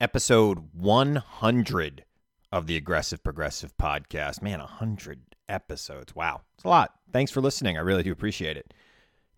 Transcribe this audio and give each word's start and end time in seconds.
episode 0.00 0.70
100 0.72 2.04
of 2.50 2.66
the 2.66 2.76
Aggressive 2.76 3.22
Progressive 3.22 3.76
podcast. 3.76 4.42
Man, 4.42 4.58
100 4.58 5.36
episodes. 5.48 6.14
Wow. 6.14 6.42
It's 6.56 6.64
a 6.64 6.68
lot. 6.68 6.94
Thanks 7.12 7.30
for 7.30 7.40
listening. 7.40 7.76
I 7.76 7.80
really 7.80 8.02
do 8.02 8.12
appreciate 8.12 8.56
it. 8.56 8.74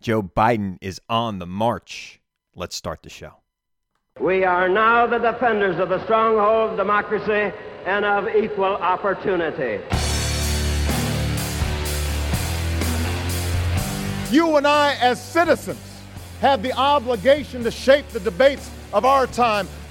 Joe 0.01 0.21
Biden 0.23 0.77
is 0.81 0.99
on 1.09 1.39
the 1.39 1.45
march. 1.45 2.19
Let's 2.55 2.75
start 2.75 3.03
the 3.03 3.09
show. 3.09 3.33
We 4.19 4.43
are 4.43 4.67
now 4.67 5.05
the 5.05 5.19
defenders 5.19 5.79
of 5.79 5.89
the 5.89 6.03
stronghold 6.05 6.71
of 6.71 6.77
democracy 6.77 7.55
and 7.85 8.03
of 8.03 8.27
equal 8.35 8.65
opportunity. 8.65 9.83
You 14.31 14.57
and 14.57 14.67
I, 14.67 14.97
as 14.99 15.23
citizens, 15.23 15.79
have 16.41 16.61
the 16.61 16.73
obligation 16.73 17.63
to 17.63 17.71
shape 17.71 18.07
the 18.09 18.19
debates 18.19 18.69
of 18.91 19.05
our 19.05 19.27
time 19.27 19.67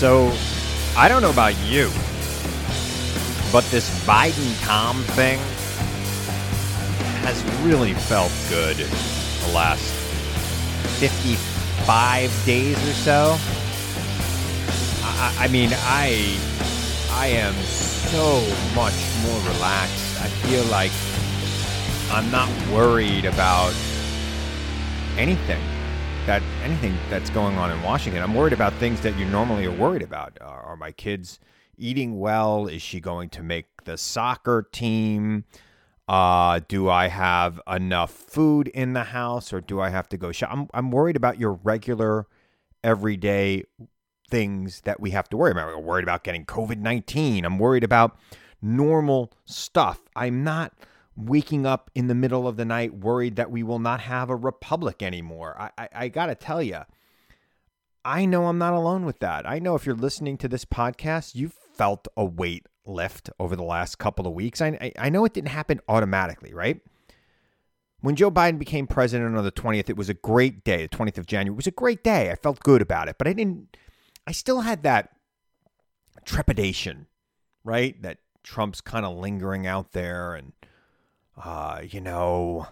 So, 0.00 0.32
I 0.96 1.08
don't 1.10 1.20
know 1.20 1.28
about 1.28 1.54
you, 1.66 1.90
but 3.52 3.64
this 3.64 3.86
Biden 4.06 4.64
calm 4.64 5.02
thing 5.12 5.38
has 7.20 7.44
really 7.62 7.92
felt 7.92 8.32
good 8.48 8.78
the 8.78 9.52
last 9.52 9.92
55 11.00 12.46
days 12.46 12.78
or 12.88 12.94
so. 12.94 13.36
I, 15.04 15.34
I 15.40 15.48
mean, 15.48 15.68
I 15.74 16.38
I 17.10 17.26
am 17.26 17.52
so 17.52 18.40
much 18.74 18.94
more 19.26 19.38
relaxed. 19.52 20.18
I 20.22 20.28
feel 20.48 20.64
like 20.64 20.92
I'm 22.10 22.30
not 22.30 22.48
worried 22.72 23.26
about 23.26 23.74
anything 25.18 25.60
that 26.26 26.42
anything 26.62 26.96
that's 27.08 27.30
going 27.30 27.56
on 27.56 27.70
in 27.70 27.82
Washington. 27.82 28.22
I'm 28.22 28.34
worried 28.34 28.52
about 28.52 28.72
things 28.74 29.00
that 29.00 29.16
you 29.18 29.24
normally 29.26 29.66
are 29.66 29.72
worried 29.72 30.02
about. 30.02 30.38
Are, 30.40 30.60
are 30.60 30.76
my 30.76 30.92
kids 30.92 31.40
eating 31.78 32.18
well? 32.18 32.66
Is 32.66 32.82
she 32.82 33.00
going 33.00 33.30
to 33.30 33.42
make 33.42 33.84
the 33.84 33.96
soccer 33.96 34.68
team? 34.70 35.44
Uh, 36.06 36.60
do 36.68 36.88
I 36.90 37.08
have 37.08 37.60
enough 37.68 38.10
food 38.10 38.68
in 38.68 38.92
the 38.92 39.04
house 39.04 39.52
or 39.52 39.60
do 39.60 39.80
I 39.80 39.90
have 39.90 40.08
to 40.10 40.16
go 40.16 40.32
shop? 40.32 40.50
I'm, 40.52 40.68
I'm 40.74 40.90
worried 40.90 41.16
about 41.16 41.38
your 41.38 41.52
regular, 41.52 42.26
everyday 42.84 43.64
things 44.28 44.82
that 44.82 45.00
we 45.00 45.10
have 45.10 45.28
to 45.30 45.36
worry 45.36 45.52
about. 45.52 45.72
I'm 45.72 45.84
worried 45.84 46.02
about 46.02 46.24
getting 46.24 46.44
COVID 46.44 46.78
19. 46.78 47.44
I'm 47.44 47.58
worried 47.58 47.84
about 47.84 48.18
normal 48.60 49.32
stuff. 49.44 50.00
I'm 50.14 50.44
not 50.44 50.72
waking 51.16 51.66
up 51.66 51.90
in 51.94 52.06
the 52.06 52.14
middle 52.14 52.46
of 52.46 52.56
the 52.56 52.64
night 52.64 52.94
worried 52.94 53.36
that 53.36 53.50
we 53.50 53.62
will 53.62 53.78
not 53.78 54.00
have 54.00 54.30
a 54.30 54.36
republic 54.36 55.02
anymore. 55.02 55.56
I, 55.58 55.70
I, 55.76 55.88
I 55.94 56.08
got 56.08 56.26
to 56.26 56.34
tell 56.34 56.62
you, 56.62 56.80
I 58.04 58.24
know 58.24 58.46
I'm 58.46 58.58
not 58.58 58.72
alone 58.72 59.04
with 59.04 59.18
that. 59.20 59.48
I 59.48 59.58
know 59.58 59.74
if 59.74 59.84
you're 59.84 59.94
listening 59.94 60.38
to 60.38 60.48
this 60.48 60.64
podcast, 60.64 61.34
you've 61.34 61.52
felt 61.52 62.08
a 62.16 62.24
weight 62.24 62.66
lift 62.86 63.30
over 63.38 63.56
the 63.56 63.62
last 63.62 63.98
couple 63.98 64.26
of 64.26 64.32
weeks. 64.32 64.60
I, 64.60 64.68
I, 64.80 64.92
I 64.98 65.08
know 65.10 65.24
it 65.24 65.34
didn't 65.34 65.48
happen 65.48 65.80
automatically, 65.88 66.54
right? 66.54 66.80
When 68.00 68.16
Joe 68.16 68.30
Biden 68.30 68.58
became 68.58 68.86
president 68.86 69.36
on 69.36 69.44
the 69.44 69.52
20th, 69.52 69.90
it 69.90 69.96
was 69.96 70.08
a 70.08 70.14
great 70.14 70.64
day. 70.64 70.86
The 70.86 70.96
20th 70.96 71.18
of 71.18 71.26
January 71.26 71.54
it 71.54 71.56
was 71.56 71.66
a 71.66 71.72
great 71.72 72.02
day. 72.02 72.30
I 72.30 72.34
felt 72.36 72.60
good 72.60 72.80
about 72.80 73.08
it, 73.08 73.16
but 73.18 73.28
I 73.28 73.34
didn't, 73.34 73.76
I 74.26 74.32
still 74.32 74.62
had 74.62 74.82
that 74.84 75.10
trepidation, 76.24 77.06
right? 77.62 78.00
That 78.00 78.18
Trump's 78.42 78.80
kind 78.80 79.04
of 79.04 79.18
lingering 79.18 79.66
out 79.66 79.92
there 79.92 80.34
and 80.34 80.52
uh, 81.44 81.82
you 81.88 82.00
know, 82.00 82.66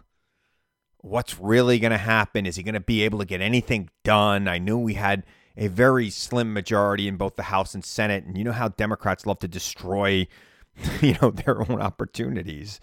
what's 0.98 1.38
really 1.38 1.78
going 1.78 1.92
to 1.92 1.98
happen? 1.98 2.46
Is 2.46 2.56
he 2.56 2.62
going 2.62 2.74
to 2.74 2.80
be 2.80 3.02
able 3.02 3.18
to 3.20 3.24
get 3.24 3.40
anything 3.40 3.90
done? 4.04 4.48
I 4.48 4.58
knew 4.58 4.78
we 4.78 4.94
had 4.94 5.24
a 5.56 5.68
very 5.68 6.10
slim 6.10 6.52
majority 6.52 7.08
in 7.08 7.16
both 7.16 7.36
the 7.36 7.44
House 7.44 7.74
and 7.74 7.84
Senate, 7.84 8.24
and 8.24 8.36
you 8.36 8.44
know 8.44 8.52
how 8.52 8.68
Democrats 8.68 9.26
love 9.26 9.38
to 9.40 9.48
destroy, 9.48 10.26
you 11.00 11.16
know, 11.20 11.30
their 11.30 11.60
own 11.60 11.80
opportunities. 11.80 12.80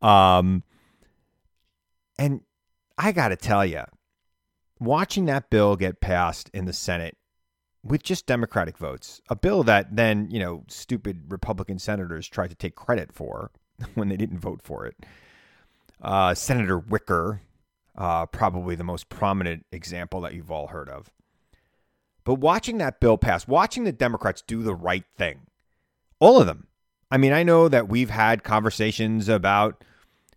Um, 0.00 0.62
and 2.18 2.40
I 2.96 3.12
got 3.12 3.28
to 3.28 3.36
tell 3.36 3.66
you, 3.66 3.82
watching 4.78 5.26
that 5.26 5.50
bill 5.50 5.76
get 5.76 6.00
passed 6.00 6.50
in 6.54 6.64
the 6.64 6.72
Senate 6.72 7.16
with 7.82 8.02
just 8.02 8.26
Democratic 8.26 8.78
votes, 8.78 9.20
a 9.28 9.36
bill 9.36 9.62
that 9.64 9.94
then, 9.94 10.28
you 10.30 10.40
know, 10.40 10.64
stupid 10.68 11.24
Republican 11.28 11.78
senators 11.78 12.26
tried 12.28 12.48
to 12.50 12.56
take 12.56 12.74
credit 12.74 13.12
for 13.12 13.50
when 13.94 14.08
they 14.08 14.16
didn't 14.16 14.38
vote 14.38 14.60
for 14.62 14.86
it. 14.86 14.96
Uh, 16.00 16.34
Senator 16.34 16.78
Wicker, 16.78 17.42
uh, 17.96 18.26
probably 18.26 18.74
the 18.74 18.84
most 18.84 19.08
prominent 19.08 19.64
example 19.72 20.20
that 20.22 20.34
you've 20.34 20.50
all 20.50 20.68
heard 20.68 20.88
of. 20.88 21.10
But 22.24 22.34
watching 22.34 22.78
that 22.78 23.00
bill 23.00 23.18
pass, 23.18 23.46
watching 23.46 23.84
the 23.84 23.92
Democrats 23.92 24.42
do 24.42 24.62
the 24.62 24.74
right 24.74 25.04
thing, 25.16 25.42
all 26.18 26.40
of 26.40 26.46
them. 26.46 26.66
I 27.10 27.18
mean, 27.18 27.32
I 27.32 27.44
know 27.44 27.68
that 27.68 27.88
we've 27.88 28.10
had 28.10 28.42
conversations 28.42 29.28
about 29.28 29.84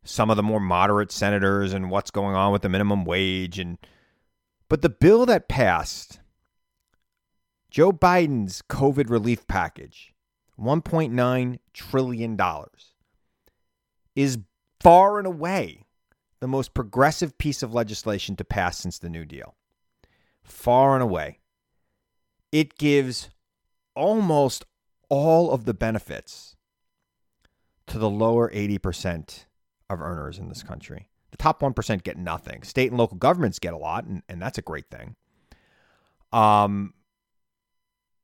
some 0.03 0.29
of 0.29 0.37
the 0.37 0.43
more 0.43 0.59
moderate 0.59 1.11
senators 1.11 1.73
and 1.73 1.89
what's 1.89 2.11
going 2.11 2.35
on 2.35 2.51
with 2.51 2.61
the 2.61 2.69
minimum 2.69 3.05
wage 3.05 3.59
and 3.59 3.77
but 4.69 4.83
the 4.83 4.89
bill 4.89 5.25
that 5.25 5.49
passed 5.49 6.19
Joe 7.71 7.91
Biden's 7.91 8.61
COVID 8.61 9.09
relief 9.09 9.47
package, 9.47 10.13
$1.9 10.59 11.59
trillion 11.73 12.37
is 14.19 14.37
far 14.81 15.17
and 15.17 15.25
away 15.25 15.85
the 16.41 16.47
most 16.47 16.73
progressive 16.73 17.37
piece 17.37 17.63
of 17.63 17.73
legislation 17.73 18.35
to 18.35 18.43
pass 18.43 18.77
since 18.77 18.99
the 18.99 19.09
New 19.09 19.23
Deal. 19.23 19.55
Far 20.43 20.93
and 20.95 21.01
away. 21.01 21.39
It 22.51 22.77
gives 22.77 23.29
almost 23.95 24.65
all 25.07 25.51
of 25.51 25.63
the 25.63 25.73
benefits 25.73 26.57
to 27.87 27.97
the 27.97 28.09
lower 28.09 28.51
80% 28.51 29.45
of 29.89 30.01
earners 30.01 30.37
in 30.37 30.49
this 30.49 30.63
country. 30.63 31.07
The 31.31 31.37
top 31.37 31.61
1% 31.61 32.03
get 32.03 32.17
nothing. 32.17 32.63
State 32.63 32.91
and 32.91 32.99
local 32.99 33.17
governments 33.17 33.57
get 33.57 33.73
a 33.73 33.77
lot, 33.77 34.03
and, 34.03 34.21
and 34.27 34.41
that's 34.41 34.57
a 34.57 34.61
great 34.61 34.89
thing. 34.89 35.15
Um, 36.33 36.93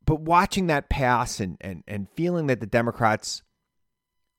but 0.06 0.20
watching 0.20 0.68
that 0.68 0.90
pass 0.90 1.40
and, 1.40 1.56
and, 1.62 1.84
and 1.88 2.10
feeling 2.16 2.48
that 2.48 2.60
the 2.60 2.66
Democrats 2.66 3.44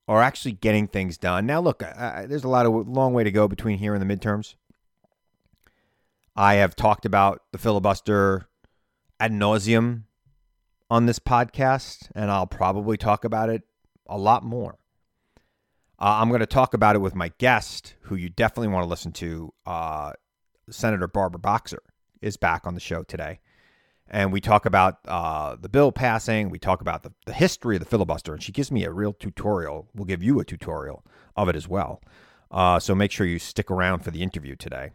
are 0.09 0.23
actually 0.23 0.53
getting 0.53 0.87
things 0.87 1.19
done. 1.19 1.47
Now, 1.47 1.61
look, 1.61 1.81
there's 1.81 2.45
a 2.45 2.49
lot 2.49 2.67
of 2.67 2.89
long 2.89 3.13
way 3.13 3.25
to 3.25 3.31
go 3.31 3.49
between 3.49 3.79
here 3.79 3.95
and 3.95 4.09
the 4.09 4.17
midterms. 4.17 4.55
I 6.35 6.55
have 6.55 6.77
talked 6.77 7.05
about 7.07 7.43
the 7.53 7.59
filibuster 7.59 8.47
ad 9.19 9.33
nauseum 9.33 10.03
on 10.91 11.07
this 11.07 11.19
podcast, 11.19 12.11
and 12.15 12.31
I'll 12.31 12.47
probably 12.47 12.97
talk 12.97 13.25
about 13.25 13.49
it 13.49 13.63
a 14.07 14.19
lot 14.19 14.45
more. 14.45 14.79
Uh, 15.99 16.19
I'm 16.21 16.29
going 16.29 16.41
to 16.41 16.47
talk 16.47 16.75
about 16.75 16.95
it 16.95 17.01
with 17.01 17.15
my 17.15 17.33
guest, 17.39 17.95
who 18.03 18.17
you 18.17 18.29
definitely 18.29 18.69
want 18.69 18.85
to 18.85 18.89
listen 18.89 19.13
to. 19.13 19.53
Uh, 19.65 20.13
Senator 20.69 21.09
Barbara 21.09 21.39
Boxer 21.39 21.83
is 22.21 22.37
back 22.37 22.67
on 22.67 22.75
the 22.75 22.81
show 22.81 23.03
today 23.03 23.41
and 24.09 24.33
we 24.33 24.41
talk 24.41 24.67
about 24.67 24.99
uh, 25.07 25.57
the 25.61 25.69
bill 25.69 25.93
passing. 25.93 26.51
We 26.51 26.59
talk 26.59 26.81
about 26.81 27.03
the, 27.03 27.13
the 27.25 27.33
history 27.33 27.77
of 27.77 27.81
the 27.81 27.87
filibuster, 27.89 28.33
and 28.33 28.43
she 28.43 28.53
gives 28.53 28.71
me 28.71 28.85
a 28.85 28.91
real 28.91 29.13
tutorial. 29.13 29.89
We'll 29.95 30.05
give 30.05 30.23
you 30.23 30.41
a 30.41 30.45
tutorial 30.45 31.05
of 31.37 31.49
it 31.49 31.57
as 31.57 31.69
well. 31.69 32.03
Uh, 32.51 32.79
so 32.79 32.95
make 32.95 33.11
sure 33.11 33.27
you 33.27 33.39
stick 33.39 33.71
around 33.71 34.01
for 34.01 34.11
the 34.11 34.23
interview 34.23 34.55
today. 34.57 34.91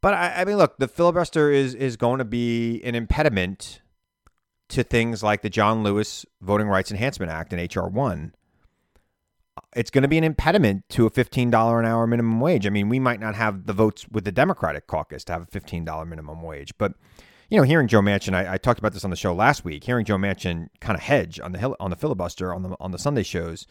But 0.00 0.14
I, 0.14 0.42
I 0.42 0.44
mean, 0.44 0.58
look, 0.58 0.76
the 0.78 0.88
filibuster 0.88 1.50
is 1.50 1.74
is 1.74 1.96
going 1.96 2.18
to 2.18 2.24
be 2.24 2.82
an 2.84 2.94
impediment 2.94 3.80
to 4.68 4.82
things 4.82 5.22
like 5.22 5.42
the 5.42 5.50
John 5.50 5.82
Lewis 5.82 6.26
Voting 6.40 6.68
Rights 6.68 6.90
Enhancement 6.90 7.30
Act 7.30 7.52
and 7.52 7.74
HR 7.74 7.86
1, 7.86 8.34
it's 9.76 9.90
going 9.90 10.02
to 10.02 10.08
be 10.08 10.18
an 10.18 10.24
impediment 10.24 10.84
to 10.90 11.06
a 11.06 11.10
$15 11.10 11.78
an 11.78 11.86
hour 11.86 12.06
minimum 12.06 12.40
wage. 12.40 12.66
I 12.66 12.70
mean, 12.70 12.88
we 12.88 12.98
might 12.98 13.20
not 13.20 13.34
have 13.34 13.66
the 13.66 13.72
votes 13.72 14.06
with 14.10 14.24
the 14.24 14.32
Democratic 14.32 14.86
caucus 14.86 15.24
to 15.24 15.32
have 15.32 15.42
a 15.42 15.46
$15 15.46 16.08
minimum 16.08 16.42
wage, 16.42 16.72
but 16.78 16.94
you 17.54 17.60
know, 17.60 17.64
hearing 17.64 17.86
Joe 17.86 18.00
Manchin, 18.00 18.34
I, 18.34 18.54
I, 18.54 18.58
talked 18.58 18.80
about 18.80 18.94
this 18.94 19.04
on 19.04 19.10
the 19.10 19.16
show 19.16 19.32
last 19.32 19.64
week. 19.64 19.84
Hearing 19.84 20.04
Joe 20.04 20.16
Manchin 20.16 20.70
kind 20.80 20.96
of 20.96 21.04
hedge 21.04 21.38
on 21.38 21.52
the 21.52 21.76
on 21.78 21.90
the 21.90 21.96
filibuster 21.96 22.52
on 22.52 22.64
the 22.64 22.76
on 22.80 22.90
the 22.90 22.98
Sunday 22.98 23.22
shows 23.22 23.68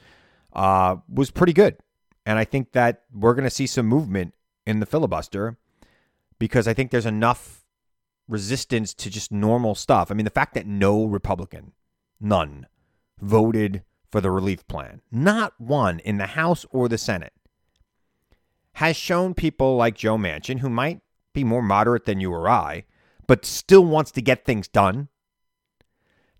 uh, 0.53 0.95
was 1.13 1.31
pretty 1.31 1.51
good, 1.51 1.75
and 2.25 2.39
I 2.39 2.45
think 2.45 2.71
that 2.71 3.03
we're 3.13 3.33
going 3.33 3.43
to 3.43 3.49
see 3.49 3.67
some 3.67 3.85
movement 3.85 4.35
in 4.65 4.79
the 4.79 4.85
filibuster 4.85 5.57
because 6.39 6.65
I 6.65 6.73
think 6.73 6.91
there's 6.91 7.05
enough 7.05 7.65
resistance 8.29 8.93
to 8.93 9.09
just 9.09 9.33
normal 9.33 9.75
stuff. 9.75 10.09
I 10.09 10.13
mean, 10.13 10.23
the 10.23 10.31
fact 10.31 10.53
that 10.53 10.65
no 10.65 11.03
Republican, 11.03 11.73
none, 12.21 12.67
voted 13.19 13.83
for 14.09 14.21
the 14.21 14.31
relief 14.31 14.65
plan, 14.69 15.01
not 15.11 15.59
one 15.59 15.99
in 15.99 16.19
the 16.19 16.27
House 16.27 16.65
or 16.71 16.87
the 16.87 16.97
Senate, 16.97 17.33
has 18.75 18.95
shown 18.95 19.33
people 19.33 19.75
like 19.75 19.95
Joe 19.95 20.17
Manchin, 20.17 20.59
who 20.59 20.69
might 20.69 21.01
be 21.33 21.43
more 21.43 21.61
moderate 21.61 22.05
than 22.05 22.21
you 22.21 22.31
or 22.31 22.47
I, 22.47 22.85
but 23.33 23.45
still 23.47 23.83
wants 23.83 24.11
to 24.11 24.21
get 24.21 24.45
things 24.45 24.67
done, 24.67 25.07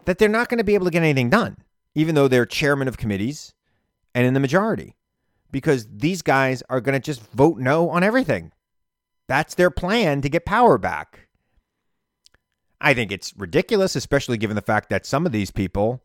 that 0.05 0.19
they're 0.19 0.29
not 0.29 0.47
going 0.47 0.59
to 0.59 0.63
be 0.63 0.75
able 0.75 0.85
to 0.85 0.91
get 0.91 1.01
anything 1.01 1.27
done, 1.27 1.57
even 1.95 2.13
though 2.13 2.27
they're 2.27 2.45
chairman 2.45 2.87
of 2.87 2.99
committees 2.99 3.55
and 4.13 4.27
in 4.27 4.35
the 4.35 4.39
majority, 4.39 4.95
because 5.49 5.87
these 5.91 6.21
guys 6.21 6.61
are 6.69 6.79
going 6.79 6.93
to 6.93 6.99
just 6.99 7.19
vote 7.31 7.57
no 7.57 7.89
on 7.89 8.03
everything. 8.03 8.51
That's 9.27 9.55
their 9.55 9.71
plan 9.71 10.21
to 10.21 10.29
get 10.29 10.45
power 10.45 10.77
back. 10.77 11.29
I 12.79 12.93
think 12.93 13.11
it's 13.11 13.35
ridiculous, 13.35 13.95
especially 13.95 14.37
given 14.37 14.55
the 14.55 14.61
fact 14.61 14.91
that 14.91 15.07
some 15.07 15.25
of 15.25 15.31
these 15.31 15.49
people, 15.49 16.03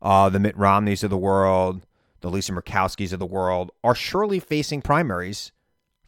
uh, 0.00 0.30
the 0.30 0.40
Mitt 0.40 0.56
Romneys 0.56 1.04
of 1.04 1.10
the 1.10 1.18
world, 1.18 1.84
the 2.22 2.30
Lisa 2.30 2.52
Murkowskis 2.52 3.12
of 3.12 3.18
the 3.18 3.26
world, 3.26 3.72
are 3.84 3.94
surely 3.94 4.40
facing 4.40 4.80
primaries 4.80 5.52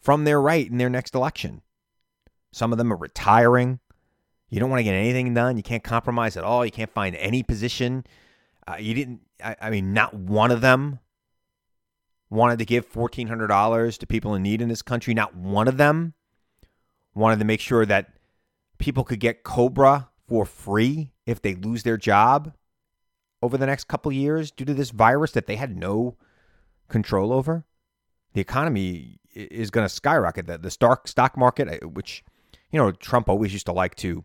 from 0.00 0.24
their 0.24 0.40
right 0.40 0.66
in 0.70 0.78
their 0.78 0.88
next 0.88 1.14
election. 1.14 1.60
Some 2.50 2.72
of 2.72 2.78
them 2.78 2.90
are 2.90 2.96
retiring. 2.96 3.80
You 4.48 4.60
don't 4.60 4.70
want 4.70 4.80
to 4.80 4.84
get 4.84 4.94
anything 4.94 5.34
done. 5.34 5.56
You 5.56 5.62
can't 5.62 5.82
compromise 5.82 6.36
at 6.36 6.44
all. 6.44 6.64
You 6.64 6.70
can't 6.70 6.90
find 6.90 7.16
any 7.16 7.42
position. 7.42 8.04
Uh, 8.66 8.76
you 8.78 8.94
didn't. 8.94 9.20
I, 9.42 9.56
I 9.60 9.70
mean, 9.70 9.92
not 9.92 10.14
one 10.14 10.50
of 10.50 10.60
them 10.60 11.00
wanted 12.30 12.58
to 12.60 12.64
give 12.64 12.86
fourteen 12.86 13.28
hundred 13.28 13.48
dollars 13.48 13.98
to 13.98 14.06
people 14.06 14.34
in 14.34 14.42
need 14.42 14.60
in 14.60 14.68
this 14.68 14.82
country. 14.82 15.14
Not 15.14 15.34
one 15.34 15.68
of 15.68 15.76
them 15.76 16.14
wanted 17.14 17.38
to 17.40 17.44
make 17.44 17.60
sure 17.60 17.84
that 17.86 18.12
people 18.78 19.04
could 19.04 19.20
get 19.20 19.42
Cobra 19.42 20.10
for 20.28 20.44
free 20.44 21.12
if 21.24 21.42
they 21.42 21.54
lose 21.54 21.82
their 21.82 21.96
job 21.96 22.52
over 23.42 23.56
the 23.56 23.66
next 23.66 23.84
couple 23.84 24.12
years 24.12 24.50
due 24.50 24.64
to 24.64 24.74
this 24.74 24.90
virus 24.90 25.32
that 25.32 25.46
they 25.46 25.56
had 25.56 25.76
no 25.76 26.16
control 26.88 27.32
over. 27.32 27.64
The 28.34 28.40
economy 28.40 29.18
is 29.34 29.70
going 29.70 29.84
to 29.84 29.92
skyrocket. 29.92 30.46
The, 30.46 30.58
the 30.58 30.70
stock 30.70 31.08
stock 31.08 31.36
market, 31.36 31.82
uh, 31.82 31.88
which 31.88 32.24
you 32.70 32.78
know 32.78 32.92
Trump 32.92 33.28
always 33.28 33.52
used 33.52 33.66
to 33.66 33.72
like 33.72 33.94
to 33.96 34.24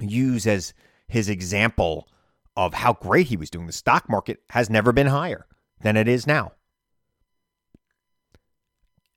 use 0.00 0.46
as 0.46 0.74
his 1.08 1.28
example 1.28 2.08
of 2.56 2.74
how 2.74 2.94
great 2.94 3.26
he 3.26 3.36
was 3.36 3.50
doing. 3.50 3.66
The 3.66 3.72
stock 3.72 4.08
market 4.08 4.40
has 4.50 4.70
never 4.70 4.92
been 4.92 5.06
higher 5.06 5.46
than 5.80 5.96
it 5.96 6.08
is 6.08 6.26
now. 6.26 6.52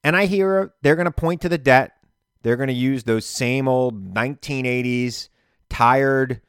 And 0.04 0.16
I 0.16 0.26
hear 0.26 0.74
they're 0.82 0.96
going 0.96 1.06
to 1.06 1.12
point 1.12 1.42
to 1.42 1.50
the 1.50 1.58
debt. 1.58 1.94
They're 2.42 2.58
going 2.58 2.68
to 2.68 2.74
use 2.74 3.04
those 3.04 3.26
same 3.26 3.68
old 3.68 4.14
1980s 4.14 5.30
tired 5.70 6.42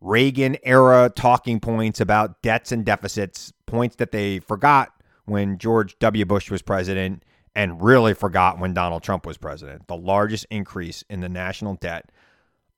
Reagan 0.00 0.58
era 0.62 1.10
talking 1.14 1.60
points 1.60 2.00
about 2.00 2.42
debts 2.42 2.72
and 2.72 2.84
deficits, 2.84 3.52
points 3.66 3.96
that 3.96 4.12
they 4.12 4.38
forgot 4.38 4.92
when 5.24 5.56
George 5.56 5.98
W. 5.98 6.26
Bush 6.26 6.50
was 6.50 6.60
president 6.60 7.22
and 7.54 7.82
really 7.82 8.12
forgot 8.12 8.58
when 8.58 8.74
Donald 8.74 9.02
Trump 9.02 9.24
was 9.24 9.38
president. 9.38 9.86
The 9.88 9.96
largest 9.96 10.46
increase 10.50 11.02
in 11.08 11.20
the 11.20 11.28
national 11.28 11.76
debt 11.76 12.10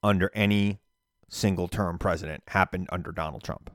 under 0.06 0.30
any 0.34 0.80
single 1.28 1.68
term 1.68 1.98
president 1.98 2.42
happened 2.48 2.88
under 2.90 3.12
Donald 3.12 3.42
Trump. 3.42 3.70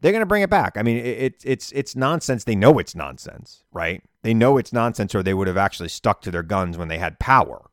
They're 0.00 0.12
going 0.12 0.20
to 0.20 0.26
bring 0.26 0.42
it 0.42 0.50
back. 0.50 0.76
I 0.76 0.82
mean, 0.82 0.98
it's 0.98 1.42
it's 1.44 1.72
it's 1.72 1.96
nonsense. 1.96 2.44
They 2.44 2.54
know 2.54 2.78
it's 2.78 2.94
nonsense, 2.94 3.64
right? 3.72 4.02
They 4.22 4.34
know 4.34 4.58
it's 4.58 4.72
nonsense, 4.72 5.14
or 5.14 5.22
they 5.22 5.34
would 5.34 5.48
have 5.48 5.56
actually 5.56 5.88
stuck 5.88 6.20
to 6.22 6.30
their 6.30 6.42
guns 6.42 6.76
when 6.76 6.88
they 6.88 6.98
had 6.98 7.18
power. 7.18 7.70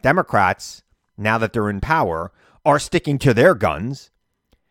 Democrats, 0.00 0.82
now 1.18 1.36
that 1.38 1.52
they're 1.52 1.68
in 1.68 1.80
power, 1.80 2.32
are 2.64 2.78
sticking 2.78 3.18
to 3.18 3.34
their 3.34 3.54
guns 3.54 4.10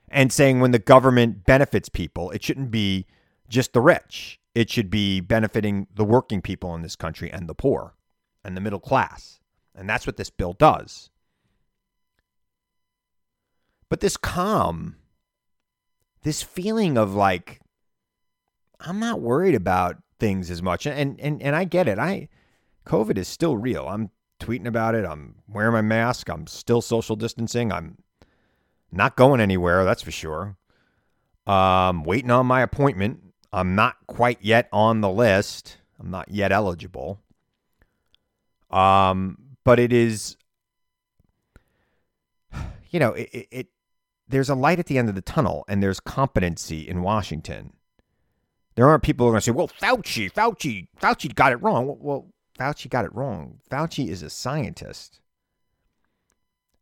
and 0.09 0.33
saying 0.33 0.59
when 0.59 0.71
the 0.71 0.79
government 0.79 1.45
benefits 1.45 1.89
people, 1.89 2.31
it 2.31 2.43
shouldn't 2.43 2.71
be 2.71 3.05
just 3.47 3.73
the 3.73 3.81
rich. 3.81 4.39
It 4.55 4.69
should 4.69 4.89
be 4.89 5.21
benefiting 5.21 5.87
the 5.93 6.03
working 6.03 6.41
people 6.41 6.73
in 6.75 6.81
this 6.81 6.95
country 6.95 7.31
and 7.31 7.47
the 7.47 7.55
poor 7.55 7.95
and 8.43 8.57
the 8.57 8.61
middle 8.61 8.79
class. 8.79 9.40
And 9.81 9.89
that's 9.89 10.05
what 10.05 10.15
this 10.15 10.29
bill 10.29 10.53
does. 10.53 11.09
But 13.89 13.99
this 13.99 14.15
calm, 14.15 14.97
this 16.21 16.43
feeling 16.43 16.99
of 16.99 17.15
like, 17.15 17.61
I'm 18.79 18.99
not 18.99 19.21
worried 19.21 19.55
about 19.55 19.97
things 20.19 20.51
as 20.51 20.61
much. 20.61 20.85
And 20.85 21.19
and 21.19 21.41
and 21.41 21.55
I 21.55 21.63
get 21.63 21.87
it. 21.87 21.97
I 21.97 22.29
COVID 22.85 23.17
is 23.17 23.27
still 23.27 23.57
real. 23.57 23.87
I'm 23.87 24.11
tweeting 24.39 24.67
about 24.67 24.93
it. 24.93 25.03
I'm 25.03 25.37
wearing 25.49 25.73
my 25.73 25.81
mask. 25.81 26.29
I'm 26.29 26.45
still 26.45 26.81
social 26.81 27.15
distancing. 27.15 27.71
I'm 27.71 27.97
not 28.91 29.15
going 29.15 29.41
anywhere, 29.41 29.83
that's 29.83 30.03
for 30.03 30.11
sure. 30.11 30.57
Um 31.47 32.03
waiting 32.03 32.29
on 32.29 32.45
my 32.45 32.61
appointment. 32.61 33.19
I'm 33.51 33.73
not 33.73 33.95
quite 34.05 34.37
yet 34.41 34.69
on 34.71 35.01
the 35.01 35.09
list. 35.09 35.77
I'm 35.99 36.11
not 36.11 36.29
yet 36.29 36.51
eligible. 36.51 37.19
Um 38.69 39.40
but 39.63 39.79
it 39.79 39.93
is 39.93 40.37
you 42.89 42.99
know 42.99 43.13
it, 43.13 43.47
it, 43.51 43.67
there's 44.27 44.49
a 44.49 44.55
light 44.55 44.79
at 44.79 44.85
the 44.85 44.97
end 44.97 45.09
of 45.09 45.15
the 45.15 45.21
tunnel 45.21 45.65
and 45.67 45.81
there's 45.81 45.99
competency 45.99 46.87
in 46.87 47.01
washington. 47.01 47.73
There 48.75 48.87
aren't 48.87 49.03
people 49.03 49.25
who 49.25 49.29
are 49.29 49.33
going 49.33 49.41
to 49.41 49.45
say 49.45 49.51
well 49.51 49.67
fauci 49.67 50.31
fauci 50.31 50.87
fauci 51.01 51.33
got 51.33 51.51
it 51.51 51.61
wrong. 51.61 51.87
Well, 51.87 51.97
well 51.99 52.33
fauci 52.57 52.89
got 52.89 53.05
it 53.05 53.13
wrong. 53.13 53.59
Fauci 53.69 54.07
is 54.07 54.23
a 54.23 54.29
scientist. 54.29 55.19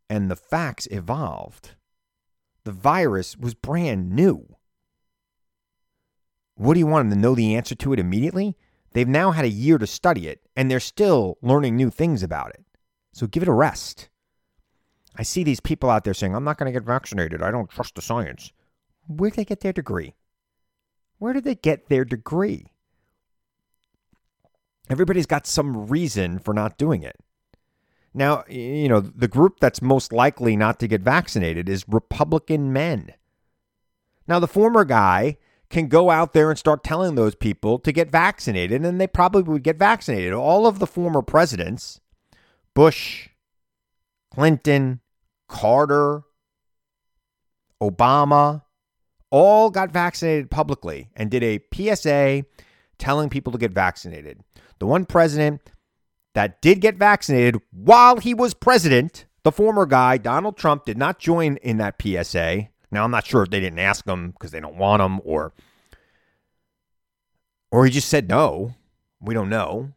And 0.10 0.30
the 0.30 0.36
facts 0.36 0.88
evolved. 0.90 1.76
The 2.64 2.72
virus 2.72 3.38
was 3.38 3.54
brand 3.54 4.12
new. 4.12 4.56
What 6.56 6.74
do 6.74 6.80
you 6.80 6.88
want 6.88 7.10
them 7.10 7.18
to 7.18 7.22
know 7.22 7.36
the 7.36 7.56
answer 7.56 7.76
to 7.76 7.94
it 7.94 8.00
immediately? 8.00 8.58
They've 8.92 9.08
now 9.08 9.32
had 9.32 9.46
a 9.46 9.50
year 9.50 9.78
to 9.78 9.88
study 9.88 10.28
it 10.28 10.42
and 10.56 10.70
they're 10.70 10.80
still 10.80 11.38
learning 11.42 11.76
new 11.76 11.90
things 11.90 12.24
about 12.24 12.50
it 12.50 12.66
so 13.12 13.28
give 13.28 13.44
it 13.44 13.50
a 13.50 13.54
rest. 13.54 14.10
I 15.16 15.24
see 15.24 15.44
these 15.44 15.60
people 15.60 15.90
out 15.90 16.04
there 16.04 16.14
saying, 16.14 16.36
I'm 16.36 16.44
not 16.44 16.58
going 16.58 16.72
to 16.72 16.80
get 16.80 16.86
vaccinated. 16.86 17.42
I 17.42 17.52
don't 17.52 17.70
trust 17.70 17.96
the 17.96 18.02
science. 18.02 18.52
Where 19.08 19.30
did 19.30 19.38
they 19.38 19.46
get 19.46 19.62
their 19.62 19.74
degree? 19.74 20.16
Where 21.18 21.34
did 21.34 21.44
they 21.44 21.56
get 21.56 21.90
their 21.90 22.06
degree? 22.06 22.72
Everybody's 24.90 25.26
got 25.26 25.46
some 25.46 25.88
reason 25.88 26.40
for 26.40 26.54
not 26.54 26.78
doing 26.78 27.04
it. 27.04 27.18
Now, 28.14 28.44
you 28.50 28.88
know, 28.88 29.02
the 29.02 29.28
group 29.28 29.60
that's 29.60 29.82
most 29.82 30.12
likely 30.12 30.56
not 30.56 30.80
to 30.80 30.88
get 30.88 31.02
vaccinated 31.02 31.70
is 31.70 31.86
Republican 31.88 32.74
men. 32.74 33.14
Now, 34.28 34.40
the 34.40 34.48
former 34.48 34.86
guy 34.86 35.38
can 35.70 35.88
go 35.88 36.10
out 36.10 36.34
there 36.34 36.50
and 36.50 36.58
start 36.58 36.84
telling 36.84 37.16
those 37.16 37.36
people 37.36 37.78
to 37.80 37.92
get 37.92 38.10
vaccinated, 38.10 38.84
and 38.84 39.00
they 39.00 39.08
probably 39.08 39.44
would 39.44 39.64
get 39.64 39.78
vaccinated. 39.78 40.34
All 40.34 40.66
of 40.66 40.80
the 40.80 40.88
former 40.88 41.22
presidents 41.22 42.00
Bush, 42.74 43.30
Clinton, 44.34 45.02
Carter, 45.48 46.24
Obama, 47.82 48.64
all 49.32 49.70
got 49.70 49.92
vaccinated 49.92 50.50
publicly 50.50 51.10
and 51.16 51.30
did 51.30 51.44
a 51.44 51.60
PSA 51.74 52.46
telling 52.98 53.30
people 53.30 53.52
to 53.52 53.60
get 53.60 53.72
vaccinated. 53.72 54.42
The 54.80 54.86
one 54.86 55.06
president 55.06 55.62
that 56.36 56.62
did 56.62 56.82
get 56.82 56.96
vaccinated 56.96 57.62
while 57.72 58.18
he 58.18 58.34
was 58.34 58.54
president, 58.54 59.26
the 59.44 59.52
former 59.52 59.86
guy, 59.86 60.18
Donald 60.18 60.58
Trump, 60.58 60.86
did 60.86 60.98
not 60.98 61.20
join 61.20 61.58
in 61.58 61.78
that 61.78 62.02
PSA. 62.02 62.70
Now, 62.92 63.04
I'm 63.04 63.12
not 63.12 63.26
sure 63.26 63.44
if 63.44 63.50
they 63.50 63.60
didn't 63.60 63.80
ask 63.80 64.06
him 64.08 64.32
because 64.32 64.52
they 64.52 64.60
don't 64.60 64.78
want 64.78 65.02
him 65.02 65.22
or 65.24 65.54
or 67.72 67.86
he 67.86 67.92
just 67.92 68.10
said 68.10 68.28
no. 68.28 68.74
We 69.22 69.34
don't 69.34 69.50
know. 69.50 69.92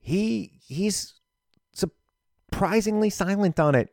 He 0.00 0.53
he's 0.66 1.14
surprisingly 1.72 3.10
silent 3.10 3.58
on 3.58 3.74
it. 3.74 3.90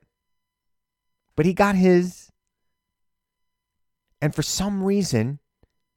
But 1.35 1.45
he 1.45 1.53
got 1.53 1.75
his. 1.75 2.29
And 4.21 4.35
for 4.35 4.43
some 4.43 4.83
reason, 4.83 5.39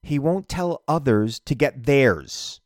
he 0.02 0.18
won't 0.18 0.48
tell 0.48 0.82
others 0.88 1.40
to 1.40 1.54
get 1.54 1.84
theirs. 1.84 2.60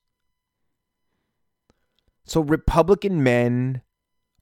So 2.24 2.40
Republican 2.40 3.22
men 3.22 3.82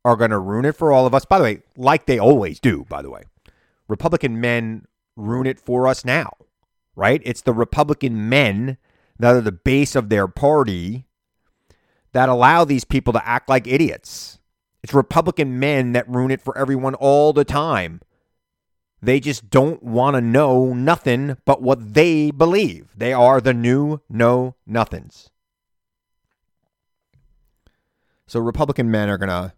are 0.04 0.16
going 0.16 0.30
to 0.30 0.38
ruin 0.38 0.64
it 0.64 0.76
for 0.76 0.92
all 0.92 1.06
of 1.06 1.14
us. 1.14 1.25
By 1.25 1.38
the 1.38 1.44
way, 1.44 1.62
like 1.76 2.06
they 2.06 2.18
always 2.18 2.61
do, 2.61 2.85
by 2.88 3.00
the 3.00 3.11
way. 3.11 3.23
Republican 3.88 4.40
men 4.40 4.87
ruin 5.16 5.46
it 5.46 5.61
for 5.61 5.87
us 5.87 6.04
now, 6.04 6.32
right? 6.94 7.23
It's 7.25 7.42
the 7.42 7.54
Republican 7.54 8.28
men 8.28 8.76
that 9.18 9.35
are 9.35 9.40
the 9.40 9.52
base 9.52 9.94
of 9.94 10.08
their 10.08 10.28
party 10.28 11.05
that 12.16 12.30
allow 12.30 12.64
these 12.64 12.85
people 12.85 13.12
to 13.12 13.28
act 13.28 13.46
like 13.46 13.66
idiots. 13.66 14.38
It's 14.82 14.94
Republican 14.94 15.58
men 15.58 15.92
that 15.92 16.08
ruin 16.08 16.30
it 16.30 16.40
for 16.40 16.56
everyone 16.56 16.94
all 16.94 17.35
the 17.35 17.44
time. 17.44 18.00
They 19.02 19.20
just 19.20 19.50
don't 19.50 19.82
want 19.82 20.14
to 20.14 20.23
know 20.23 20.73
nothing 20.73 21.37
but 21.44 21.61
what 21.61 21.92
they 21.92 22.30
believe. 22.30 22.88
They 22.96 23.12
are 23.12 23.38
the 23.38 23.52
new 23.52 24.00
know 24.08 24.54
nothings. 24.66 25.28
So 28.26 28.40
Republican 28.40 28.90
men 28.90 29.11
are 29.11 29.18
going 29.18 29.28
to 29.28 29.52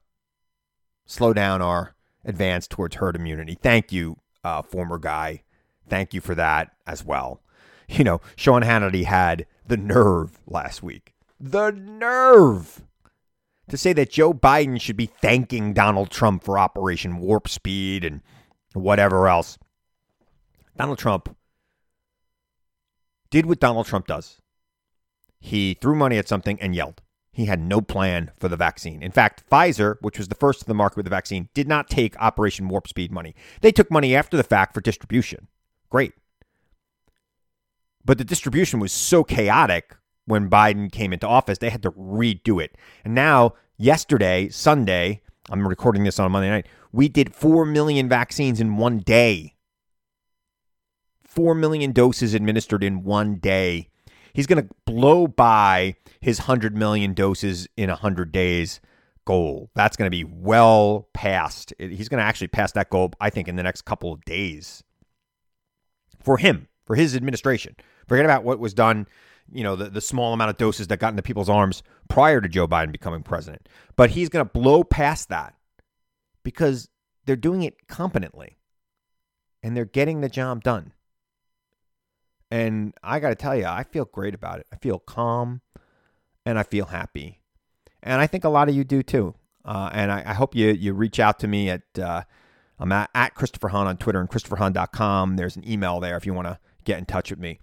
slow 1.06 1.32
down 1.32 1.62
our 1.62 1.94
advance 2.24 2.66
towards 2.66 2.96
herd 2.96 3.14
immunity. 3.14 3.54
Thank 3.54 3.92
you, 3.92 4.16
uh, 4.42 4.62
former 4.62 4.98
guy. 4.98 5.44
Thank 5.88 6.12
you 6.12 6.20
for 6.20 6.34
that 6.34 6.72
as 6.88 7.04
well. 7.04 7.40
You 7.90 8.02
know, 8.02 8.20
Sean 8.34 8.62
Hannity 8.62 9.04
had 9.04 9.46
the 9.66 9.76
nerve 9.76 10.40
last 10.46 10.82
week. 10.82 11.14
The 11.40 11.70
nerve 11.70 12.82
to 13.68 13.76
say 13.76 13.92
that 13.92 14.10
Joe 14.10 14.32
Biden 14.32 14.80
should 14.80 14.96
be 14.96 15.06
thanking 15.06 15.72
Donald 15.72 16.10
Trump 16.10 16.42
for 16.42 16.58
Operation 16.58 17.18
Warp 17.18 17.48
Speed 17.48 18.04
and 18.04 18.22
whatever 18.72 19.28
else. 19.28 19.58
Donald 20.76 20.98
Trump 20.98 21.36
did 23.30 23.46
what 23.46 23.60
Donald 23.60 23.86
Trump 23.86 24.06
does. 24.06 24.40
He 25.38 25.74
threw 25.74 25.94
money 25.94 26.18
at 26.18 26.28
something 26.28 26.60
and 26.60 26.74
yelled. 26.74 27.02
He 27.30 27.44
had 27.44 27.60
no 27.60 27.80
plan 27.80 28.32
for 28.36 28.48
the 28.48 28.56
vaccine. 28.56 29.02
In 29.02 29.12
fact, 29.12 29.44
Pfizer, 29.48 29.96
which 30.00 30.18
was 30.18 30.26
the 30.26 30.34
first 30.34 30.60
to 30.60 30.66
the 30.66 30.74
market 30.74 30.96
with 30.96 31.06
the 31.06 31.10
vaccine, 31.10 31.48
did 31.54 31.68
not 31.68 31.88
take 31.88 32.20
Operation 32.20 32.68
Warp 32.68 32.88
Speed 32.88 33.12
money. 33.12 33.34
They 33.60 33.70
took 33.70 33.92
money 33.92 34.16
after 34.16 34.36
the 34.36 34.42
fact 34.42 34.74
for 34.74 34.80
distribution. 34.80 35.46
Great. 35.88 36.14
But 38.04 38.18
the 38.18 38.24
distribution 38.24 38.80
was 38.80 38.90
so 38.90 39.22
chaotic 39.22 39.94
when 40.28 40.50
Biden 40.50 40.92
came 40.92 41.12
into 41.12 41.26
office, 41.26 41.58
they 41.58 41.70
had 41.70 41.82
to 41.82 41.90
redo 41.92 42.62
it. 42.62 42.76
And 43.04 43.14
now, 43.14 43.54
yesterday, 43.78 44.48
Sunday, 44.50 45.22
I'm 45.50 45.66
recording 45.66 46.04
this 46.04 46.18
on 46.18 46.30
Monday 46.30 46.50
night, 46.50 46.66
we 46.92 47.08
did 47.08 47.34
4 47.34 47.64
million 47.64 48.08
vaccines 48.08 48.60
in 48.60 48.76
one 48.76 48.98
day. 48.98 49.54
4 51.24 51.54
million 51.54 51.92
doses 51.92 52.34
administered 52.34 52.84
in 52.84 53.04
one 53.04 53.36
day. 53.36 53.88
He's 54.34 54.46
going 54.46 54.62
to 54.62 54.74
blow 54.84 55.26
by 55.26 55.96
his 56.20 56.40
100 56.40 56.76
million 56.76 57.14
doses 57.14 57.66
in 57.76 57.88
100 57.88 58.30
days 58.30 58.80
goal. 59.24 59.70
That's 59.74 59.96
going 59.96 60.06
to 60.06 60.16
be 60.16 60.24
well 60.24 61.08
past. 61.14 61.72
He's 61.78 62.08
going 62.08 62.18
to 62.18 62.24
actually 62.24 62.48
pass 62.48 62.72
that 62.72 62.90
goal, 62.90 63.12
I 63.20 63.30
think, 63.30 63.48
in 63.48 63.56
the 63.56 63.62
next 63.62 63.82
couple 63.82 64.12
of 64.12 64.24
days. 64.24 64.82
For 66.22 66.36
him, 66.36 66.68
for 66.84 66.96
his 66.96 67.14
administration. 67.16 67.76
Forget 68.06 68.24
about 68.24 68.44
what 68.44 68.58
was 68.58 68.74
done 68.74 69.06
you 69.52 69.62
know, 69.62 69.76
the, 69.76 69.88
the 69.88 70.00
small 70.00 70.32
amount 70.32 70.50
of 70.50 70.56
doses 70.56 70.88
that 70.88 70.98
got 70.98 71.10
into 71.10 71.22
people's 71.22 71.48
arms 71.48 71.82
prior 72.08 72.40
to 72.40 72.48
Joe 72.48 72.68
Biden 72.68 72.92
becoming 72.92 73.22
president. 73.22 73.68
But 73.96 74.10
he's 74.10 74.28
going 74.28 74.44
to 74.44 74.50
blow 74.50 74.84
past 74.84 75.28
that 75.28 75.54
because 76.42 76.88
they're 77.24 77.36
doing 77.36 77.62
it 77.62 77.88
competently 77.88 78.58
and 79.62 79.76
they're 79.76 79.84
getting 79.84 80.20
the 80.20 80.28
job 80.28 80.62
done. 80.62 80.92
And 82.50 82.94
I 83.02 83.20
got 83.20 83.30
to 83.30 83.34
tell 83.34 83.56
you, 83.56 83.66
I 83.66 83.82
feel 83.82 84.06
great 84.06 84.34
about 84.34 84.60
it. 84.60 84.66
I 84.72 84.76
feel 84.76 84.98
calm 84.98 85.60
and 86.46 86.58
I 86.58 86.62
feel 86.62 86.86
happy. 86.86 87.40
And 88.02 88.20
I 88.20 88.26
think 88.26 88.44
a 88.44 88.48
lot 88.48 88.68
of 88.68 88.74
you 88.74 88.84
do 88.84 89.02
too. 89.02 89.34
Uh, 89.64 89.90
and 89.92 90.10
I, 90.10 90.22
I, 90.24 90.32
hope 90.32 90.54
you, 90.54 90.68
you 90.68 90.94
reach 90.94 91.20
out 91.20 91.40
to 91.40 91.48
me 91.48 91.68
at, 91.68 91.82
uh, 91.98 92.22
I'm 92.78 92.90
at, 92.92 93.10
at 93.14 93.34
Christopher 93.34 93.68
Hahn 93.68 93.86
on 93.86 93.98
Twitter 93.98 94.20
and 94.20 94.30
ChristopherHahn.com. 94.30 95.36
There's 95.36 95.56
an 95.56 95.68
email 95.68 96.00
there 96.00 96.16
if 96.16 96.24
you 96.24 96.32
want 96.32 96.48
to 96.48 96.58
get 96.84 96.96
in 96.98 97.04
touch 97.04 97.28
with 97.28 97.38
me 97.38 97.58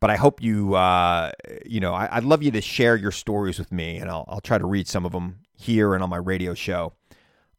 but 0.00 0.10
I 0.10 0.16
hope 0.16 0.42
you, 0.42 0.74
uh, 0.74 1.32
you 1.64 1.80
know, 1.80 1.94
I, 1.94 2.16
would 2.16 2.24
love 2.24 2.42
you 2.42 2.50
to 2.52 2.60
share 2.60 2.96
your 2.96 3.12
stories 3.12 3.58
with 3.58 3.72
me, 3.72 3.98
and 3.98 4.10
I'll, 4.10 4.24
I'll 4.28 4.40
try 4.40 4.58
to 4.58 4.66
read 4.66 4.88
some 4.88 5.04
of 5.04 5.12
them 5.12 5.40
here 5.56 5.94
and 5.94 6.02
on 6.02 6.10
my 6.10 6.16
radio 6.16 6.54
show. 6.54 6.92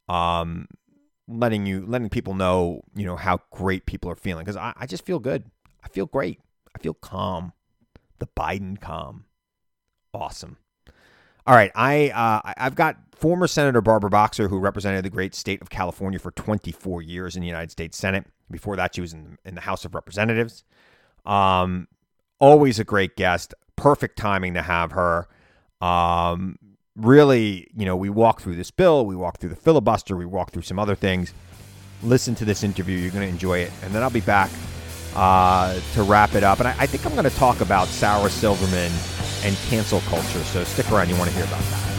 Um, 0.08 0.68
letting 1.28 1.66
you, 1.66 1.86
letting 1.88 2.10
people 2.10 2.36
know, 2.36 2.82
you 2.96 3.06
know, 3.06 3.16
how 3.16 3.40
great 3.52 3.86
people 3.86 4.12
are 4.12 4.16
feeling 4.16 4.46
because 4.46 4.58
I, 4.58 4.74
I 4.78 4.86
just 4.86 5.06
feel 5.06 5.20
good. 5.20 5.46
I 5.84 5.88
feel 5.88 6.06
great. 6.06 6.40
I 6.76 6.80
feel 6.80 6.94
calm. 6.94 7.54
The 8.20 8.28
Biden 8.28 8.80
calm. 8.80 9.26
Awesome. 10.14 10.58
All 11.48 11.56
right, 11.56 11.72
I 11.76 12.10
uh, 12.10 12.54
I've 12.58 12.74
got 12.74 12.98
former 13.16 13.46
Senator 13.46 13.82
Barbara 13.82 14.10
Boxer, 14.10 14.48
who 14.48 14.58
represented 14.58 15.06
the 15.06 15.12
great 15.12 15.36
state 15.36 15.62
of 15.62 15.70
California 15.70 16.18
for 16.18 16.32
24 16.32 17.04
years 17.04 17.36
in 17.36 17.42
the 17.42 17.48
United 17.48 17.70
States 17.70 17.98
Senate. 17.98 18.26
Before 18.50 18.76
that, 18.76 18.96
she 18.96 19.02
was 19.02 19.14
in, 19.14 19.38
in 19.46 19.54
the 19.54 19.62
House 19.62 19.86
of 19.86 19.94
Representatives. 19.94 20.64
Um, 21.24 21.88
always 22.40 22.80
a 22.80 22.84
great 22.84 23.16
guest. 23.16 23.54
Perfect 23.76 24.18
timing 24.18 24.54
to 24.54 24.62
have 24.62 24.92
her. 24.92 25.28
Um, 25.82 26.58
really, 26.96 27.68
you 27.76 27.86
know, 27.86 27.96
we 27.96 28.10
walk 28.10 28.42
through 28.42 28.56
this 28.56 28.72
bill, 28.72 29.06
we 29.06 29.16
walk 29.16 29.40
through 29.40 29.50
the 29.50 29.56
filibuster, 29.56 30.16
we 30.16 30.26
walk 30.26 30.52
through 30.52 30.64
some 30.64 30.80
other 30.80 30.96
things. 30.96 31.34
Listen 32.04 32.36
to 32.36 32.46
this 32.46 32.64
interview; 32.64 32.98
you're 32.98 33.12
going 33.12 33.26
to 33.26 33.30
enjoy 33.30 33.60
it, 33.60 33.72
and 33.84 33.94
then 33.94 34.04
I'll 34.04 34.10
be 34.10 34.22
back 34.22 34.50
uh, 35.16 35.80
to 35.94 36.04
wrap 36.04 36.36
it 36.36 36.44
up. 36.44 36.60
And 36.60 36.68
I, 36.68 36.76
I 36.80 36.86
think 36.86 37.06
I'm 37.06 37.14
going 37.14 37.30
to 37.30 37.36
talk 37.38 37.62
about 37.62 37.88
Sarah 37.88 38.30
Silverman 38.30 38.92
and 39.44 39.56
cancel 39.70 40.02
culture. 40.02 40.44
So 40.44 40.64
stick 40.64 40.92
around; 40.92 41.10
you 41.10 41.16
want 41.16 41.30
to 41.30 41.36
hear 41.36 41.46
about 41.46 41.62
that. 41.62 41.92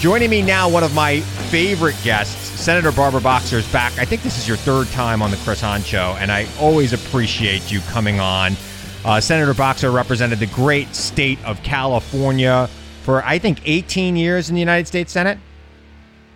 Joining 0.00 0.28
me 0.28 0.42
now, 0.42 0.68
one 0.68 0.84
of 0.84 0.94
my 0.94 1.20
favorite 1.20 1.96
guests 2.02 2.43
Senator 2.56 2.92
Barbara 2.92 3.20
Boxer 3.20 3.58
is 3.58 3.70
back. 3.72 3.98
I 3.98 4.04
think 4.04 4.22
this 4.22 4.38
is 4.38 4.48
your 4.48 4.56
third 4.56 4.86
time 4.88 5.20
on 5.20 5.30
the 5.30 5.36
Chris 5.38 5.60
Hahn 5.60 5.82
Show, 5.82 6.16
and 6.18 6.32
I 6.32 6.46
always 6.58 6.92
appreciate 6.92 7.70
you 7.70 7.80
coming 7.80 8.20
on. 8.20 8.56
Uh, 9.04 9.20
Senator 9.20 9.52
Boxer 9.52 9.90
represented 9.90 10.38
the 10.38 10.46
great 10.46 10.94
state 10.94 11.38
of 11.44 11.62
California 11.62 12.70
for, 13.02 13.22
I 13.22 13.38
think, 13.38 13.60
18 13.66 14.16
years 14.16 14.48
in 14.48 14.54
the 14.54 14.60
United 14.60 14.86
States 14.86 15.12
Senate. 15.12 15.38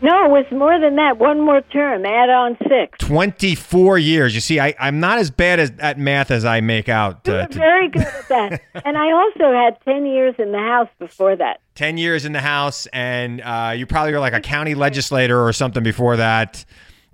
No, 0.00 0.26
it 0.26 0.30
was 0.30 0.46
more 0.52 0.78
than 0.78 0.96
that. 0.96 1.18
One 1.18 1.40
more 1.40 1.60
term, 1.60 2.06
add 2.06 2.30
on 2.30 2.56
six. 2.68 2.98
24 2.98 3.98
years. 3.98 4.34
You 4.34 4.40
see, 4.40 4.60
I, 4.60 4.74
I'm 4.78 5.00
not 5.00 5.18
as 5.18 5.30
bad 5.30 5.58
as, 5.58 5.72
at 5.80 5.98
math 5.98 6.30
as 6.30 6.44
I 6.44 6.60
make 6.60 6.88
out. 6.88 7.26
You 7.26 7.34
uh, 7.34 7.46
were 7.48 7.54
very 7.54 7.88
good 7.88 8.02
at 8.02 8.28
that. 8.28 8.62
and 8.84 8.96
I 8.96 9.10
also 9.10 9.52
had 9.52 9.76
10 9.84 10.06
years 10.06 10.36
in 10.38 10.52
the 10.52 10.58
House 10.58 10.88
before 10.98 11.34
that. 11.36 11.60
10 11.74 11.98
years 11.98 12.24
in 12.24 12.32
the 12.32 12.40
House, 12.40 12.86
and 12.92 13.40
uh, 13.40 13.72
you 13.76 13.86
probably 13.86 14.12
were 14.12 14.20
like 14.20 14.34
a 14.34 14.40
county 14.40 14.74
legislator 14.74 15.44
or 15.44 15.52
something 15.52 15.82
before 15.82 16.16
that. 16.16 16.64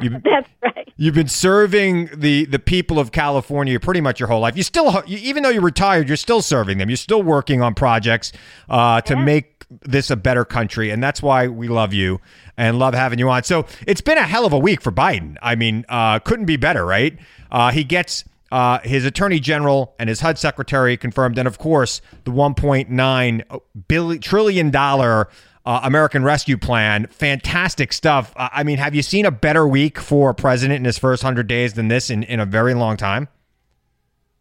You, 0.01 0.11
That's 0.25 0.49
right. 0.63 0.93
You've 0.97 1.15
been 1.15 1.29
serving 1.29 2.11
the, 2.15 2.45
the 2.47 2.59
people 2.59 2.99
of 2.99 3.13
California 3.13 3.79
pretty 3.81 4.01
much 4.01 4.21
your 4.21 4.29
whole 4.29 4.41
life. 4.41 4.57
You 4.57 4.63
still, 4.63 5.03
even 5.07 5.43
though 5.43 5.51
you're 5.51 5.63
retired, 5.63 6.09
you're 6.09 6.17
still 6.17 6.43
serving 6.43 6.79
them. 6.79 6.89
You're 6.89 6.97
still 6.97 7.23
working 7.23 7.63
on 7.63 7.75
projects 7.75 8.33
uh, 8.69 9.01
to 9.03 9.15
yeah. 9.15 9.25
make 9.25 9.65
this 9.83 10.11
a 10.11 10.17
better 10.17 10.45
country, 10.45 10.91
and 10.91 11.03
that's 11.03 11.23
why 11.23 11.49
we 11.49 11.69
love 11.69 11.93
you 11.93 12.21
and 12.57 12.79
love 12.79 12.95
having 12.95 13.19
you 13.19 13.29
on. 13.29 13.43
So 13.45 13.67
it's 13.87 14.01
been 14.01 14.19
a 14.19 14.23
hell 14.23 14.47
of 14.47 14.53
a 14.53 14.59
week 14.59 14.81
for 14.81 14.93
Biden. 14.93 15.37
I 15.43 15.55
mean, 15.55 15.85
uh, 15.89 16.19
couldn't 16.21 16.47
be 16.47 16.57
better, 16.57 16.85
right? 16.85 17.19
Uh, 17.51 17.71
he 17.71 17.85
gets 17.85 18.25
uh, 18.53 18.79
his 18.81 19.05
attorney 19.05 19.41
general 19.41 19.95
and 19.99 20.09
his 20.09 20.21
HUD 20.21 20.39
secretary 20.39 20.97
confirmed, 20.97 21.39
and 21.39 21.49
of 21.49 21.59
course, 21.59 22.01
the 22.25 22.31
1.9 22.31 23.61
billion 23.89 24.21
trillion 24.21 24.71
dollar 24.71 25.29
uh, 25.65 25.81
American 25.83 26.25
Rescue 26.25 26.59
Plan. 26.59 27.07
Fantastic 27.07 27.93
stuff. 27.93 28.33
Uh, 28.37 28.49
I 28.53 28.63
mean, 28.63 28.79
have 28.79 28.95
you 28.95 29.03
seen 29.03 29.27
a 29.27 29.31
better 29.31 29.67
week 29.67 29.99
for 29.99 30.31
a 30.31 30.35
president 30.35 30.79
in 30.79 30.85
his 30.85 30.99
first 30.99 31.23
hundred 31.23 31.47
days 31.47 31.75
than 31.75 31.89
this 31.89 32.11
in, 32.11 32.23
in 32.23 32.41
a 32.41 32.47
very 32.47 32.75
long 32.75 32.97
time? 32.97 33.29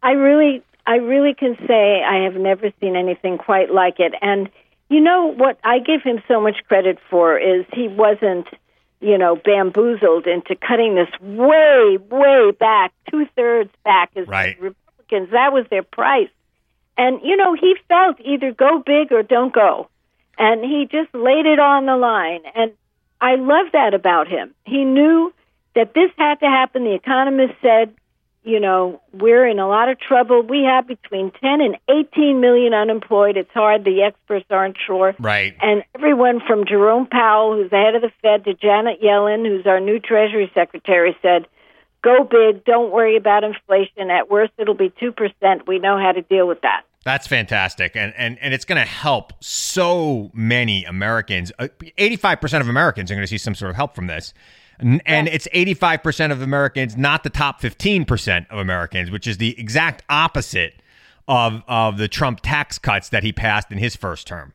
I 0.02 0.12
really, 0.12 0.62
I 0.86 0.96
really 0.96 1.34
can 1.34 1.56
say 1.66 2.02
I 2.02 2.24
have 2.24 2.34
never 2.34 2.70
seen 2.80 2.96
anything 2.96 3.38
quite 3.38 3.72
like 3.72 4.00
it, 4.00 4.12
and 4.20 4.50
you 4.90 5.00
know 5.00 5.32
what 5.32 5.58
I 5.64 5.78
give 5.78 6.02
him 6.02 6.22
so 6.28 6.40
much 6.40 6.56
credit 6.68 6.98
for 7.08 7.38
is 7.38 7.64
he 7.72 7.88
wasn't, 7.88 8.46
you 9.00 9.16
know, 9.16 9.34
bamboozled 9.34 10.26
into 10.26 10.54
cutting 10.56 10.94
this 10.94 11.08
way, 11.20 11.98
way 12.10 12.50
back, 12.52 12.92
two 13.10 13.26
thirds 13.34 13.70
back 13.82 14.10
as 14.14 14.28
right. 14.28 14.60
Republicans. 14.60 15.30
That 15.30 15.52
was 15.52 15.64
their 15.70 15.82
price. 15.82 16.28
And, 16.96 17.20
you 17.24 17.36
know, 17.36 17.54
he 17.54 17.74
felt 17.88 18.20
either 18.20 18.52
go 18.52 18.82
big 18.84 19.10
or 19.10 19.22
don't 19.22 19.52
go. 19.52 19.88
And 20.38 20.64
he 20.64 20.88
just 20.90 21.14
laid 21.14 21.46
it 21.46 21.58
on 21.58 21.86
the 21.86 21.96
line. 21.96 22.40
And 22.54 22.72
I 23.20 23.36
love 23.36 23.66
that 23.72 23.94
about 23.94 24.28
him. 24.28 24.54
He 24.64 24.84
knew 24.84 25.32
that 25.74 25.94
this 25.94 26.10
had 26.16 26.40
to 26.40 26.46
happen. 26.46 26.84
The 26.84 26.94
economist 26.94 27.54
said 27.62 27.94
you 28.44 28.60
know, 28.60 29.00
we're 29.12 29.46
in 29.48 29.58
a 29.58 29.66
lot 29.66 29.88
of 29.88 29.98
trouble. 29.98 30.42
We 30.42 30.64
have 30.64 30.86
between 30.86 31.30
10 31.30 31.60
and 31.62 31.76
18 31.88 32.40
million 32.40 32.74
unemployed. 32.74 33.38
It's 33.38 33.50
hard. 33.52 33.84
The 33.84 34.02
experts 34.02 34.44
aren't 34.50 34.76
sure. 34.86 35.14
Right. 35.18 35.56
And 35.62 35.82
everyone 35.94 36.40
from 36.46 36.66
Jerome 36.66 37.06
Powell, 37.06 37.56
who's 37.56 37.70
the 37.70 37.78
head 37.78 37.94
of 37.94 38.02
the 38.02 38.12
Fed, 38.20 38.44
to 38.44 38.54
Janet 38.54 39.00
Yellen, 39.02 39.48
who's 39.48 39.66
our 39.66 39.80
new 39.80 39.98
Treasury 39.98 40.52
Secretary, 40.54 41.16
said, 41.22 41.46
go 42.02 42.22
big. 42.22 42.64
Don't 42.64 42.92
worry 42.92 43.16
about 43.16 43.44
inflation. 43.44 44.10
At 44.10 44.30
worst, 44.30 44.52
it'll 44.58 44.74
be 44.74 44.90
2%. 44.90 45.66
We 45.66 45.78
know 45.78 45.98
how 45.98 46.12
to 46.12 46.20
deal 46.20 46.46
with 46.46 46.60
that. 46.60 46.82
That's 47.04 47.26
fantastic, 47.26 47.96
and 47.96 48.14
and 48.16 48.38
and 48.40 48.54
it's 48.54 48.64
going 48.64 48.80
to 48.80 48.88
help 48.88 49.34
so 49.40 50.30
many 50.32 50.84
Americans. 50.84 51.52
Uh, 51.58 51.68
eighty-five 51.98 52.40
percent 52.40 52.62
of 52.62 52.68
Americans 52.68 53.10
are 53.10 53.14
going 53.14 53.24
to 53.24 53.28
see 53.28 53.38
some 53.38 53.54
sort 53.54 53.70
of 53.70 53.76
help 53.76 53.94
from 53.94 54.06
this, 54.06 54.32
and, 54.78 55.02
and 55.04 55.28
it's 55.28 55.46
eighty-five 55.52 56.02
percent 56.02 56.32
of 56.32 56.40
Americans, 56.40 56.96
not 56.96 57.22
the 57.22 57.30
top 57.30 57.60
fifteen 57.60 58.06
percent 58.06 58.46
of 58.50 58.58
Americans, 58.58 59.10
which 59.10 59.26
is 59.26 59.36
the 59.36 59.58
exact 59.60 60.02
opposite 60.08 60.80
of 61.28 61.62
of 61.68 61.98
the 61.98 62.08
Trump 62.08 62.40
tax 62.42 62.78
cuts 62.78 63.10
that 63.10 63.22
he 63.22 63.32
passed 63.32 63.70
in 63.70 63.76
his 63.76 63.94
first 63.94 64.26
term. 64.26 64.54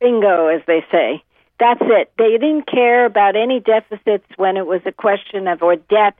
Bingo, 0.00 0.46
as 0.46 0.62
they 0.68 0.84
say. 0.92 1.22
That's 1.58 1.80
it. 1.82 2.12
They 2.18 2.32
didn't 2.32 2.70
care 2.70 3.06
about 3.06 3.34
any 3.34 3.60
deficits 3.60 4.26
when 4.36 4.56
it 4.56 4.66
was 4.66 4.82
a 4.84 4.92
question 4.92 5.48
of 5.48 5.62
or 5.62 5.76
debt 5.76 6.14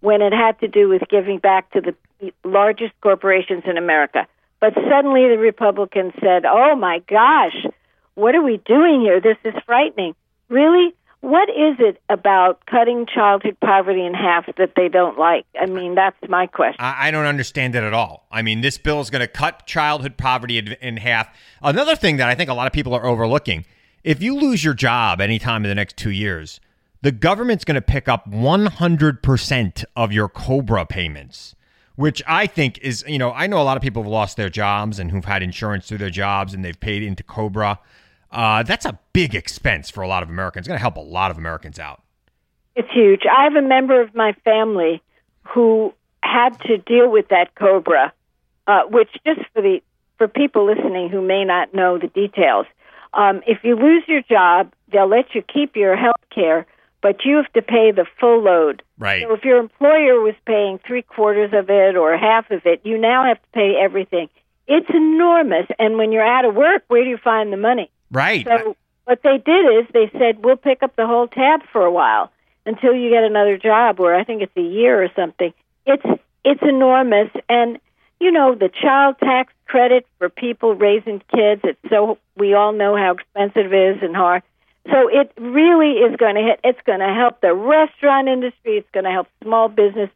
when 0.00 0.20
it 0.20 0.32
had 0.32 0.58
to 0.60 0.68
do 0.68 0.88
with 0.88 1.02
giving 1.08 1.38
back 1.38 1.70
to 1.70 1.80
the 1.80 2.32
largest 2.44 2.92
corporations 3.00 3.62
in 3.66 3.78
America. 3.78 4.26
But 4.60 4.74
suddenly 4.74 5.28
the 5.28 5.38
Republicans 5.38 6.12
said, 6.20 6.44
oh 6.44 6.76
my 6.76 7.00
gosh, 7.08 7.56
what 8.14 8.34
are 8.34 8.42
we 8.42 8.58
doing 8.58 9.00
here? 9.00 9.20
This 9.20 9.38
is 9.44 9.54
frightening. 9.64 10.14
Really? 10.48 10.94
What 11.22 11.50
is 11.50 11.76
it 11.78 12.00
about 12.08 12.64
cutting 12.66 13.06
childhood 13.06 13.56
poverty 13.60 14.04
in 14.04 14.14
half 14.14 14.46
that 14.56 14.72
they 14.74 14.88
don't 14.88 15.18
like? 15.18 15.44
I 15.60 15.66
mean, 15.66 15.94
that's 15.94 16.16
my 16.28 16.46
question. 16.46 16.76
I, 16.78 17.08
I 17.08 17.10
don't 17.10 17.26
understand 17.26 17.74
it 17.74 17.82
at 17.82 17.92
all. 17.92 18.26
I 18.30 18.40
mean, 18.40 18.62
this 18.62 18.78
bill 18.78 19.00
is 19.00 19.10
going 19.10 19.20
to 19.20 19.28
cut 19.28 19.66
childhood 19.66 20.16
poverty 20.16 20.58
in, 20.58 20.68
in 20.80 20.96
half. 20.96 21.28
Another 21.62 21.94
thing 21.94 22.16
that 22.16 22.28
I 22.28 22.34
think 22.34 22.48
a 22.48 22.54
lot 22.54 22.66
of 22.66 22.72
people 22.72 22.94
are 22.94 23.04
overlooking 23.04 23.66
if 24.02 24.22
you 24.22 24.34
lose 24.34 24.64
your 24.64 24.72
job 24.74 25.20
anytime 25.20 25.64
in 25.64 25.68
the 25.68 25.74
next 25.74 25.96
two 25.96 26.10
years, 26.10 26.58
the 27.02 27.12
government's 27.12 27.64
going 27.64 27.74
to 27.74 27.82
pick 27.82 28.08
up 28.08 28.30
100% 28.30 29.84
of 29.94 30.12
your 30.12 30.28
COBRA 30.28 30.86
payments 30.86 31.54
which 31.96 32.22
I 32.26 32.46
think 32.46 32.78
is, 32.78 33.04
you 33.06 33.18
know, 33.18 33.32
I 33.32 33.46
know 33.46 33.60
a 33.60 33.64
lot 33.64 33.76
of 33.76 33.82
people 33.82 34.02
have 34.02 34.10
lost 34.10 34.36
their 34.36 34.48
jobs 34.48 34.98
and 34.98 35.10
who've 35.10 35.24
had 35.24 35.42
insurance 35.42 35.86
through 35.86 35.98
their 35.98 36.10
jobs 36.10 36.54
and 36.54 36.64
they've 36.64 36.78
paid 36.78 37.02
into 37.02 37.22
Cobra. 37.22 37.78
Uh, 38.30 38.62
that's 38.62 38.86
a 38.86 38.98
big 39.12 39.34
expense 39.34 39.90
for 39.90 40.02
a 40.02 40.08
lot 40.08 40.22
of 40.22 40.30
Americans. 40.30 40.62
It's 40.62 40.68
going 40.68 40.78
to 40.78 40.82
help 40.82 40.96
a 40.96 41.00
lot 41.00 41.30
of 41.30 41.38
Americans 41.38 41.78
out. 41.78 42.02
It's 42.76 42.88
huge. 42.92 43.22
I 43.26 43.44
have 43.44 43.56
a 43.56 43.66
member 43.66 44.00
of 44.00 44.14
my 44.14 44.32
family 44.44 45.02
who 45.42 45.92
had 46.22 46.58
to 46.60 46.78
deal 46.78 47.10
with 47.10 47.28
that 47.28 47.54
Cobra, 47.54 48.12
uh, 48.66 48.82
which 48.88 49.08
just 49.26 49.40
for 49.52 49.62
the 49.62 49.80
for 50.18 50.28
people 50.28 50.66
listening 50.66 51.08
who 51.08 51.22
may 51.22 51.44
not 51.44 51.74
know 51.74 51.98
the 51.98 52.06
details, 52.08 52.66
um, 53.14 53.42
if 53.46 53.64
you 53.64 53.74
lose 53.74 54.04
your 54.06 54.22
job, 54.22 54.72
they'll 54.92 55.08
let 55.08 55.34
you 55.34 55.42
keep 55.42 55.76
your 55.76 55.96
health 55.96 56.14
care, 56.32 56.66
but 57.02 57.24
you 57.24 57.36
have 57.36 57.52
to 57.54 57.62
pay 57.62 57.92
the 57.92 58.06
full 58.18 58.42
load. 58.42 58.82
Right. 58.98 59.22
So 59.22 59.34
if 59.34 59.44
your 59.44 59.58
employer 59.58 60.20
was 60.20 60.34
paying 60.46 60.78
three 60.86 61.02
quarters 61.02 61.52
of 61.52 61.70
it 61.70 61.96
or 61.96 62.16
half 62.16 62.50
of 62.50 62.62
it, 62.66 62.80
you 62.84 62.98
now 62.98 63.24
have 63.24 63.40
to 63.40 63.48
pay 63.52 63.76
everything. 63.80 64.28
It's 64.66 64.90
enormous. 64.90 65.66
And 65.78 65.96
when 65.96 66.12
you're 66.12 66.26
out 66.26 66.44
of 66.44 66.54
work, 66.54 66.84
where 66.88 67.02
do 67.02 67.10
you 67.10 67.18
find 67.18 67.52
the 67.52 67.56
money? 67.56 67.90
Right. 68.10 68.46
So 68.46 68.76
what 69.04 69.22
they 69.22 69.38
did 69.38 69.64
is 69.78 69.86
they 69.92 70.10
said, 70.18 70.44
we'll 70.44 70.56
pick 70.56 70.82
up 70.82 70.94
the 70.96 71.06
whole 71.06 71.26
tab 71.26 71.62
for 71.72 71.84
a 71.84 71.90
while 71.90 72.30
until 72.66 72.94
you 72.94 73.10
get 73.10 73.24
another 73.24 73.56
job, 73.56 74.00
or 74.00 74.14
I 74.14 74.24
think 74.24 74.42
it's 74.42 74.56
a 74.56 74.60
year 74.60 75.02
or 75.02 75.08
something. 75.16 75.52
It's 75.86 76.22
it's 76.44 76.62
enormous, 76.62 77.30
and 77.48 77.78
you 78.20 78.30
know 78.30 78.54
the 78.54 78.68
child 78.68 79.16
tax 79.18 79.52
credit 79.66 80.06
for 80.18 80.28
people 80.28 80.74
raising 80.74 81.20
kids. 81.34 81.62
It's 81.64 81.78
so 81.88 82.18
we 82.36 82.54
all 82.54 82.72
know 82.72 82.96
how 82.96 83.12
expensive 83.12 83.72
it 83.72 83.96
is 83.96 84.02
and 84.02 84.14
hard. 84.14 84.42
So 84.86 85.08
it 85.08 85.32
really 85.38 85.92
is 85.98 86.16
going 86.16 86.36
to 86.36 86.42
hit. 86.42 86.60
It's 86.64 86.80
going 86.86 87.00
to 87.00 87.12
help 87.12 87.40
the 87.40 87.54
restaurant 87.54 88.28
industry. 88.28 88.78
It's 88.78 88.90
going 88.92 89.04
to 89.04 89.10
help 89.10 89.28
small 89.42 89.68
business. 89.68 90.10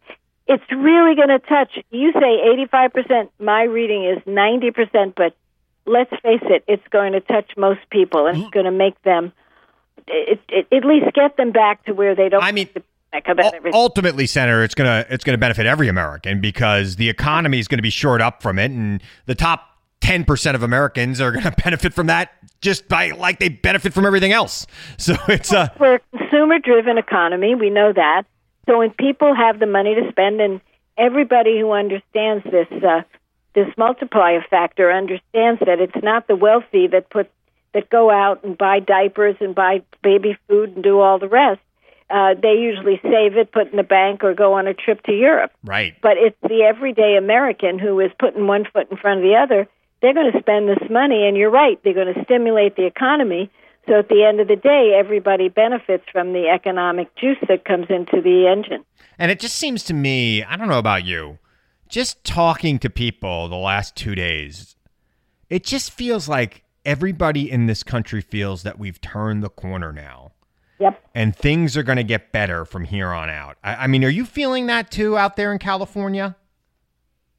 It's 0.47 0.65
really 0.71 1.15
going 1.15 1.29
to 1.29 1.39
touch. 1.39 1.79
You 1.91 2.13
say 2.13 2.67
85%. 2.73 3.29
My 3.39 3.63
reading 3.65 4.05
is 4.05 4.19
90%, 4.25 5.15
but 5.15 5.37
let's 5.87 6.11
face 6.23 6.43
it, 6.43 6.65
it's 6.67 6.87
going 6.91 7.13
to 7.13 7.21
touch 7.21 7.51
most 7.57 7.81
people, 7.91 8.27
and 8.27 8.39
it's 8.39 8.49
mm. 8.49 8.53
going 8.53 8.65
to 8.65 8.73
make 8.73 9.01
them 9.03 9.33
it, 10.07 10.41
it, 10.49 10.67
at 10.73 10.85
least 10.85 11.13
get 11.15 11.37
them 11.37 11.53
back 11.53 11.85
to 11.87 11.93
where 11.93 12.15
they 12.15 12.29
don't. 12.29 12.43
I 12.43 12.53
mean, 12.53 12.69
ultimately, 13.73 14.27
Senator, 14.27 14.63
it's 14.63 14.75
gonna 14.75 15.07
it's 15.09 15.25
gonna 15.25 15.39
benefit 15.39 15.67
every 15.67 15.89
American 15.89 16.41
because 16.41 16.97
the 16.97 17.09
economy 17.09 17.59
is 17.59 17.69
going 17.69 17.79
to 17.79 17.83
be 17.83 17.91
shored 17.91 18.21
up 18.21 18.43
from 18.43 18.59
it, 18.59 18.71
and 18.71 19.03
the 19.27 19.35
top 19.35 19.74
10% 20.05 20.55
of 20.55 20.63
Americans 20.63 21.19
are 21.21 21.33
going 21.33 21.45
to 21.45 21.55
benefit 21.65 21.95
from 21.95 22.09
that 22.09 22.33
just 22.61 22.89
by 22.89 23.11
like 23.11 23.39
they 23.39 23.49
benefit 23.49 23.93
from 23.93 24.05
everything 24.05 24.33
else. 24.33 24.67
So 24.99 25.17
it's 25.29 25.53
a 25.53 25.73
we're 25.81 25.97
a 25.97 26.01
consumer 26.17 26.59
driven 26.59 26.99
economy, 26.99 27.55
we 27.55 27.71
know 27.71 27.93
that. 27.93 28.25
So 28.67 28.79
when 28.79 28.91
people 28.91 29.35
have 29.35 29.59
the 29.59 29.67
money 29.67 29.95
to 29.95 30.11
spend 30.11 30.41
and 30.41 30.61
everybody 30.97 31.59
who 31.59 31.73
understands 31.73 32.45
this 32.45 32.69
uh, 32.83 33.03
this 33.55 33.69
multiplier 33.77 34.45
factor 34.49 34.93
understands 34.93 35.61
that 35.61 35.81
it's 35.81 36.03
not 36.03 36.27
the 36.29 36.37
wealthy 36.37 36.87
that 36.89 37.09
put 37.11 37.31
that 37.73 37.89
go 37.89 38.11
out 38.11 38.45
and 38.45 38.57
buy 38.57 38.81
diapers 38.81 39.37
and 39.41 39.55
buy 39.55 39.83
baby 40.03 40.37
food 40.49 40.75
and 40.75 40.85
do 40.85 41.01
all 41.01 41.19
the 41.19 41.29
rest. 41.29 41.61
Uh, 42.11 42.35
they 42.41 42.53
usually 42.53 43.01
save 43.03 43.37
it, 43.37 43.51
put 43.51 43.71
in 43.71 43.77
the 43.77 43.83
bank, 43.83 44.23
or 44.23 44.35
go 44.35 44.53
on 44.53 44.67
a 44.67 44.75
trip 44.75 45.03
to 45.05 45.13
Europe. 45.13 45.51
Right. 45.65 45.95
But 46.03 46.19
it's 46.19 46.37
the 46.43 46.63
everyday 46.63 47.17
American 47.17 47.79
who 47.79 47.99
is 48.01 48.11
putting 48.19 48.47
one 48.47 48.67
foot 48.73 48.91
in 48.91 48.97
front 48.99 49.21
of 49.21 49.25
the 49.25 49.37
other 49.37 49.69
they're 50.05 50.13
going 50.13 50.31
to 50.31 50.39
spend 50.39 50.69
this 50.69 50.91
money, 50.91 51.27
and 51.27 51.35
you're 51.35 51.51
right, 51.51 51.81
they're 51.83 51.95
going 51.95 52.13
to 52.13 52.25
stimulate 52.25 52.77
the 52.77 52.85
economy. 52.85 53.51
So 53.87 53.99
at 54.01 54.11
the 54.11 54.23
end 54.23 54.39
of 54.39 54.49
the 54.49 54.57
day, 54.57 54.95
everybody 54.95 55.49
benefits 55.49 56.05
from 56.13 56.35
the 56.35 56.49
economic 56.49 57.17
juice 57.17 57.39
that 57.49 57.65
comes 57.65 57.87
into 57.89 58.21
the 58.21 58.47
engine. 58.47 58.85
And 59.19 59.31
it 59.31 59.41
just 59.41 59.57
seems 59.57 59.83
to 59.85 59.95
me, 59.95 60.45
I 60.45 60.57
don't 60.57 60.69
know 60.69 60.79
about 60.79 61.07
you, 61.07 61.39
just 61.89 62.23
talking 62.23 62.79
to 62.81 62.91
people 62.91 63.49
the 63.49 63.57
last 63.57 63.97
two 63.97 64.15
days, 64.15 64.77
it 65.49 65.65
just 65.65 65.91
feels 65.91 66.29
like 66.29 66.65
everybody 66.85 67.51
in 67.51 67.65
this 67.65 67.83
country 67.83 68.21
feels 68.21 68.63
that 68.63 68.79
we've 68.79 69.01
turned 69.01 69.43
the 69.43 69.49
corner 69.49 69.91
now. 69.91 70.33
Yep. 70.81 71.03
And 71.15 71.35
things 71.35 71.79
are 71.79 71.83
going 71.83 71.97
to 71.97 72.05
get 72.05 72.31
better 72.31 72.67
from 72.67 72.85
here 72.85 73.09
on 73.09 73.31
out. 73.31 73.57
I, 73.65 73.75
I 73.75 73.87
mean, 73.87 74.05
are 74.05 74.11
you 74.11 74.27
feeling 74.27 74.67
that 74.67 74.91
too 74.91 75.17
out 75.17 75.37
there 75.37 75.51
in 75.51 75.59
California? 75.59 76.37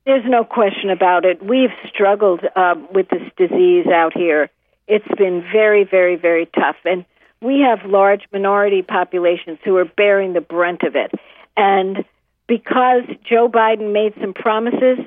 There's 0.05 0.25
no 0.25 0.43
question 0.43 0.91
about 0.91 1.25
it. 1.25 1.43
We've 1.43 1.71
struggled 1.89 2.41
uh, 2.55 2.75
with 2.93 3.09
this 3.09 3.23
disease 3.37 3.87
out 3.87 4.15
here. 4.15 4.51
It's 4.87 5.07
been 5.17 5.41
very, 5.51 5.83
very, 5.83 6.15
very 6.15 6.45
tough. 6.45 6.75
And 6.85 7.05
we 7.41 7.61
have 7.61 7.89
large 7.89 8.21
minority 8.31 8.83
populations 8.83 9.57
who 9.63 9.75
are 9.77 9.85
bearing 9.85 10.33
the 10.33 10.41
brunt 10.41 10.83
of 10.83 10.95
it. 10.95 11.11
And 11.57 12.05
because 12.47 13.03
Joe 13.27 13.49
Biden 13.49 13.93
made 13.93 14.13
some 14.21 14.35
promises 14.35 14.99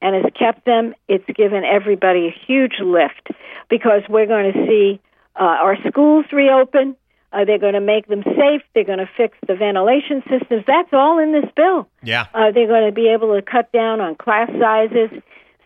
and 0.00 0.14
has 0.14 0.32
kept 0.38 0.64
them, 0.64 0.94
it's 1.06 1.26
given 1.36 1.62
everybody 1.62 2.28
a 2.28 2.46
huge 2.46 2.80
lift 2.80 3.28
because 3.68 4.02
we're 4.08 4.26
going 4.26 4.54
to 4.54 4.66
see 4.66 5.00
uh, 5.38 5.42
our 5.42 5.76
schools 5.86 6.24
reopen. 6.32 6.96
Uh, 7.32 7.44
they're 7.44 7.58
going 7.58 7.74
to 7.74 7.80
make 7.80 8.06
them 8.06 8.22
safe. 8.22 8.62
They're 8.74 8.84
going 8.84 8.98
to 8.98 9.10
fix 9.16 9.36
the 9.46 9.54
ventilation 9.54 10.22
systems. 10.30 10.64
That's 10.66 10.92
all 10.92 11.18
in 11.18 11.32
this 11.32 11.50
bill. 11.54 11.88
Yeah. 12.02 12.26
Uh, 12.32 12.52
they're 12.52 12.68
going 12.68 12.86
to 12.86 12.92
be 12.92 13.08
able 13.08 13.34
to 13.34 13.42
cut 13.42 13.70
down 13.72 14.00
on 14.00 14.14
class 14.14 14.48
sizes. 14.58 15.10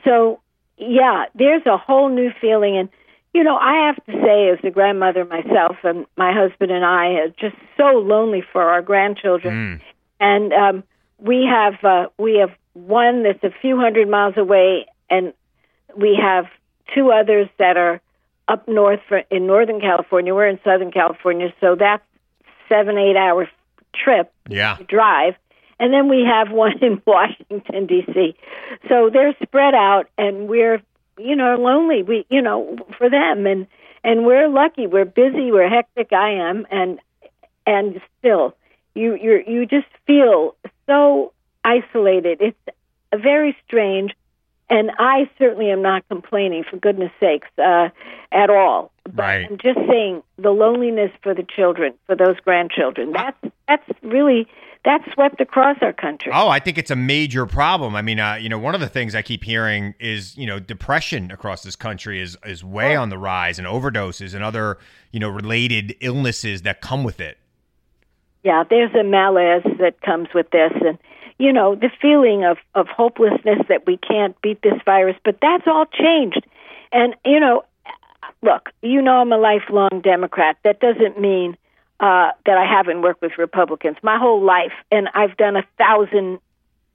So, 0.05 0.41
yeah, 0.79 1.27
there's 1.35 1.65
a 1.67 1.77
whole 1.77 2.09
new 2.09 2.31
feeling. 2.41 2.77
And, 2.77 2.89
you 3.35 3.45
know, 3.45 3.57
I 3.57 3.87
have 3.87 4.05
to 4.07 4.13
say, 4.13 4.49
as 4.49 4.59
a 4.65 4.71
grandmother 4.71 5.25
myself, 5.25 5.77
and 5.85 6.07
my 6.17 6.33
husband 6.33 6.71
and 6.73 6.85
I 6.85 7.07
are 7.21 7.29
just 7.29 7.57
so 7.77 7.99
lonely 7.99 8.43
for 8.53 8.63
our 8.63 8.83
grandchildren. 8.83 9.55
Mm. 9.55 9.81
And 10.19 10.53
um, 10.53 10.85
we 11.19 11.47
have 11.47 11.85
uh, 11.85 12.09
we 12.19 12.39
have 12.39 12.51
one 12.73 13.23
that's 13.23 13.43
a 13.45 13.51
few 13.61 13.79
hundred 13.79 14.09
miles 14.09 14.37
away, 14.37 14.87
and 15.09 15.33
we 15.97 16.19
have 16.21 16.47
two 16.95 17.13
others 17.13 17.49
that 17.59 17.77
are 17.77 18.01
up 18.51 18.67
north 18.69 19.01
for, 19.09 19.19
in 19.31 19.47
Northern 19.47 19.81
California. 19.81 20.35
We're 20.35 20.49
in 20.49 20.59
Southern 20.65 20.91
California, 20.91 21.49
so 21.61 21.77
that's 21.79 22.03
seven 22.69 22.99
eight 22.99 23.17
hour 23.17 23.49
trip 23.95 24.33
Yeah. 24.49 24.77
drive. 24.89 25.35
And 25.79 25.93
then 25.93 26.09
we 26.09 26.25
have 26.25 26.51
one 26.65 26.79
in 26.83 27.01
Washington 27.07 27.87
D.C. 27.87 28.35
So 28.89 29.11
they're 29.13 29.35
spread 29.43 29.75
out, 29.75 30.07
and 30.19 30.49
we're 30.49 30.83
you 31.19 31.37
know 31.37 31.57
lonely. 31.57 32.03
We 32.03 32.27
you 32.29 32.43
know 32.43 32.77
for 32.99 33.09
them, 33.09 33.47
and 33.47 33.67
and 34.03 34.25
we're 34.27 34.49
lucky. 34.49 34.87
We're 34.87 35.05
busy. 35.05 35.51
We're 35.53 35.69
hectic. 35.69 36.13
I 36.13 36.31
am, 36.49 36.67
and 36.71 36.99
and 37.67 38.01
still, 38.19 38.57
you 38.95 39.15
you 39.15 39.43
you 39.47 39.67
just 39.67 39.89
feel 40.07 40.55
so 40.87 41.33
isolated. 41.65 42.41
It's 42.41 42.59
very 43.15 43.57
strange, 43.67 44.13
and 44.71 44.91
I 44.99 45.29
certainly 45.39 45.71
am 45.71 45.83
not 45.83 46.07
complaining. 46.09 46.65
For 46.69 46.77
goodness 46.77 47.11
sakes, 47.21 47.49
uh, 47.59 47.89
at 48.33 48.51
all. 48.51 48.93
But 49.05 49.17
Right. 49.17 49.47
I'm 49.51 49.59
just 49.59 49.79
saying 49.89 50.23
the 50.39 50.51
loneliness 50.51 51.11
for 51.23 51.35
the 51.35 51.43
children, 51.43 51.95
for 52.07 52.15
those 52.15 52.39
grandchildren. 52.41 53.13
That's 53.13 53.37
that's 53.67 53.89
really 54.03 54.47
that's 54.85 55.05
swept 55.13 55.41
across 55.41 55.77
our 55.83 55.93
country. 55.93 56.33
Oh, 56.35 56.49
I 56.49 56.59
think 56.59 56.79
it's 56.79 56.91
a 56.91 56.97
major 56.97 57.45
problem. 57.45 57.95
I 57.95 58.01
mean, 58.03 58.19
uh, 58.19 58.35
you 58.35 58.49
know, 58.49 58.59
one 58.59 58.75
of 58.75 58.81
the 58.81 58.89
things 58.89 59.15
I 59.15 59.21
keep 59.21 59.45
hearing 59.45 59.95
is, 60.01 60.37
you 60.39 60.47
know, 60.47 60.59
depression 60.59 61.31
across 61.31 61.63
this 61.63 61.77
country 61.77 62.21
is 62.21 62.37
is 62.47 62.65
way 62.65 62.97
on 62.97 63.11
the 63.11 63.19
rise, 63.19 63.59
and 63.59 63.67
overdoses 63.67 64.35
and 64.35 64.43
other, 64.43 64.79
you 65.11 65.21
know, 65.21 65.29
related 65.29 65.97
illnesses 66.01 66.63
that 66.63 66.81
come 66.81 67.05
with 67.05 67.21
it. 67.21 67.39
Yeah, 68.43 68.65
there's 68.69 68.95
a 68.95 69.05
malaise 69.05 69.65
that 69.81 70.01
comes 70.01 70.29
with 70.35 70.51
this, 70.51 70.73
and 70.81 70.99
you 71.41 71.55
know, 71.55 71.75
the 71.75 71.91
feeling 72.03 72.45
of, 72.45 72.59
of 72.75 72.87
hopelessness 72.87 73.61
that 73.71 73.87
we 73.87 73.97
can't 73.97 74.41
beat 74.43 74.61
this 74.63 74.79
virus. 74.85 75.17
But 75.25 75.39
that's 75.41 75.67
all 75.67 75.87
changed. 75.87 76.47
And, 76.93 77.17
you 77.25 77.41
know, 77.41 77.65
look, 78.43 78.69
you 78.83 79.01
know 79.01 79.23
I'm 79.23 79.33
a 79.33 79.39
lifelong 79.39 80.03
Democrat. 80.05 80.59
That 80.65 80.81
doesn't 80.81 81.19
mean 81.19 81.57
uh, 81.99 82.33
that 82.45 82.59
I 82.59 82.67
haven't 82.67 83.01
worked 83.01 83.23
with 83.23 83.33
Republicans 83.39 83.97
my 84.03 84.19
whole 84.19 84.45
life, 84.45 84.73
and 84.93 85.09
I've 85.15 85.37
done 85.39 85.57
a 85.57 85.65
thousand 85.79 86.41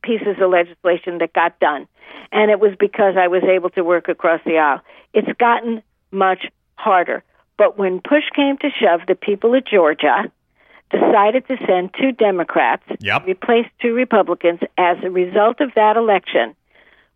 pieces 0.03 0.36
of 0.39 0.51
legislation 0.51 1.17
that 1.19 1.34
got 1.34 1.60
done, 1.60 1.88
and 2.31 2.51
it 2.51 2.60
was 2.60 2.73
because 2.79 3.15
I 3.17 3.27
was 3.27 3.43
able 3.43 3.71
to 3.71 3.84
work 3.84 4.10
across 4.10 4.41
the 4.45 4.58
aisle. 4.58 4.81
It's 5.13 5.27
gotten 5.39 5.81
much 6.12 6.47
harder, 6.75 7.23
but 7.58 7.77
when 7.77 8.01
push 8.01 8.23
came 8.36 8.58
to 8.58 8.69
shove, 8.69 9.01
the 9.08 9.15
people 9.15 9.53
of 9.55 9.65
Georgia 9.65 10.31
decided 10.99 11.47
to 11.47 11.58
send 11.65 11.93
two 11.99 12.12
Democrats, 12.12 12.84
Yep. 12.99 13.27
replace 13.27 13.67
two 13.81 13.93
Republicans. 13.93 14.60
As 14.77 14.97
a 15.03 15.10
result 15.10 15.62
of 15.62 15.73
that 15.75 15.97
election, 15.97 16.55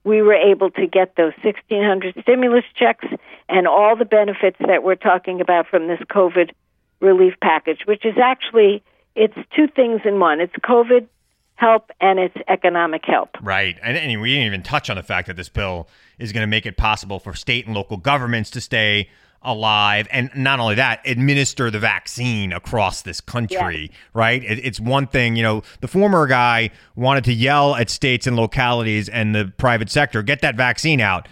we 0.03 0.21
were 0.21 0.33
able 0.33 0.69
to 0.71 0.87
get 0.87 1.15
those 1.15 1.33
1,600 1.43 2.15
stimulus 2.21 2.65
checks 2.75 3.05
and 3.47 3.67
all 3.67 3.95
the 3.95 4.05
benefits 4.05 4.57
that 4.67 4.83
we're 4.83 4.95
talking 4.95 5.41
about 5.41 5.67
from 5.67 5.87
this 5.87 5.99
COVID 6.09 6.51
relief 6.99 7.33
package, 7.41 7.81
which 7.85 8.05
is 8.05 8.15
actually 8.21 8.83
it's 9.15 9.35
two 9.55 9.67
things 9.67 10.01
in 10.05 10.19
one. 10.19 10.39
It's 10.39 10.53
COVID 10.53 11.07
help 11.55 11.91
and 11.99 12.19
it's 12.19 12.37
economic 12.47 13.03
help. 13.05 13.29
Right. 13.41 13.77
And, 13.83 13.97
and 13.97 14.21
we 14.21 14.29
didn't 14.33 14.45
even 14.45 14.63
touch 14.63 14.89
on 14.89 14.95
the 14.95 15.03
fact 15.03 15.27
that 15.27 15.35
this 15.35 15.49
bill 15.49 15.89
is 16.17 16.31
going 16.31 16.43
to 16.43 16.47
make 16.47 16.65
it 16.65 16.77
possible 16.77 17.19
for 17.19 17.33
state 17.33 17.65
and 17.65 17.75
local 17.75 17.97
governments 17.97 18.49
to 18.51 18.61
stay 18.61 19.09
alive 19.41 20.07
and 20.11 20.29
not 20.35 20.59
only 20.59 20.75
that 20.75 20.99
administer 21.05 21.71
the 21.71 21.79
vaccine 21.79 22.51
across 22.51 23.01
this 23.03 23.21
country 23.21 23.89
right? 24.13 24.43
It, 24.43 24.59
it's 24.65 24.79
one 24.79 25.07
thing 25.07 25.35
you 25.35 25.43
know 25.43 25.63
the 25.81 25.87
former 25.87 26.27
guy 26.27 26.71
wanted 26.95 27.23
to 27.25 27.33
yell 27.33 27.75
at 27.75 27.89
states 27.89 28.27
and 28.27 28.35
localities 28.35 29.07
and 29.09 29.33
the 29.33 29.53
private 29.57 29.89
sector 29.89 30.21
get 30.21 30.41
that 30.41 30.55
vaccine 30.55 31.01
out. 31.01 31.27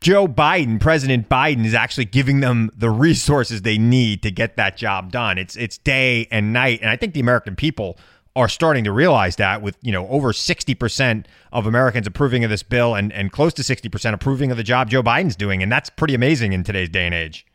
Joe 0.00 0.28
Biden, 0.28 0.78
President 0.78 1.28
Biden, 1.28 1.64
is 1.64 1.74
actually 1.74 2.04
giving 2.04 2.40
them 2.40 2.70
the 2.76 2.90
resources 2.90 3.62
they 3.62 3.78
need 3.78 4.22
to 4.22 4.30
get 4.30 4.56
that 4.56 4.76
job 4.76 5.10
done. 5.10 5.38
It's 5.38 5.56
it's 5.56 5.78
day 5.78 6.28
and 6.30 6.52
night, 6.52 6.80
and 6.80 6.90
I 6.90 6.96
think 6.96 7.14
the 7.14 7.20
American 7.20 7.56
people 7.56 7.96
are 8.36 8.48
starting 8.48 8.84
to 8.84 8.92
realize 8.92 9.36
that 9.36 9.62
with 9.62 9.76
you 9.80 9.90
know 9.90 10.06
over 10.08 10.32
60% 10.32 11.24
of 11.52 11.66
Americans 11.66 12.06
approving 12.06 12.44
of 12.44 12.50
this 12.50 12.62
bill 12.62 12.94
and, 12.94 13.12
and 13.12 13.32
close 13.32 13.54
to 13.54 13.62
60% 13.62 14.12
approving 14.12 14.50
of 14.50 14.56
the 14.56 14.62
job 14.62 14.90
Joe 14.90 15.02
Biden's 15.02 15.34
doing 15.34 15.62
and 15.62 15.72
that's 15.72 15.90
pretty 15.90 16.14
amazing 16.14 16.52
in 16.52 16.62
today's 16.62 16.90
day 16.90 17.06
and 17.06 17.14
age. 17.14 17.46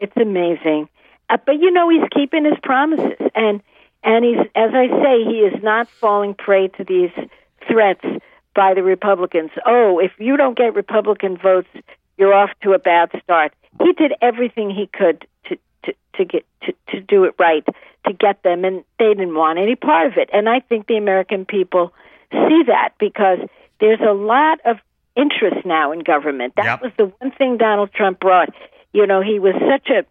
It's 0.00 0.16
amazing. 0.16 0.88
Uh, 1.28 1.36
but 1.44 1.60
you 1.60 1.70
know 1.70 1.88
he's 1.90 2.08
keeping 2.12 2.44
his 2.44 2.58
promises 2.62 3.18
and 3.34 3.62
and 4.02 4.24
he's 4.24 4.38
as 4.56 4.70
I 4.74 4.88
say 4.88 5.24
he 5.24 5.40
is 5.40 5.62
not 5.62 5.88
falling 5.88 6.34
prey 6.34 6.68
to 6.68 6.84
these 6.84 7.12
threats 7.68 8.04
by 8.54 8.72
the 8.74 8.82
Republicans. 8.82 9.50
Oh, 9.66 9.98
if 9.98 10.12
you 10.18 10.36
don't 10.36 10.56
get 10.56 10.74
Republican 10.74 11.36
votes, 11.36 11.68
you're 12.16 12.34
off 12.34 12.50
to 12.62 12.72
a 12.72 12.78
bad 12.78 13.10
start. 13.22 13.52
He 13.82 13.92
did 13.92 14.12
everything 14.20 14.70
he 14.70 14.88
could 14.92 15.26
to 15.46 15.56
to, 15.84 15.94
to 16.16 16.24
get 16.24 16.46
to, 16.62 16.72
to 16.90 17.00
do 17.00 17.24
it 17.24 17.34
right 17.38 17.64
to 18.06 18.12
get 18.14 18.42
them, 18.42 18.64
and 18.64 18.84
they 18.98 19.08
didn't 19.08 19.34
want 19.34 19.58
any 19.58 19.76
part 19.76 20.06
of 20.06 20.14
it. 20.16 20.30
And 20.32 20.48
I 20.48 20.60
think 20.60 20.86
the 20.86 20.96
American 20.96 21.44
people 21.44 21.92
see 22.32 22.62
that 22.66 22.90
because 22.98 23.38
there's 23.78 24.00
a 24.00 24.12
lot 24.12 24.58
of 24.64 24.76
interest 25.16 25.66
now 25.66 25.92
in 25.92 26.00
government. 26.00 26.54
That 26.56 26.64
Yep. 26.64 26.82
was 26.82 26.92
the 26.96 27.06
one 27.18 27.30
thing 27.32 27.58
Donald 27.58 27.92
Trump 27.92 28.20
brought. 28.20 28.48
You 28.92 29.06
know, 29.06 29.20
he 29.20 29.38
was 29.38 29.54
such 29.68 29.90
a 29.90 30.04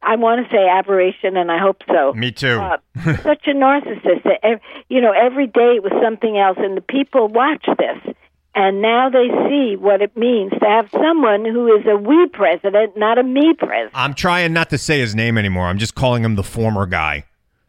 I 0.00 0.14
want 0.16 0.46
to 0.46 0.54
say 0.54 0.68
aberration, 0.68 1.36
and 1.36 1.50
I 1.50 1.58
hope 1.58 1.82
so. 1.88 2.12
Me 2.12 2.30
too. 2.30 2.60
Uh, 2.60 2.76
such 3.22 3.46
a 3.48 3.52
narcissist. 3.52 4.22
that 4.24 4.60
You 4.88 5.00
know, 5.00 5.12
every 5.12 5.46
day 5.48 5.74
it 5.76 5.82
was 5.82 5.92
something 6.02 6.38
else, 6.38 6.56
and 6.60 6.76
the 6.76 6.80
people 6.80 7.26
watch 7.28 7.66
this, 7.78 8.14
and 8.58 8.82
now 8.82 9.08
they 9.08 9.28
see 9.48 9.76
what 9.76 10.02
it 10.02 10.16
means 10.16 10.50
to 10.50 10.66
have 10.66 10.90
someone 10.90 11.44
who 11.44 11.76
is 11.76 11.86
a 11.86 11.96
we 11.96 12.26
president, 12.32 12.96
not 12.96 13.16
a 13.16 13.22
me 13.22 13.54
president. 13.56 13.92
I'm 13.94 14.14
trying 14.14 14.52
not 14.52 14.70
to 14.70 14.78
say 14.78 14.98
his 14.98 15.14
name 15.14 15.38
anymore. 15.38 15.66
I'm 15.66 15.78
just 15.78 15.94
calling 15.94 16.24
him 16.24 16.34
the 16.34 16.42
former 16.42 16.84
guy. 16.84 17.24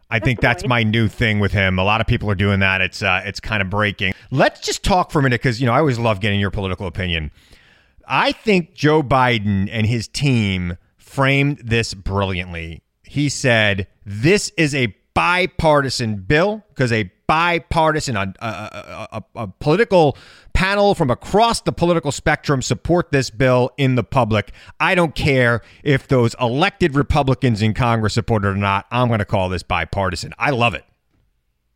I 0.10 0.18
think 0.18 0.42
that's 0.42 0.66
my 0.66 0.82
new 0.82 1.08
thing 1.08 1.40
with 1.40 1.52
him. 1.52 1.78
A 1.78 1.84
lot 1.84 2.02
of 2.02 2.08
people 2.08 2.32
are 2.32 2.36
doing 2.36 2.62
that. 2.62 2.82
It's 2.82 3.04
uh, 3.04 3.22
it's 3.24 3.40
kind 3.40 3.62
of 3.62 3.70
breaking. 3.70 4.16
Let's 4.32 4.62
just 4.62 4.84
talk 4.84 5.12
for 5.12 5.20
a 5.20 5.22
minute 5.22 5.40
because 5.40 5.62
you 5.62 5.68
know 5.68 5.74
I 5.74 5.78
always 5.78 6.00
love 6.00 6.22
getting 6.22 6.40
your 6.40 6.50
political 6.50 6.88
opinion. 6.88 7.30
I 8.08 8.32
think 8.32 8.74
Joe 8.74 9.04
Biden 9.04 9.70
and 9.72 9.86
his 9.86 10.08
team 10.08 10.78
framed 10.98 11.60
this 11.60 11.94
brilliantly. 11.94 12.82
He 13.04 13.30
said 13.30 13.88
this 14.04 14.52
is 14.58 14.74
a 14.74 14.96
bipartisan 15.14 16.16
bill 16.16 16.64
because 16.70 16.92
a 16.92 17.12
bipartisan 17.30 18.16
a, 18.16 18.34
a, 18.40 19.08
a, 19.12 19.24
a, 19.36 19.48
political 19.60 20.18
panel 20.54 20.96
from 20.96 21.12
across 21.12 21.62
the 21.62 21.72
political 21.72 22.12
spectrum 22.12 22.60
support 22.60 23.12
this 23.12 23.30
bill 23.30 23.70
in 23.78 23.94
the 23.94 24.04
public. 24.04 24.52
I 24.80 24.96
don't 24.96 25.14
care 25.14 25.62
if 25.84 26.08
those 26.08 26.36
elected 26.42 26.96
Republicans 26.96 27.62
in 27.62 27.76
Congress 27.76 28.16
support 28.16 28.46
it 28.46 28.48
or 28.48 28.56
not. 28.56 28.88
I'm 28.90 29.10
going 29.10 29.20
to 29.20 29.26
call 29.26 29.48
this 29.48 29.62
bipartisan. 29.62 30.34
I 30.40 30.50
love 30.50 30.74
it. 30.74 30.84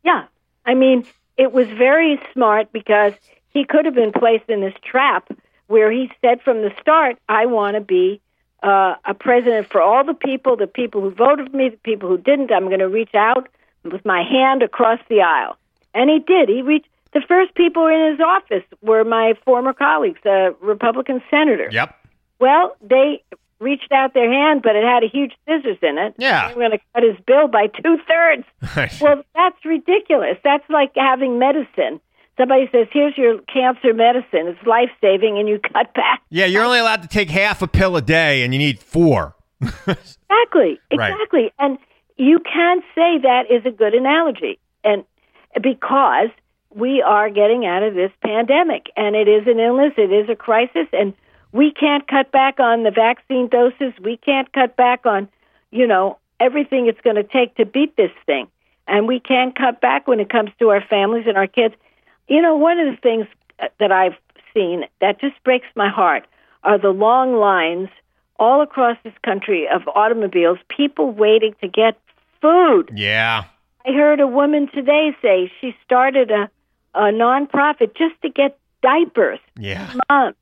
Yeah. 0.04 0.24
I 0.66 0.74
mean, 0.74 1.06
it 1.36 1.52
was 1.52 1.68
very 1.68 2.20
smart 2.32 2.72
because 2.72 3.12
he 3.50 3.64
could 3.64 3.84
have 3.84 3.94
been 3.94 4.10
placed 4.10 4.48
in 4.48 4.60
this 4.60 4.74
trap 4.82 5.28
where 5.68 5.92
he 5.92 6.10
said 6.20 6.42
from 6.42 6.62
the 6.62 6.72
start, 6.80 7.16
I 7.28 7.46
want 7.46 7.76
to 7.76 7.80
be 7.80 8.20
uh, 8.64 8.96
a 9.04 9.14
president 9.14 9.70
for 9.70 9.80
all 9.80 10.04
the 10.04 10.14
people, 10.14 10.56
the 10.56 10.66
people 10.66 11.00
who 11.00 11.12
voted 11.12 11.52
for 11.52 11.56
me, 11.56 11.68
the 11.68 11.76
people 11.76 12.08
who 12.08 12.18
didn't. 12.18 12.50
I'm 12.50 12.66
going 12.66 12.80
to 12.80 12.88
reach 12.88 13.14
out 13.14 13.48
with 13.84 14.04
my 14.04 14.22
hand 14.22 14.62
across 14.62 14.98
the 15.08 15.20
aisle. 15.20 15.56
And 15.94 16.10
he 16.10 16.18
did. 16.18 16.48
He 16.48 16.62
reached. 16.62 16.88
The 17.12 17.22
first 17.28 17.54
people 17.54 17.86
in 17.86 18.10
his 18.10 18.20
office 18.20 18.64
were 18.82 19.04
my 19.04 19.34
former 19.44 19.72
colleagues, 19.72 20.18
the 20.24 20.56
Republican 20.60 21.22
senator. 21.30 21.68
Yep. 21.70 21.94
Well, 22.40 22.76
they 22.82 23.22
reached 23.60 23.92
out 23.92 24.14
their 24.14 24.30
hand, 24.30 24.62
but 24.62 24.74
it 24.74 24.82
had 24.82 25.04
a 25.04 25.06
huge 25.06 25.32
scissors 25.46 25.78
in 25.80 25.96
it. 25.96 26.14
Yeah. 26.18 26.48
They 26.48 26.54
were 26.54 26.60
going 26.62 26.72
to 26.72 26.84
cut 26.92 27.04
his 27.04 27.16
bill 27.24 27.46
by 27.46 27.68
two 27.68 27.98
thirds. 28.08 29.00
well, 29.00 29.22
that's 29.34 29.64
ridiculous. 29.64 30.38
That's 30.42 30.68
like 30.68 30.90
having 30.96 31.38
medicine. 31.38 32.00
Somebody 32.36 32.68
says, 32.72 32.88
"Here's 32.92 33.16
your 33.16 33.38
cancer 33.42 33.94
medicine. 33.94 34.48
It's 34.48 34.66
life 34.66 34.90
saving," 35.00 35.38
and 35.38 35.48
you 35.48 35.60
cut 35.60 35.94
back. 35.94 36.20
Yeah, 36.30 36.46
you're 36.46 36.64
only 36.64 36.80
allowed 36.80 37.02
to 37.02 37.08
take 37.08 37.30
half 37.30 37.62
a 37.62 37.68
pill 37.68 37.96
a 37.96 38.02
day, 38.02 38.42
and 38.42 38.52
you 38.52 38.58
need 38.58 38.80
four. 38.80 39.36
Exactly. 40.34 40.80
Right. 40.96 41.12
Exactly. 41.12 41.52
And 41.58 41.78
you 42.16 42.38
can 42.40 42.80
say 42.94 43.18
that 43.18 43.50
is 43.50 43.64
a 43.66 43.70
good 43.70 43.94
analogy, 43.94 44.58
and 44.82 45.04
because 45.60 46.28
we 46.74 47.02
are 47.02 47.30
getting 47.30 47.64
out 47.66 47.82
of 47.82 47.94
this 47.94 48.10
pandemic, 48.20 48.86
and 48.96 49.14
it 49.14 49.28
is 49.28 49.46
an 49.46 49.58
illness, 49.60 49.92
it 49.96 50.12
is 50.12 50.28
a 50.28 50.36
crisis, 50.36 50.86
and 50.92 51.14
we 51.52 51.72
can't 51.72 52.06
cut 52.08 52.32
back 52.32 52.58
on 52.58 52.82
the 52.82 52.90
vaccine 52.90 53.48
doses. 53.48 53.92
We 54.02 54.16
can't 54.16 54.52
cut 54.52 54.76
back 54.76 55.06
on, 55.06 55.28
you 55.70 55.86
know, 55.86 56.18
everything 56.40 56.86
it's 56.86 57.00
going 57.00 57.16
to 57.16 57.22
take 57.24 57.54
to 57.56 57.64
beat 57.64 57.96
this 57.96 58.10
thing, 58.26 58.48
and 58.86 59.06
we 59.06 59.20
can't 59.20 59.56
cut 59.56 59.80
back 59.80 60.06
when 60.06 60.20
it 60.20 60.28
comes 60.28 60.50
to 60.58 60.70
our 60.70 60.84
families 60.84 61.24
and 61.26 61.36
our 61.36 61.46
kids. 61.46 61.74
You 62.28 62.42
know, 62.42 62.56
one 62.56 62.78
of 62.78 62.92
the 62.92 63.00
things 63.00 63.26
uh, 63.60 63.68
that 63.78 63.92
I've 63.92 64.16
seen 64.52 64.84
that 65.00 65.20
just 65.20 65.42
breaks 65.44 65.66
my 65.74 65.88
heart 65.88 66.26
are 66.62 66.78
the 66.78 66.90
long 66.90 67.36
lines 67.36 67.88
all 68.38 68.62
across 68.62 68.96
this 69.04 69.14
country 69.24 69.68
of 69.68 69.82
automobiles, 69.94 70.58
people 70.68 71.10
waiting 71.10 71.54
to 71.60 71.68
get 71.68 71.98
food. 72.44 72.90
Yeah. 72.94 73.44
I 73.86 73.92
heard 73.92 74.20
a 74.20 74.26
woman 74.26 74.68
today 74.72 75.16
say 75.22 75.50
she 75.60 75.74
started 75.84 76.30
a, 76.30 76.50
a 76.94 77.12
nonprofit 77.12 77.96
just 77.96 78.20
to 78.22 78.30
get 78.30 78.58
diapers. 78.82 79.40
Yeah. 79.58 79.94
Moms 80.10 80.36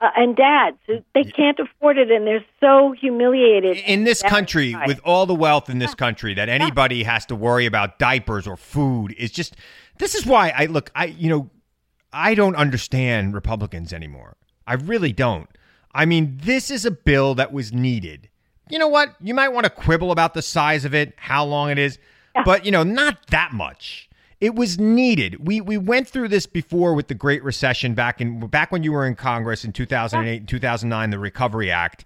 uh, 0.00 0.10
and 0.14 0.36
dads, 0.36 0.76
they 1.14 1.24
can't 1.24 1.58
afford 1.58 1.96
it, 1.96 2.10
and 2.10 2.26
they're 2.26 2.44
so 2.60 2.92
humiliated. 2.92 3.78
In 3.78 4.04
this 4.04 4.20
That's 4.20 4.32
country, 4.32 4.74
right. 4.74 4.86
with 4.86 5.00
all 5.04 5.24
the 5.24 5.34
wealth 5.34 5.70
in 5.70 5.78
this 5.78 5.94
country, 5.94 6.34
that 6.34 6.48
anybody 6.48 7.02
has 7.02 7.24
to 7.26 7.34
worry 7.34 7.64
about 7.64 7.98
diapers 7.98 8.46
or 8.46 8.56
food 8.56 9.14
is 9.16 9.30
just. 9.30 9.56
This 9.98 10.14
is 10.14 10.26
why 10.26 10.52
I 10.54 10.66
look. 10.66 10.90
I 10.94 11.06
you 11.06 11.30
know, 11.30 11.50
I 12.12 12.34
don't 12.34 12.56
understand 12.56 13.32
Republicans 13.32 13.92
anymore. 13.92 14.36
I 14.66 14.74
really 14.74 15.12
don't. 15.12 15.48
I 15.94 16.04
mean, 16.04 16.38
this 16.42 16.70
is 16.70 16.84
a 16.84 16.90
bill 16.90 17.34
that 17.36 17.52
was 17.52 17.72
needed. 17.72 18.28
You 18.68 18.78
know 18.78 18.88
what? 18.88 19.14
You 19.20 19.34
might 19.34 19.48
want 19.48 19.64
to 19.64 19.70
quibble 19.70 20.10
about 20.10 20.34
the 20.34 20.42
size 20.42 20.84
of 20.84 20.94
it, 20.94 21.14
how 21.16 21.44
long 21.44 21.70
it 21.70 21.78
is, 21.78 21.98
but 22.44 22.64
you 22.64 22.72
know, 22.72 22.82
not 22.82 23.26
that 23.28 23.52
much. 23.52 24.08
It 24.40 24.54
was 24.54 24.78
needed. 24.78 25.46
We 25.46 25.60
we 25.60 25.78
went 25.78 26.08
through 26.08 26.28
this 26.28 26.46
before 26.46 26.94
with 26.94 27.08
the 27.08 27.14
Great 27.14 27.42
Recession 27.42 27.94
back 27.94 28.20
in 28.20 28.46
back 28.48 28.70
when 28.70 28.82
you 28.82 28.92
were 28.92 29.06
in 29.06 29.14
Congress 29.14 29.64
in 29.64 29.72
2008 29.72 30.36
and 30.36 30.48
2009, 30.48 31.10
the 31.10 31.18
Recovery 31.18 31.70
Act. 31.70 32.04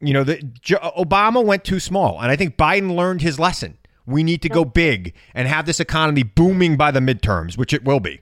You 0.00 0.12
know, 0.12 0.24
the 0.24 0.36
Obama 0.36 1.44
went 1.44 1.64
too 1.64 1.80
small, 1.80 2.20
and 2.20 2.30
I 2.30 2.36
think 2.36 2.56
Biden 2.56 2.94
learned 2.94 3.22
his 3.22 3.38
lesson. 3.38 3.78
We 4.06 4.22
need 4.22 4.42
to 4.42 4.50
go 4.50 4.64
big 4.66 5.14
and 5.32 5.48
have 5.48 5.64
this 5.64 5.80
economy 5.80 6.22
booming 6.22 6.76
by 6.76 6.90
the 6.90 7.00
midterms, 7.00 7.56
which 7.56 7.72
it 7.72 7.84
will 7.84 8.00
be. 8.00 8.20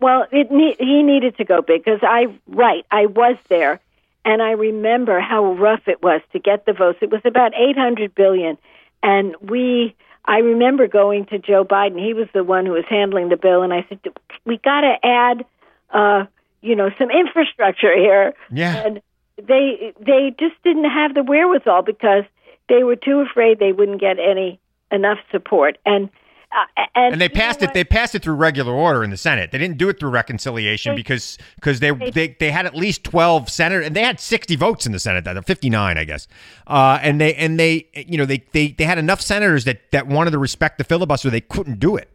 Well, 0.00 0.26
it 0.32 0.50
ne- 0.50 0.76
he 0.80 1.04
needed 1.04 1.36
to 1.36 1.44
go 1.44 1.62
big 1.62 1.84
because 1.84 2.00
I 2.02 2.26
right 2.48 2.84
I 2.90 3.06
was 3.06 3.36
there, 3.48 3.80
and 4.24 4.42
I 4.42 4.52
remember 4.52 5.20
how 5.20 5.54
rough 5.54 5.86
it 5.86 6.02
was 6.02 6.20
to 6.32 6.38
get 6.38 6.66
the 6.66 6.72
votes. 6.72 6.98
It 7.02 7.10
was 7.10 7.22
about 7.24 7.52
eight 7.54 7.76
hundred 7.76 8.14
billion, 8.14 8.58
and 9.02 9.34
we 9.40 9.94
I 10.24 10.38
remember 10.38 10.86
going 10.86 11.26
to 11.26 11.38
Joe 11.38 11.64
Biden. 11.64 11.98
He 11.98 12.14
was 12.14 12.28
the 12.32 12.44
one 12.44 12.66
who 12.66 12.72
was 12.72 12.84
handling 12.88 13.28
the 13.28 13.36
bill, 13.36 13.62
and 13.62 13.72
I 13.72 13.84
said, 13.88 13.98
"We 14.44 14.58
got 14.58 14.82
to 14.82 14.94
add, 15.02 15.44
uh, 15.90 16.26
you 16.60 16.76
know, 16.76 16.90
some 16.98 17.10
infrastructure 17.10 17.94
here." 17.96 18.34
Yeah. 18.50 18.82
And 18.86 19.02
they 19.36 19.92
they 20.00 20.34
just 20.38 20.54
didn't 20.62 20.90
have 20.90 21.14
the 21.14 21.24
wherewithal 21.24 21.82
because 21.82 22.24
they 22.68 22.84
were 22.84 22.96
too 22.96 23.20
afraid 23.20 23.58
they 23.58 23.72
wouldn't 23.72 24.00
get 24.00 24.18
any 24.18 24.60
enough 24.90 25.18
support. 25.30 25.78
And 25.84 26.10
uh, 26.54 26.82
and, 26.94 27.12
And 27.12 27.20
they 27.20 27.28
passed 27.28 27.62
it. 27.62 27.72
They 27.72 27.84
passed 27.84 28.14
it 28.14 28.22
through 28.22 28.34
regular 28.34 28.72
order 28.72 29.02
in 29.02 29.10
the 29.10 29.16
Senate. 29.16 29.50
They 29.50 29.58
didn't 29.58 29.78
do 29.78 29.88
it 29.88 29.98
through 29.98 30.10
reconciliation 30.10 30.94
because 30.94 31.38
because 31.56 31.80
they, 31.80 31.90
they 31.90 32.36
they 32.38 32.50
had 32.50 32.66
at 32.66 32.74
least 32.74 33.04
twelve 33.04 33.48
senators 33.48 33.86
and 33.86 33.96
they 33.96 34.02
had 34.02 34.20
sixty 34.20 34.56
votes 34.56 34.86
in 34.86 34.92
the 34.92 34.98
Senate. 34.98 35.24
That 35.24 35.44
fifty 35.46 35.70
nine, 35.70 35.96
I 35.96 36.04
guess. 36.04 36.28
Uh, 36.66 36.98
and 37.02 37.20
they 37.20 37.34
and 37.34 37.58
they 37.58 37.88
you 37.94 38.18
know 38.18 38.26
they, 38.26 38.44
they 38.52 38.68
they 38.68 38.84
had 38.84 38.98
enough 38.98 39.20
senators 39.20 39.64
that 39.64 39.90
that 39.92 40.06
wanted 40.06 40.32
to 40.32 40.38
respect 40.38 40.78
the 40.78 40.84
filibuster. 40.84 41.30
They 41.30 41.40
couldn't 41.40 41.80
do 41.80 41.96
it. 41.96 42.10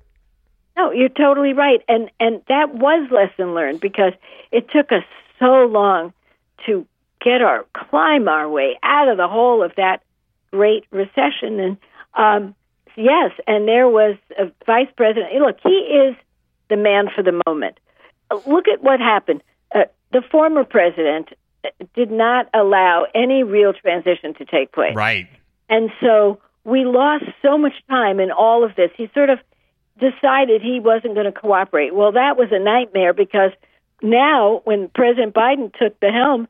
No, 0.76 0.92
you're 0.92 1.10
totally 1.10 1.54
right, 1.54 1.82
and 1.88 2.12
and 2.20 2.42
that 2.48 2.76
was 2.76 3.10
lesson 3.12 3.56
learned 3.56 3.80
because 3.80 4.14
it 4.52 4.70
took 4.70 4.92
us 4.92 5.04
so 5.40 5.66
long 5.66 6.14
to 6.66 6.86
get 7.20 7.42
our 7.42 7.66
climb 7.74 8.28
our 8.28 8.48
way 8.48 8.78
out 8.84 9.08
of 9.08 9.18
the 9.18 9.28
hole 9.28 9.64
of 9.64 9.72
that 9.78 10.04
great 10.52 10.86
recession. 10.92 11.60
And 11.60 11.78
um, 12.14 12.56
yes, 12.98 13.32
and 13.46 13.68
there 13.68 13.88
was 13.88 14.18
a 14.38 14.52
vice 14.66 14.90
president. 14.98 15.34
Look, 15.36 15.58
he 15.64 15.70
is 15.70 16.16
the 16.70 16.78
man 16.78 17.10
for 17.16 17.24
the 17.24 17.42
moment. 17.46 17.80
Uh, 18.30 18.40
Look 18.46 18.68
at 18.68 18.84
what 18.84 19.00
happened. 19.00 19.42
Uh, 19.74 19.84
the 20.12 20.22
former 20.30 20.64
president 20.64 21.30
uh, 21.64 21.70
did 21.96 22.12
not 22.12 22.50
allow 22.54 23.06
any 23.16 23.44
real 23.44 23.74
transition 23.74 24.34
to 24.36 24.46
take 24.46 24.72
place. 24.72 24.96
Right. 24.96 25.28
And 25.70 25.92
so 26.02 26.40
we 26.64 26.86
lost 26.86 27.26
so 27.42 27.58
much 27.58 27.74
time 27.90 28.20
in 28.20 28.32
all 28.32 28.64
of 28.64 28.76
this. 28.76 28.92
He 28.98 29.10
sort 29.14 29.30
of 29.30 29.40
decided 30.00 30.62
he 30.62 30.80
wasn't 30.80 31.16
going 31.16 31.26
to 31.26 31.32
cooperate. 31.32 31.94
Well, 31.96 32.12
that 32.14 32.38
was 32.38 32.50
a 32.52 32.60
nightmare 32.60 33.14
because 33.14 33.52
now 34.02 34.62
when 34.66 34.90
President 34.90 35.34
Biden 35.34 35.74
took 35.78 36.00
the 36.00 36.12
helm, 36.12 36.48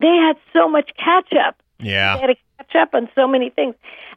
they 0.00 0.06
had 0.06 0.36
so 0.52 0.68
much 0.68 0.90
catch 0.96 1.32
up. 1.32 1.60
Yeah. 1.80 2.16
They 2.16 2.20
had 2.20 2.26
to 2.28 2.36
catch 2.58 2.76
up 2.76 2.94
on 2.94 3.08
so 3.14 3.26
many 3.26 3.50
things. 3.50 3.74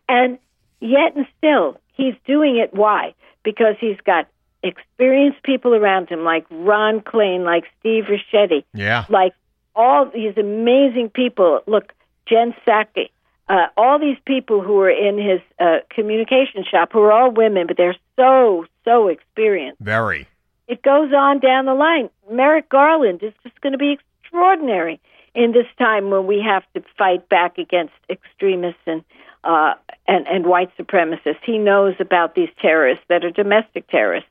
And 0.08 0.38
yet 0.82 1.16
and 1.16 1.26
still, 1.38 1.78
he's 1.94 2.16
doing 2.26 2.58
it. 2.58 2.74
Why? 2.74 3.14
Because 3.44 3.76
he's 3.80 3.98
got 4.06 4.28
experienced 4.64 5.42
people 5.44 5.74
around 5.74 6.10
him 6.10 6.24
like 6.24 6.46
Ron 6.52 7.02
Klain, 7.02 7.44
like 7.46 7.64
Steve 7.80 8.06
Richetti, 8.06 8.64
Yeah. 8.74 9.06
like 9.10 9.34
all 9.76 10.06
these 10.14 10.38
amazing 10.38 11.10
people. 11.10 11.62
Look, 11.66 11.94
Jen 12.28 12.54
Psaki, 12.66 13.10
uh, 13.50 13.68
all 13.78 13.98
these 14.00 14.18
people 14.26 14.62
who 14.62 14.80
are 14.82 14.90
in 14.90 15.18
his 15.18 15.42
uh, 15.60 15.78
communication 15.90 16.64
shop, 16.70 16.90
who 16.94 17.00
are 17.00 17.12
all 17.12 17.32
women, 17.32 17.68
but 17.68 17.78
they're 17.78 17.96
so, 18.16 18.66
so 18.86 19.08
experienced. 19.08 19.82
Very. 19.82 20.28
It 20.68 20.84
goes 20.84 21.12
on 21.12 21.40
down 21.40 21.66
the 21.66 21.74
line. 21.74 22.10
Merrick 22.30 22.70
Garland 22.70 23.24
is 23.24 23.34
just 23.44 23.60
going 23.62 23.74
to 23.74 23.78
be 23.80 23.98
extraordinary 24.24 25.00
in 25.34 25.52
this 25.54 25.66
time 25.78 26.10
when 26.12 26.28
we 26.28 26.42
have 26.46 26.64
to 26.76 26.84
fight 26.98 27.28
back 27.30 27.58
against 27.58 27.94
extremists 28.10 28.82
and 28.86 29.04
uh, 29.44 29.74
and 30.08 30.28
and 30.28 30.46
white 30.46 30.76
supremacists. 30.78 31.44
He 31.46 31.58
knows 31.58 31.96
about 32.00 32.36
these 32.36 32.50
terrorists 32.62 33.04
that 33.10 33.24
are 33.24 33.32
domestic 33.32 33.88
terrorists. 33.88 34.30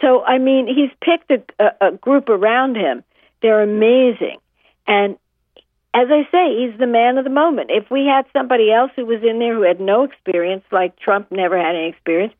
So 0.00 0.22
I 0.24 0.38
mean, 0.38 0.66
he's 0.66 0.90
picked 1.02 1.30
a, 1.30 1.64
a, 1.64 1.88
a 1.88 1.92
group 1.92 2.28
around 2.28 2.76
him. 2.76 3.04
They're 3.42 3.62
amazing, 3.62 4.38
and 4.86 5.16
as 5.94 6.08
I 6.10 6.28
say, 6.30 6.56
he's 6.58 6.78
the 6.78 6.86
man 6.86 7.18
of 7.18 7.24
the 7.24 7.30
moment. 7.30 7.70
If 7.70 7.90
we 7.90 8.04
had 8.04 8.26
somebody 8.32 8.70
else 8.70 8.90
who 8.94 9.06
was 9.06 9.22
in 9.22 9.38
there 9.38 9.54
who 9.54 9.62
had 9.62 9.80
no 9.80 10.04
experience, 10.04 10.64
like 10.70 10.98
Trump 10.98 11.32
never 11.32 11.56
had 11.58 11.74
any 11.74 11.88
experience, 11.88 12.34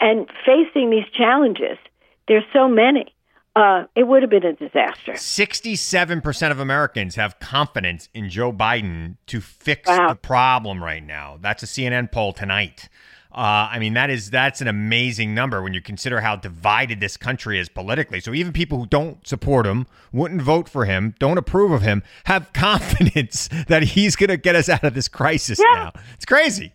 and 0.00 0.26
facing 0.46 0.90
these 0.90 1.04
challenges, 1.12 1.76
there's 2.28 2.44
so 2.52 2.68
many. 2.68 3.14
Uh, 3.58 3.84
it 3.96 4.04
would 4.06 4.22
have 4.22 4.30
been 4.30 4.44
a 4.44 4.52
disaster. 4.52 5.12
67% 5.14 6.50
of 6.52 6.60
Americans 6.60 7.16
have 7.16 7.40
confidence 7.40 8.08
in 8.14 8.28
Joe 8.30 8.52
Biden 8.52 9.16
to 9.26 9.40
fix 9.40 9.88
Wow. 9.88 10.08
the 10.10 10.14
problem 10.14 10.82
right 10.82 11.02
now. 11.04 11.38
That's 11.40 11.62
a 11.62 11.66
CNN 11.66 12.12
poll 12.12 12.32
tonight. 12.32 12.88
Uh, 13.32 13.68
I 13.70 13.78
mean, 13.78 13.94
that 13.94 14.10
is 14.10 14.30
that's 14.30 14.60
an 14.60 14.68
amazing 14.68 15.34
number 15.34 15.62
when 15.62 15.74
you 15.74 15.80
consider 15.82 16.20
how 16.20 16.36
divided 16.36 16.98
this 17.00 17.16
country 17.16 17.58
is 17.58 17.68
politically. 17.68 18.20
So 18.20 18.32
even 18.32 18.52
people 18.52 18.78
who 18.78 18.86
don't 18.86 19.26
support 19.26 19.66
him, 19.66 19.86
wouldn't 20.12 20.40
vote 20.40 20.68
for 20.68 20.86
him, 20.86 21.14
don't 21.18 21.36
approve 21.36 21.70
of 21.72 21.82
him, 21.82 22.02
have 22.24 22.52
confidence 22.54 23.48
that 23.68 23.82
he's 23.82 24.16
going 24.16 24.30
to 24.30 24.36
get 24.38 24.54
us 24.56 24.68
out 24.68 24.82
of 24.84 24.94
this 24.94 25.08
crisis 25.08 25.58
now. 25.74 25.92
It's 26.14 26.24
crazy. 26.24 26.72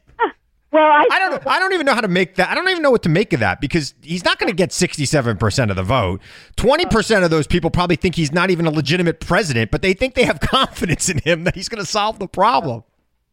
Well, 0.73 0.81
I, 0.83 1.05
I 1.11 1.19
don't. 1.19 1.31
know. 1.45 1.51
I 1.51 1.59
don't 1.59 1.73
even 1.73 1.85
know 1.85 1.93
how 1.93 2.01
to 2.01 2.07
make 2.07 2.35
that. 2.35 2.49
I 2.49 2.55
don't 2.55 2.67
even 2.67 2.81
know 2.81 2.89
what 2.91 3.03
to 3.03 3.09
make 3.09 3.31
of 3.31 3.39
that 3.41 3.61
because 3.61 3.93
he's 4.01 4.25
not 4.25 4.39
going 4.39 4.49
to 4.49 4.55
get 4.55 4.71
sixty-seven 4.73 5.37
percent 5.37 5.69
of 5.69 5.77
the 5.77 5.83
vote. 5.83 6.19
Twenty 6.55 6.85
percent 6.87 7.23
of 7.23 7.29
those 7.29 7.45
people 7.45 7.69
probably 7.69 7.95
think 7.95 8.15
he's 8.15 8.31
not 8.31 8.49
even 8.49 8.65
a 8.65 8.71
legitimate 8.71 9.19
president, 9.19 9.69
but 9.69 9.83
they 9.83 9.93
think 9.93 10.15
they 10.15 10.23
have 10.23 10.39
confidence 10.41 11.09
in 11.09 11.19
him 11.19 11.43
that 11.43 11.53
he's 11.55 11.69
going 11.69 11.83
to 11.83 11.89
solve 11.89 12.17
the 12.17 12.27
problem. 12.27 12.83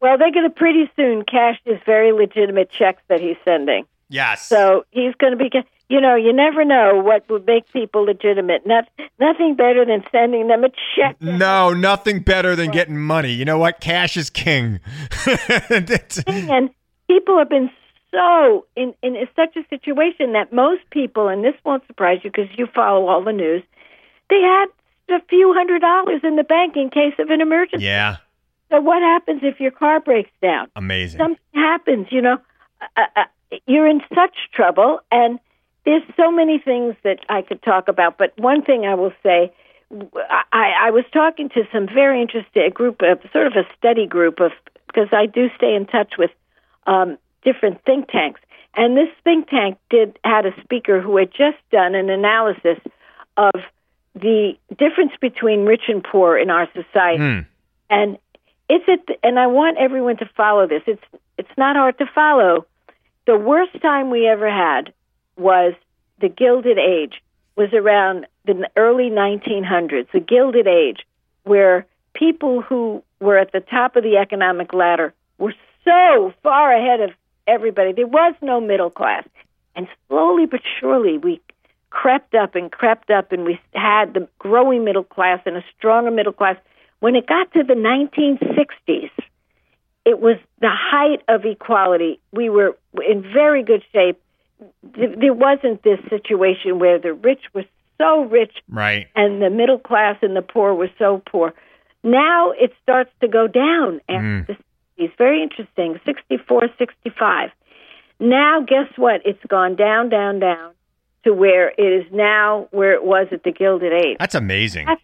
Well, 0.01 0.17
they're 0.17 0.31
going 0.31 0.49
to 0.49 0.55
pretty 0.55 0.89
soon 0.95 1.23
cash 1.25 1.59
his 1.65 1.77
very 1.85 2.11
legitimate 2.11 2.69
checks 2.71 3.01
that 3.07 3.19
he's 3.19 3.37
sending. 3.43 3.85
Yes. 4.09 4.47
So 4.47 4.83
he's 4.91 5.15
going 5.15 5.31
to 5.31 5.37
be, 5.37 5.49
you 5.89 6.01
know, 6.01 6.15
you 6.15 6.33
never 6.33 6.65
know 6.65 7.01
what 7.01 7.29
would 7.29 7.45
make 7.45 7.71
people 7.71 8.03
legitimate. 8.03 8.65
Not, 8.65 8.89
nothing 9.19 9.55
better 9.55 9.85
than 9.85 10.03
sending 10.11 10.47
them 10.47 10.63
a 10.65 10.69
check. 10.95 11.15
no, 11.21 11.71
nothing 11.71 12.19
better 12.19 12.55
than 12.55 12.71
getting 12.71 12.97
money. 12.97 13.31
You 13.31 13.45
know 13.45 13.57
what? 13.57 13.79
Cash 13.79 14.17
is 14.17 14.29
king. 14.29 14.79
And 16.27 16.69
people 17.11 17.37
have 17.37 17.49
been 17.49 17.69
so 18.11 18.65
in, 18.75 18.93
in 19.01 19.15
such 19.35 19.55
a 19.55 19.63
situation 19.69 20.33
that 20.33 20.53
most 20.53 20.81
people, 20.91 21.27
and 21.27 21.43
this 21.43 21.55
won't 21.65 21.85
surprise 21.87 22.19
you 22.23 22.31
because 22.31 22.49
you 22.57 22.67
follow 22.73 23.07
all 23.07 23.23
the 23.23 23.33
news, 23.33 23.63
they 24.29 24.41
had 24.41 24.67
a 25.09 25.21
few 25.29 25.53
hundred 25.53 25.81
dollars 25.81 26.21
in 26.23 26.37
the 26.37 26.43
bank 26.43 26.75
in 26.77 26.89
case 26.89 27.13
of 27.19 27.29
an 27.29 27.41
emergency. 27.41 27.85
yeah. 27.85 28.17
So 28.69 28.79
what 28.79 29.01
happens 29.01 29.41
if 29.43 29.59
your 29.59 29.71
car 29.71 29.99
breaks 29.99 30.31
down? 30.41 30.69
Amazing. 30.77 31.19
something 31.19 31.45
happens, 31.53 32.07
you 32.09 32.21
know, 32.21 32.37
uh, 32.95 33.01
uh, 33.17 33.23
you're 33.67 33.87
in 33.87 33.99
such 34.15 34.35
trouble. 34.53 35.01
And 35.11 35.39
there's 35.83 36.03
so 36.15 36.31
many 36.31 36.57
things 36.57 36.95
that 37.03 37.19
I 37.27 37.41
could 37.41 37.61
talk 37.61 37.89
about. 37.89 38.17
But 38.17 38.31
one 38.37 38.61
thing 38.61 38.85
I 38.85 38.95
will 38.95 39.11
say, 39.21 39.51
I, 40.53 40.71
I 40.87 40.91
was 40.91 41.03
talking 41.11 41.49
to 41.49 41.63
some 41.73 41.87
very 41.87 42.21
interesting 42.21 42.69
group 42.73 43.01
of 43.01 43.19
sort 43.33 43.47
of 43.47 43.53
a 43.53 43.67
study 43.77 44.07
group 44.07 44.39
of 44.39 44.53
because 44.87 45.09
I 45.11 45.25
do 45.25 45.49
stay 45.57 45.75
in 45.75 45.85
touch 45.85 46.13
with 46.17 46.31
um, 46.87 47.17
different 47.43 47.83
think 47.85 48.09
tanks. 48.09 48.41
And 48.75 48.95
this 48.95 49.09
think 49.23 49.49
tank 49.49 49.77
did 49.89 50.17
had 50.23 50.45
a 50.45 50.61
speaker 50.63 51.01
who 51.01 51.17
had 51.17 51.31
just 51.31 51.57
done 51.71 51.95
an 51.95 52.09
analysis 52.09 52.77
of 53.37 53.53
the 54.15 54.53
difference 54.77 55.11
between 55.19 55.65
rich 55.65 55.83
and 55.87 56.03
poor 56.03 56.37
in 56.37 56.49
our 56.49 56.67
society. 56.73 57.17
Hmm. 57.17 57.39
And 57.89 58.17
it's 58.69 58.85
it 58.87 59.19
and 59.23 59.37
I 59.37 59.47
want 59.47 59.77
everyone 59.77 60.17
to 60.17 60.29
follow 60.37 60.67
this. 60.67 60.83
It's 60.87 61.03
it's 61.37 61.57
not 61.57 61.75
hard 61.75 61.97
to 61.97 62.05
follow. 62.13 62.65
The 63.27 63.37
worst 63.37 63.81
time 63.81 64.09
we 64.09 64.27
ever 64.27 64.49
had 64.49 64.93
was 65.37 65.73
the 66.19 66.29
Gilded 66.29 66.77
Age. 66.77 67.21
Was 67.57 67.73
around 67.73 68.27
the 68.45 68.67
early 68.77 69.09
1900s, 69.09 70.07
the 70.13 70.21
Gilded 70.21 70.67
Age, 70.67 71.05
where 71.43 71.85
people 72.13 72.61
who 72.61 73.03
were 73.19 73.37
at 73.37 73.51
the 73.51 73.59
top 73.59 73.97
of 73.97 74.03
the 74.03 74.17
economic 74.17 74.73
ladder 74.73 75.13
were 75.37 75.53
so 75.83 76.33
far 76.43 76.73
ahead 76.73 77.01
of 77.01 77.11
everybody. 77.47 77.93
There 77.93 78.07
was 78.07 78.33
no 78.41 78.59
middle 78.61 78.89
class. 78.89 79.25
And 79.75 79.87
slowly 80.07 80.45
but 80.45 80.61
surely, 80.79 81.17
we 81.17 81.41
crept 81.89 82.35
up 82.35 82.55
and 82.55 82.71
crept 82.71 83.09
up, 83.09 83.31
and 83.31 83.45
we 83.45 83.59
had 83.73 84.13
the 84.13 84.27
growing 84.39 84.83
middle 84.83 85.03
class 85.03 85.39
and 85.45 85.57
a 85.57 85.63
stronger 85.77 86.11
middle 86.11 86.33
class. 86.33 86.57
When 86.99 87.15
it 87.15 87.25
got 87.27 87.51
to 87.53 87.63
the 87.63 87.73
1960s, 87.73 89.09
it 90.05 90.19
was 90.19 90.37
the 90.59 90.69
height 90.69 91.21
of 91.27 91.45
equality. 91.45 92.19
We 92.31 92.49
were 92.49 92.77
in 93.07 93.21
very 93.21 93.63
good 93.63 93.83
shape. 93.93 94.21
There 94.83 95.33
wasn't 95.33 95.83
this 95.83 95.99
situation 96.09 96.79
where 96.79 96.99
the 96.99 97.13
rich 97.13 97.41
were 97.53 97.65
so 97.97 98.23
rich 98.23 98.53
Right. 98.69 99.07
and 99.15 99.41
the 99.41 99.49
middle 99.49 99.79
class 99.79 100.17
and 100.21 100.35
the 100.35 100.41
poor 100.41 100.73
were 100.73 100.89
so 100.97 101.21
poor. 101.25 101.53
Now 102.03 102.51
it 102.51 102.73
starts 102.81 103.11
to 103.21 103.27
go 103.27 103.47
down 103.47 104.01
after 104.09 104.21
Mm. 104.23 104.47
the 104.47 104.57
60s. 105.01 105.17
Very 105.17 105.41
interesting. 105.41 105.99
64, 106.05 106.69
65. 106.77 107.49
Now, 108.19 108.61
guess 108.61 108.87
what? 108.97 109.21
It's 109.25 109.43
gone 109.47 109.75
down, 109.75 110.09
down, 110.09 110.39
down 110.39 110.73
to 111.23 111.33
where 111.33 111.69
it 111.69 112.05
is 112.05 112.11
now 112.11 112.67
where 112.71 112.93
it 112.93 113.03
was 113.03 113.27
at 113.31 113.43
the 113.43 113.51
Gilded 113.51 113.93
Age. 113.93 114.17
That's 114.19 114.35
amazing. 114.35 114.87
That's 114.87 115.01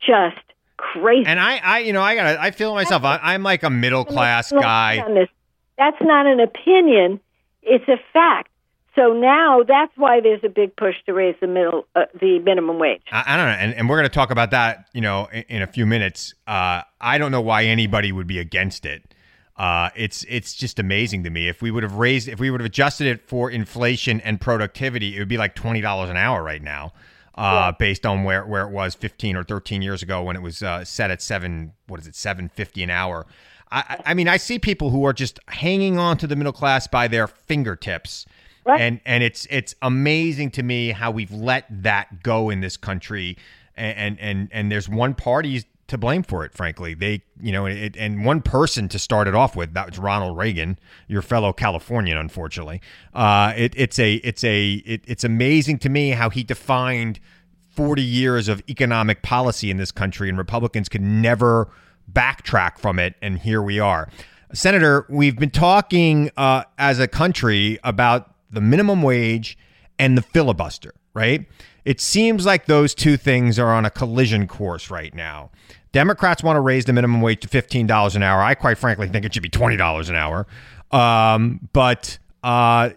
just 0.00 0.44
crazy. 0.76 1.26
And 1.26 1.40
I, 1.40 1.58
I, 1.58 1.78
you 1.80 1.92
know, 1.92 2.02
I 2.02 2.14
got. 2.14 2.38
I 2.38 2.50
feel 2.50 2.74
myself. 2.74 3.04
I, 3.04 3.18
I'm 3.22 3.42
like 3.42 3.62
a 3.62 3.70
middle 3.70 4.04
class 4.04 4.50
guy. 4.52 5.02
That's 5.76 6.00
not 6.00 6.26
an 6.26 6.40
opinion; 6.40 7.20
it's 7.62 7.88
a 7.88 7.98
fact. 8.12 8.50
So 8.98 9.12
now 9.12 9.62
that's 9.62 9.92
why 9.96 10.20
there's 10.20 10.42
a 10.42 10.48
big 10.48 10.74
push 10.74 10.96
to 11.06 11.12
raise 11.12 11.36
the 11.40 11.46
middle, 11.46 11.86
uh, 11.94 12.06
the 12.18 12.40
minimum 12.40 12.80
wage. 12.80 13.02
I, 13.12 13.22
I 13.28 13.36
don't 13.36 13.46
know, 13.46 13.52
and, 13.52 13.74
and 13.74 13.88
we're 13.88 13.96
going 13.96 14.08
to 14.08 14.14
talk 14.14 14.32
about 14.32 14.50
that, 14.50 14.88
you 14.92 15.00
know, 15.00 15.28
in, 15.32 15.44
in 15.48 15.62
a 15.62 15.68
few 15.68 15.86
minutes. 15.86 16.34
Uh, 16.48 16.82
I 17.00 17.16
don't 17.16 17.30
know 17.30 17.40
why 17.40 17.64
anybody 17.64 18.10
would 18.10 18.26
be 18.26 18.40
against 18.40 18.84
it. 18.84 19.14
Uh, 19.58 19.90
it's 19.96 20.24
it's 20.28 20.54
just 20.54 20.78
amazing 20.78 21.24
to 21.24 21.30
me. 21.30 21.48
If 21.48 21.60
we 21.60 21.72
would 21.72 21.82
have 21.82 21.94
raised, 21.94 22.28
if 22.28 22.38
we 22.38 22.48
would 22.48 22.60
have 22.60 22.66
adjusted 22.66 23.08
it 23.08 23.28
for 23.28 23.50
inflation 23.50 24.20
and 24.20 24.40
productivity, 24.40 25.16
it 25.16 25.18
would 25.18 25.28
be 25.28 25.36
like 25.36 25.56
twenty 25.56 25.80
dollars 25.80 26.10
an 26.10 26.16
hour 26.16 26.44
right 26.44 26.62
now, 26.62 26.92
uh, 27.34 27.72
based 27.72 28.06
on 28.06 28.22
where 28.22 28.46
where 28.46 28.62
it 28.62 28.70
was 28.70 28.94
fifteen 28.94 29.36
or 29.36 29.42
thirteen 29.42 29.82
years 29.82 30.00
ago 30.00 30.22
when 30.22 30.36
it 30.36 30.42
was 30.42 30.62
uh, 30.62 30.84
set 30.84 31.10
at 31.10 31.20
seven. 31.20 31.72
What 31.88 31.98
is 31.98 32.06
it, 32.06 32.14
seven 32.14 32.48
fifty 32.48 32.84
an 32.84 32.90
hour? 32.90 33.26
I, 33.70 34.00
I 34.06 34.14
mean, 34.14 34.28
I 34.28 34.36
see 34.36 34.58
people 34.58 34.90
who 34.90 35.04
are 35.04 35.12
just 35.12 35.40
hanging 35.48 35.98
on 35.98 36.16
to 36.18 36.26
the 36.26 36.36
middle 36.36 36.52
class 36.52 36.86
by 36.86 37.08
their 37.08 37.26
fingertips. 37.26 38.26
Right. 38.64 38.80
And 38.80 39.00
and 39.04 39.24
it's 39.24 39.46
it's 39.50 39.74
amazing 39.82 40.52
to 40.52 40.62
me 40.62 40.90
how 40.90 41.10
we've 41.10 41.32
let 41.32 41.64
that 41.82 42.22
go 42.22 42.48
in 42.50 42.60
this 42.60 42.76
country, 42.76 43.36
and 43.76 44.20
and 44.20 44.48
and 44.52 44.70
there's 44.70 44.88
one 44.88 45.14
party 45.14 45.64
to 45.88 45.98
blame 45.98 46.22
for 46.22 46.44
it. 46.44 46.54
Frankly, 46.54 46.94
they 46.94 47.22
you 47.40 47.52
know 47.52 47.66
it, 47.66 47.96
and 47.96 48.24
one 48.24 48.40
person 48.40 48.88
to 48.88 48.98
start 48.98 49.26
it 49.26 49.34
off 49.34 49.56
with 49.56 49.74
that 49.74 49.90
was 49.90 49.98
Ronald 49.98 50.38
Reagan, 50.38 50.78
your 51.08 51.22
fellow 51.22 51.52
Californian. 51.52 52.16
Unfortunately, 52.16 52.80
uh, 53.14 53.52
it, 53.56 53.74
it's 53.76 53.98
a 53.98 54.14
it's 54.16 54.44
a 54.44 54.74
it, 54.74 55.02
it's 55.06 55.24
amazing 55.24 55.78
to 55.80 55.88
me 55.88 56.10
how 56.10 56.30
he 56.30 56.44
defined 56.44 57.18
40 57.70 58.02
years 58.02 58.48
of 58.48 58.62
economic 58.68 59.22
policy 59.22 59.70
in 59.70 59.76
this 59.76 59.92
country, 59.92 60.28
and 60.28 60.38
Republicans 60.38 60.88
could 60.88 61.02
never 61.02 61.68
backtrack 62.12 62.78
from 62.78 62.98
it, 62.98 63.14
and 63.20 63.38
here 63.38 63.62
we 63.62 63.78
are. 63.78 64.08
Senator, 64.52 65.04
we've 65.10 65.36
been 65.38 65.50
talking 65.50 66.30
uh, 66.36 66.64
as 66.78 66.98
a 66.98 67.06
country 67.06 67.78
about 67.84 68.34
the 68.50 68.60
minimum 68.60 69.02
wage 69.02 69.58
and 69.98 70.16
the 70.16 70.22
filibuster, 70.22 70.94
right? 71.12 71.46
It 71.84 72.00
seems 72.00 72.44
like 72.46 72.66
those 72.66 72.94
two 72.94 73.16
things 73.16 73.58
are 73.58 73.72
on 73.72 73.84
a 73.84 73.90
collision 73.90 74.46
course 74.46 74.90
right 74.90 75.14
now. 75.14 75.50
Democrats 75.92 76.42
want 76.42 76.56
to 76.56 76.60
raise 76.60 76.84
the 76.84 76.92
minimum 76.92 77.20
wage 77.20 77.40
to 77.40 77.48
$15 77.48 78.16
an 78.16 78.22
hour. 78.22 78.42
I 78.42 78.54
quite 78.54 78.78
frankly 78.78 79.08
think 79.08 79.24
it 79.24 79.34
should 79.34 79.42
be 79.42 79.48
$20 79.48 80.08
an 80.08 80.14
hour. 80.14 80.46
Um, 80.90 81.68
but, 81.72 82.18
uh, 82.42 82.90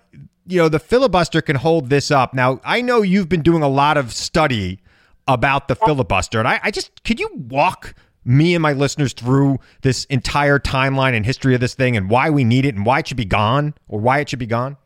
you 0.45 0.57
know, 0.57 0.69
the 0.69 0.79
filibuster 0.79 1.41
can 1.41 1.55
hold 1.55 1.89
this 1.89 2.11
up. 2.11 2.33
Now, 2.33 2.59
I 2.63 2.81
know 2.81 3.01
you've 3.01 3.29
been 3.29 3.41
doing 3.41 3.63
a 3.63 3.69
lot 3.69 3.97
of 3.97 4.13
study 4.13 4.79
about 5.27 5.67
the 5.67 5.75
filibuster, 5.75 6.39
and 6.39 6.47
I, 6.47 6.59
I 6.63 6.71
just, 6.71 7.03
could 7.03 7.19
you 7.19 7.29
walk 7.35 7.93
me 8.23 8.53
and 8.53 8.61
my 8.61 8.73
listeners 8.73 9.13
through 9.13 9.59
this 9.81 10.05
entire 10.05 10.59
timeline 10.59 11.15
and 11.15 11.25
history 11.25 11.55
of 11.55 11.61
this 11.61 11.73
thing 11.73 11.97
and 11.97 12.09
why 12.09 12.29
we 12.29 12.43
need 12.43 12.65
it 12.65 12.75
and 12.75 12.85
why 12.85 12.99
it 12.99 13.07
should 13.07 13.17
be 13.17 13.25
gone 13.25 13.73
or 13.87 13.99
why 13.99 14.19
it 14.19 14.29
should 14.29 14.39
be 14.39 14.45
gone? 14.45 14.77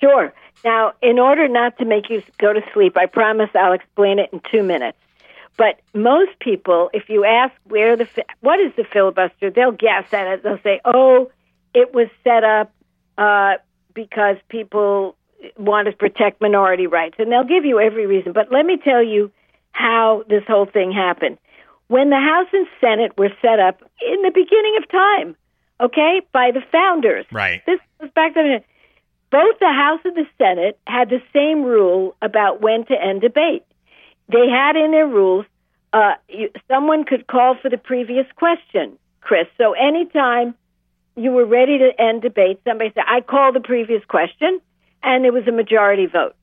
Sure. 0.00 0.32
Now, 0.64 0.92
in 1.02 1.18
order 1.18 1.48
not 1.48 1.78
to 1.78 1.84
make 1.84 2.08
you 2.08 2.22
go 2.38 2.52
to 2.52 2.60
sleep, 2.72 2.96
I 2.96 3.06
promise 3.06 3.50
I'll 3.54 3.72
explain 3.72 4.18
it 4.18 4.30
in 4.32 4.40
two 4.50 4.62
minutes. 4.62 4.98
But 5.56 5.80
most 5.94 6.38
people, 6.40 6.90
if 6.92 7.08
you 7.08 7.24
ask 7.24 7.52
where 7.64 7.96
the 7.96 8.08
what 8.40 8.58
is 8.60 8.72
the 8.76 8.84
filibuster, 8.84 9.50
they'll 9.50 9.72
guess 9.72 10.12
at 10.12 10.26
it. 10.26 10.42
They'll 10.42 10.62
say, 10.62 10.80
"Oh, 10.84 11.30
it 11.74 11.94
was 11.94 12.08
set 12.24 12.44
up 12.44 12.72
uh, 13.18 13.54
because 13.94 14.36
people 14.48 15.16
want 15.58 15.86
to 15.88 15.92
protect 15.92 16.40
minority 16.40 16.86
rights," 16.86 17.16
and 17.18 17.30
they'll 17.30 17.44
give 17.44 17.64
you 17.64 17.80
every 17.80 18.06
reason. 18.06 18.32
But 18.32 18.50
let 18.50 18.64
me 18.64 18.78
tell 18.82 19.02
you 19.02 19.30
how 19.72 20.24
this 20.28 20.42
whole 20.46 20.66
thing 20.66 20.92
happened. 20.92 21.38
When 21.88 22.08
the 22.08 22.16
House 22.16 22.48
and 22.52 22.66
Senate 22.80 23.18
were 23.18 23.30
set 23.42 23.60
up 23.60 23.82
in 24.00 24.22
the 24.22 24.30
beginning 24.30 24.76
of 24.78 24.88
time, 24.90 25.36
okay, 25.80 26.22
by 26.32 26.50
the 26.52 26.62
founders. 26.70 27.26
Right. 27.30 27.62
This 27.66 27.80
was 28.00 28.10
back 28.14 28.34
then. 28.34 28.62
Both 29.30 29.58
the 29.60 29.72
House 29.72 30.00
and 30.04 30.16
the 30.16 30.26
Senate 30.38 30.78
had 30.86 31.08
the 31.08 31.22
same 31.32 31.62
rule 31.62 32.14
about 32.22 32.60
when 32.60 32.84
to 32.86 32.94
end 32.94 33.22
debate. 33.22 33.64
They 34.32 34.48
had 34.48 34.76
in 34.76 34.90
their 34.90 35.06
rules 35.06 35.46
uh, 35.92 36.12
you, 36.28 36.50
someone 36.68 37.04
could 37.04 37.26
call 37.26 37.56
for 37.60 37.68
the 37.68 37.76
previous 37.76 38.26
question, 38.36 38.98
Chris. 39.20 39.46
So 39.58 39.72
anytime 39.72 40.54
you 41.16 41.30
were 41.32 41.44
ready 41.44 41.78
to 41.78 41.90
end 41.98 42.22
debate, 42.22 42.60
somebody 42.66 42.92
said, 42.94 43.04
I 43.06 43.20
call 43.20 43.52
the 43.52 43.60
previous 43.60 44.02
question, 44.06 44.60
and 45.02 45.24
there 45.24 45.32
was 45.32 45.46
a 45.46 45.52
majority 45.52 46.06
vote. 46.06 46.34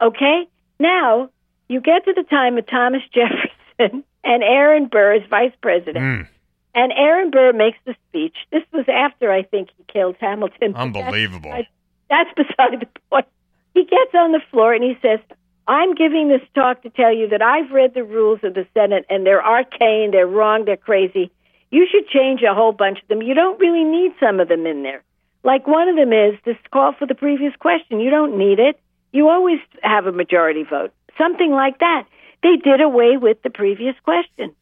Okay? 0.00 0.48
Now, 0.78 1.30
you 1.68 1.80
get 1.80 2.04
to 2.04 2.12
the 2.12 2.24
time 2.24 2.58
of 2.58 2.66
Thomas 2.66 3.02
Jefferson 3.14 4.04
and 4.24 4.42
Aaron 4.42 4.88
Burr 4.88 5.14
as 5.14 5.28
vice 5.30 5.54
president. 5.62 6.28
And 6.74 6.92
Aaron 6.92 7.30
Burr 7.30 7.52
makes 7.52 7.78
the 7.84 7.94
speech. 8.08 8.36
This 8.50 8.62
was 8.72 8.86
after 8.88 9.30
I 9.30 9.42
think 9.42 9.68
he 9.76 9.84
killed 9.92 10.16
Hamilton. 10.20 10.74
Unbelievable. 10.76 11.50
That's, 11.50 11.68
that's 12.08 12.48
beside 12.48 12.80
the 12.80 12.88
point. 13.10 13.26
He 13.74 13.84
gets 13.84 14.14
on 14.14 14.32
the 14.32 14.40
floor 14.50 14.74
and 14.74 14.84
he 14.84 14.98
says, 15.00 15.20
I'm 15.68 15.94
giving 15.94 16.28
this 16.28 16.42
talk 16.54 16.82
to 16.82 16.90
tell 16.90 17.14
you 17.14 17.28
that 17.28 17.42
I've 17.42 17.70
read 17.70 17.94
the 17.94 18.04
rules 18.04 18.40
of 18.42 18.54
the 18.54 18.66
Senate 18.74 19.04
and 19.08 19.24
they're 19.24 19.44
arcane, 19.44 20.10
they're 20.10 20.26
wrong, 20.26 20.64
they're 20.64 20.76
crazy. 20.76 21.30
You 21.70 21.86
should 21.90 22.08
change 22.08 22.42
a 22.42 22.54
whole 22.54 22.72
bunch 22.72 23.00
of 23.00 23.08
them. 23.08 23.22
You 23.22 23.34
don't 23.34 23.58
really 23.58 23.84
need 23.84 24.12
some 24.20 24.40
of 24.40 24.48
them 24.48 24.66
in 24.66 24.82
there. 24.82 25.02
Like 25.44 25.66
one 25.66 25.88
of 25.88 25.96
them 25.96 26.12
is 26.12 26.34
this 26.44 26.56
call 26.70 26.92
for 26.98 27.06
the 27.06 27.14
previous 27.14 27.54
question. 27.56 28.00
You 28.00 28.10
don't 28.10 28.36
need 28.36 28.58
it. 28.58 28.78
You 29.12 29.28
always 29.28 29.58
have 29.82 30.06
a 30.06 30.12
majority 30.12 30.64
vote. 30.64 30.92
Something 31.16 31.52
like 31.52 31.78
that. 31.78 32.06
They 32.42 32.56
did 32.56 32.80
away 32.80 33.16
with 33.16 33.42
the 33.42 33.50
previous 33.50 33.94
question. 34.02 34.54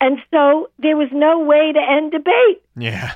And 0.00 0.18
so 0.30 0.70
there 0.78 0.96
was 0.96 1.08
no 1.12 1.40
way 1.40 1.72
to 1.72 1.80
end 1.80 2.12
debate. 2.12 2.62
Yeah. 2.76 3.12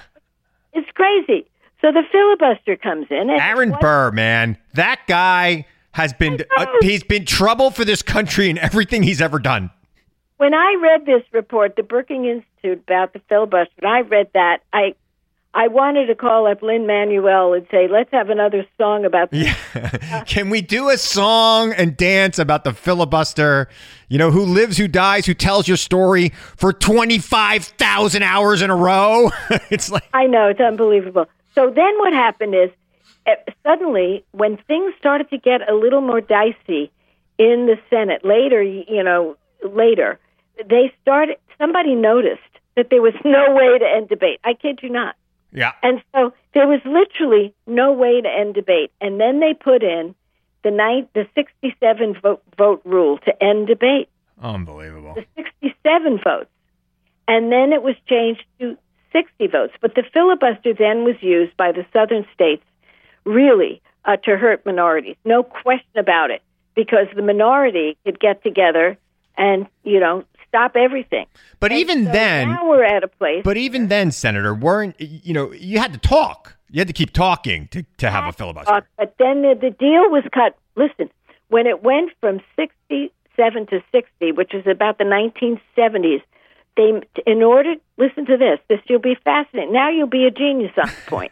It's 0.72 0.90
crazy. 0.92 1.46
So 1.80 1.92
the 1.92 2.02
filibuster 2.10 2.76
comes 2.76 3.06
in. 3.10 3.30
And 3.30 3.40
Aaron 3.40 3.74
Burr, 3.80 4.10
man, 4.10 4.56
that 4.74 5.00
guy 5.06 5.66
has 5.94 6.12
been 6.12 6.44
uh, 6.57 6.66
he's 6.83 7.02
been 7.02 7.24
trouble 7.24 7.70
for 7.70 7.85
this 7.85 8.02
country 8.02 8.50
in 8.50 8.59
everything 8.59 9.02
he's 9.02 9.20
ever 9.20 9.38
done. 9.38 9.70
when 10.37 10.52
I 10.54 10.76
read 10.80 11.07
this 11.07 11.22
report, 11.33 11.76
the 11.76 11.83
Brookings 11.83 12.26
Institute 12.26 12.83
about 12.87 13.12
the 13.12 13.20
filibuster, 13.28 13.72
and 13.78 13.88
I 13.88 14.00
read 14.00 14.28
that, 14.35 14.59
I 14.72 14.94
I 15.57 15.68
wanted 15.68 16.07
to 16.07 16.16
call 16.16 16.48
up 16.48 16.62
Lin-Manuel 16.62 17.52
and 17.52 17.64
say, 17.70 17.87
let's 17.87 18.11
have 18.11 18.28
another 18.28 18.66
song 18.76 19.04
about 19.04 19.30
this. 19.30 19.54
Can 20.26 20.50
we 20.50 20.61
do 20.61 20.88
a 20.88 20.98
song 20.98 21.72
and 21.72 21.96
dance 21.96 22.40
about 22.40 22.64
the 22.64 22.72
filibuster? 22.72 23.68
You 24.09 24.18
know, 24.18 24.33
who 24.33 24.44
lives, 24.44 24.78
who 24.78 24.88
dies, 24.88 25.26
who 25.26 25.35
tells 25.35 25.68
your 25.68 25.76
story 25.76 26.30
for 26.57 26.72
25,000 26.72 28.24
hours 28.24 28.62
in 28.62 28.70
a 28.70 28.74
row? 28.74 29.30
it's 29.70 29.92
like, 29.92 30.09
I 30.12 30.26
know, 30.26 30.48
it's 30.48 30.61
unbelievable. 30.61 31.26
So 31.54 31.70
then 31.70 31.98
what 31.98 32.12
happened 32.12 32.57
is, 32.57 32.70
Eh, 33.26 33.34
suddenly, 33.62 34.24
when 34.32 34.56
things 34.66 34.92
started 34.98 35.30
to 35.30 35.38
get 35.38 35.68
a 35.68 35.74
little 35.74 36.00
more 36.00 36.20
dicey 36.20 36.90
in 37.38 37.66
the 37.66 37.76
Senate, 37.90 38.24
later, 38.24 38.62
you 38.62 39.02
know, 39.02 39.37
later, 39.64 40.18
they 40.68 40.92
started, 41.02 41.37
somebody 41.58 41.94
noticed 41.94 42.40
that 42.76 42.90
there 42.90 43.02
was 43.02 43.14
no 43.24 43.54
way 43.54 43.78
to 43.78 43.87
end 43.87 44.08
debate. 44.08 44.40
I 44.44 44.54
kid 44.54 44.80
you 44.82 44.90
not. 44.90 45.16
yeah. 45.52 45.72
And 45.82 46.02
so 46.14 46.32
there 46.52 46.66
was 46.66 46.80
literally 46.84 47.54
no 47.66 47.92
way 47.92 48.20
to 48.20 48.28
end 48.28 48.54
debate. 48.54 48.92
And 49.00 49.20
then 49.20 49.40
they 49.40 49.54
put 49.54 49.82
in 49.82 50.14
the 50.62 50.70
night 50.70 51.08
the 51.14 51.26
67 51.34 52.16
vote, 52.20 52.42
vote 52.58 52.82
rule 52.84 53.18
to 53.18 53.42
end 53.42 53.68
debate. 53.68 54.08
Unbelievable. 54.42 55.14
The 55.14 55.24
67 55.62 56.20
votes. 56.22 56.50
And 57.26 57.50
then 57.50 57.72
it 57.72 57.82
was 57.82 57.94
changed 58.06 58.44
to 58.60 58.76
60 59.12 59.46
votes. 59.46 59.72
But 59.80 59.94
the 59.94 60.02
filibuster 60.12 60.74
then 60.74 61.04
was 61.04 61.16
used 61.20 61.56
by 61.56 61.72
the 61.72 61.87
southern 61.92 62.26
states 62.34 62.64
really 63.24 63.82
uh, 64.04 64.16
to 64.16 64.37
hurt 64.37 64.64
minorities. 64.66 65.16
No 65.24 65.42
question 65.42 65.96
about 65.98 66.30
it. 66.30 66.42
Because 66.74 67.06
the 67.14 67.22
minority 67.22 67.96
could 68.04 68.18
get 68.18 68.42
together 68.42 68.98
and, 69.37 69.66
you 69.84 70.00
know, 70.00 70.24
stop 70.48 70.74
everything. 70.74 71.26
But 71.60 71.70
even 71.70 72.06
So 72.06 72.12
then, 72.12 72.48
now 72.48 72.68
we're 72.68 72.84
at 72.84 73.04
a 73.04 73.08
place. 73.08 73.42
but 73.44 73.56
even 73.56 73.87
then, 73.88 74.10
Senator, 74.10 74.52
weren't, 74.52 75.00
you 75.00 75.32
know, 75.32 75.52
you 75.52 75.78
had 75.78 75.92
to 75.92 76.00
talk. 76.00 76.56
You 76.70 76.80
had 76.80 76.88
to 76.88 76.92
keep 76.92 77.12
talking 77.12 77.68
to, 77.68 77.84
to 77.98 78.10
have 78.10 78.24
a 78.24 78.32
filibuster. 78.32 78.72
Uh, 78.72 78.80
but 78.98 79.14
then 79.20 79.42
the, 79.42 79.54
the 79.60 79.70
deal 79.70 80.10
was 80.10 80.24
cut. 80.32 80.56
Listen, 80.74 81.10
when 81.48 81.68
it 81.68 81.84
went 81.84 82.10
from 82.20 82.40
67 82.56 83.66
to 83.68 83.80
60, 83.92 84.32
which 84.32 84.50
was 84.52 84.66
about 84.66 84.98
the 84.98 85.04
1970s, 85.04 86.22
they, 86.76 86.90
in 87.24 87.42
order, 87.44 87.74
listen 87.98 88.26
to 88.26 88.37
this, 88.37 88.58
this 88.68 88.80
you'll 88.88 88.98
be 88.98 89.16
fascinated. 89.22 89.72
Now 89.72 89.90
you'll 89.90 90.08
be 90.08 90.26
a 90.26 90.32
genius 90.32 90.72
on 90.76 90.88
the 90.88 91.10
point. 91.10 91.30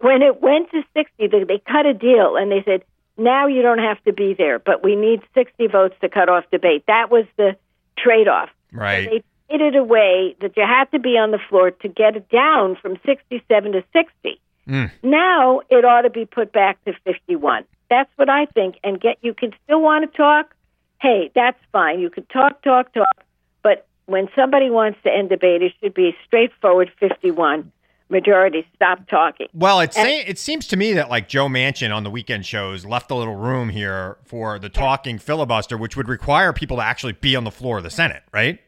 When 0.00 0.22
it 0.22 0.42
went 0.42 0.70
to 0.70 0.82
60, 0.94 1.28
they, 1.28 1.44
they 1.44 1.58
cut 1.58 1.86
a 1.86 1.94
deal 1.94 2.36
and 2.36 2.50
they 2.50 2.62
said, 2.64 2.84
now 3.16 3.46
you 3.46 3.62
don't 3.62 3.78
have 3.78 4.02
to 4.04 4.12
be 4.12 4.34
there, 4.34 4.58
but 4.58 4.82
we 4.82 4.96
need 4.96 5.22
60 5.34 5.66
votes 5.68 5.94
to 6.00 6.08
cut 6.08 6.28
off 6.28 6.44
debate. 6.50 6.84
That 6.86 7.10
was 7.10 7.26
the 7.36 7.56
trade 7.96 8.28
off. 8.28 8.50
Right. 8.72 9.08
They 9.08 9.24
made 9.50 9.60
it 9.60 9.76
a 9.76 9.84
way 9.84 10.36
that 10.40 10.56
you 10.56 10.64
had 10.66 10.90
to 10.90 10.98
be 10.98 11.16
on 11.16 11.30
the 11.30 11.38
floor 11.48 11.70
to 11.70 11.88
get 11.88 12.16
it 12.16 12.28
down 12.28 12.76
from 12.76 12.98
67 13.06 13.72
to 13.72 13.84
60. 13.92 14.40
Mm. 14.68 14.90
Now 15.02 15.60
it 15.70 15.84
ought 15.84 16.02
to 16.02 16.10
be 16.10 16.24
put 16.24 16.52
back 16.52 16.82
to 16.84 16.94
51. 17.04 17.64
That's 17.88 18.10
what 18.16 18.28
I 18.28 18.46
think. 18.46 18.76
And 18.82 19.00
get 19.00 19.18
you 19.22 19.34
can 19.34 19.52
still 19.64 19.80
want 19.80 20.10
to 20.10 20.16
talk. 20.16 20.54
Hey, 21.00 21.30
that's 21.34 21.58
fine. 21.70 22.00
You 22.00 22.10
can 22.10 22.24
talk, 22.26 22.62
talk, 22.62 22.92
talk. 22.94 23.24
But 23.62 23.86
when 24.06 24.28
somebody 24.34 24.70
wants 24.70 24.98
to 25.04 25.12
end 25.12 25.28
debate, 25.28 25.62
it 25.62 25.72
should 25.80 25.94
be 25.94 26.16
straightforward 26.26 26.90
51 26.98 27.70
majority. 28.08 28.66
Stop 28.74 29.08
talking. 29.08 29.48
Well, 29.54 29.80
it 29.80 29.96
And- 29.96 30.06
se- 30.06 30.24
it 30.26 30.38
seems 30.38 30.66
to 30.68 30.76
me 30.76 30.92
that 30.94 31.08
like 31.10 31.28
Joe 31.28 31.46
Manchin 31.48 31.94
on 31.94 32.04
the 32.04 32.10
weekend 32.10 32.46
shows 32.46 32.84
left 32.84 33.10
a 33.10 33.14
little 33.14 33.36
room 33.36 33.70
here 33.70 34.18
for 34.24 34.58
the 34.58 34.68
talking 34.68 35.18
filibuster, 35.18 35.76
which 35.76 35.96
would 35.96 36.08
require 36.08 36.52
people 36.52 36.76
to 36.78 36.82
actually 36.82 37.12
be 37.12 37.34
on 37.36 37.44
the 37.44 37.50
floor 37.50 37.78
of 37.78 37.82
the 37.84 37.90
Senate, 37.90 38.22
right? 38.32 38.58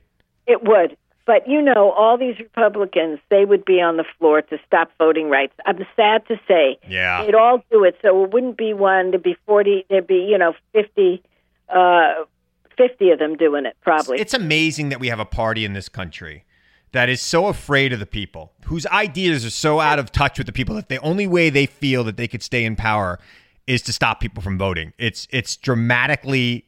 It 0.47 0.63
would. 0.65 0.97
But 1.27 1.49
you 1.49 1.61
know, 1.61 1.91
all 1.91 2.17
these 2.17 2.39
Republicans, 2.39 3.19
they 3.31 3.45
would 3.45 3.65
be 3.65 3.81
on 3.81 3.97
the 3.97 4.05
floor 4.19 4.43
to 4.43 4.59
stop 4.65 4.93
voting 4.97 5.29
rights. 5.29 5.53
I'm 5.67 5.85
sad 5.97 6.27
to 6.29 6.37
say. 6.47 6.79
Yeah. 6.89 7.25
They'd 7.25 7.35
all 7.35 7.65
do 7.71 7.83
it, 7.83 7.97
so 8.01 8.25
it 8.25 8.31
wouldn't 8.33 8.57
be 8.57 8.73
one, 8.73 9.11
there'd 9.11 9.25
be 9.25 9.37
40, 9.45 9.87
there'd 9.91 10.07
be, 10.07 10.25
you 10.31 10.39
know, 10.39 10.55
50, 10.73 11.21
uh, 11.69 12.15
50 12.79 13.11
of 13.11 13.19
them 13.19 13.37
doing 13.37 13.67
it, 13.67 13.77
probably. 13.83 14.21
It's 14.21 14.35
amazing 14.35 14.91
that 14.91 15.01
we 15.01 15.09
have 15.09 15.19
a 15.19 15.25
party 15.25 15.65
in 15.65 15.73
this 15.73 15.89
country 15.89 16.45
that 16.97 17.11
is 17.11 17.21
so 17.21 17.49
afraid 17.49 17.93
of 17.93 18.01
the 18.01 18.07
people, 18.07 18.55
whose 18.65 18.87
ideas 18.87 19.45
are 19.45 19.51
so 19.51 19.81
out 19.81 19.99
of 19.99 20.11
touch 20.11 20.39
with 20.39 20.47
the 20.47 20.53
people 20.53 20.75
that 20.75 20.89
the 20.89 20.97
only 21.01 21.27
way 21.27 21.51
they 21.51 21.67
feel 21.67 22.03
that 22.05 22.17
they 22.17 22.27
could 22.27 22.43
stay 22.43 22.65
in 22.65 22.75
power 22.75 23.19
is 23.67 23.83
to 23.83 23.93
stop 23.93 24.19
people 24.19 24.43
from 24.43 24.57
voting. 24.57 24.95
It's 24.97 25.29
it's 25.31 25.57
dramatically 25.59 26.65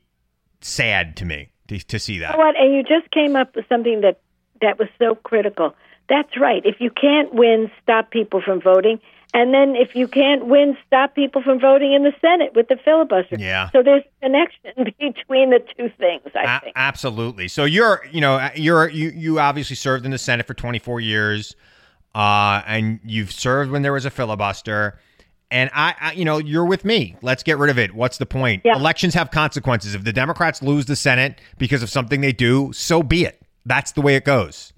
sad 0.60 1.16
to 1.16 1.24
me 1.24 1.48
to, 1.68 1.78
to 1.78 1.98
see 1.98 2.18
that. 2.18 2.32
You 2.32 2.38
know 2.38 2.44
what? 2.44 2.56
And 2.60 2.74
you 2.74 2.82
just 2.82 3.10
came 3.10 3.36
up 3.36 3.56
with 3.56 3.64
something 3.70 4.02
that 4.02 4.20
that 4.60 4.78
was 4.78 4.88
so 4.98 5.14
critical. 5.14 5.74
That's 6.10 6.36
right. 6.38 6.60
If 6.62 6.76
you 6.78 6.90
can't 6.90 7.32
win, 7.32 7.70
stop 7.82 8.10
people 8.10 8.42
from 8.44 8.60
voting. 8.60 9.00
And 9.34 9.52
then 9.52 9.76
if 9.76 9.94
you 9.94 10.08
can't 10.08 10.46
win, 10.46 10.76
stop 10.86 11.14
people 11.14 11.42
from 11.42 11.60
voting 11.60 11.92
in 11.92 12.02
the 12.02 12.12
Senate 12.20 12.54
with 12.54 12.68
the 12.68 12.76
filibuster. 12.82 13.36
Yeah. 13.38 13.68
So 13.70 13.82
there's 13.82 14.02
a 14.22 14.24
connection 14.24 14.70
between 14.98 15.50
the 15.50 15.60
two 15.76 15.90
things, 15.98 16.22
I 16.34 16.56
A- 16.56 16.60
think. 16.60 16.72
absolutely. 16.76 17.48
So 17.48 17.64
you're, 17.64 18.02
you 18.10 18.20
know, 18.22 18.48
you're 18.54 18.88
you 18.88 19.10
you 19.10 19.38
obviously 19.38 19.76
served 19.76 20.04
in 20.06 20.10
the 20.12 20.18
Senate 20.18 20.46
for 20.46 20.54
24 20.54 21.00
years, 21.00 21.54
uh, 22.14 22.62
and 22.66 23.00
you've 23.04 23.30
served 23.32 23.70
when 23.70 23.82
there 23.82 23.92
was 23.92 24.06
a 24.06 24.10
filibuster. 24.10 24.98
And 25.50 25.70
I, 25.74 25.94
I, 26.00 26.12
you 26.12 26.24
know, 26.26 26.38
you're 26.38 26.66
with 26.66 26.84
me. 26.84 27.16
Let's 27.22 27.42
get 27.42 27.56
rid 27.58 27.70
of 27.70 27.78
it. 27.78 27.94
What's 27.94 28.18
the 28.18 28.26
point? 28.26 28.62
Yeah. 28.64 28.76
Elections 28.76 29.14
have 29.14 29.30
consequences. 29.30 29.94
If 29.94 30.04
the 30.04 30.12
Democrats 30.12 30.62
lose 30.62 30.84
the 30.86 30.96
Senate 30.96 31.40
because 31.56 31.82
of 31.82 31.88
something 31.90 32.20
they 32.20 32.32
do, 32.32 32.70
so 32.74 33.02
be 33.02 33.24
it. 33.24 33.40
That's 33.64 33.92
the 33.92 34.02
way 34.02 34.14
it 34.16 34.24
goes. 34.24 34.74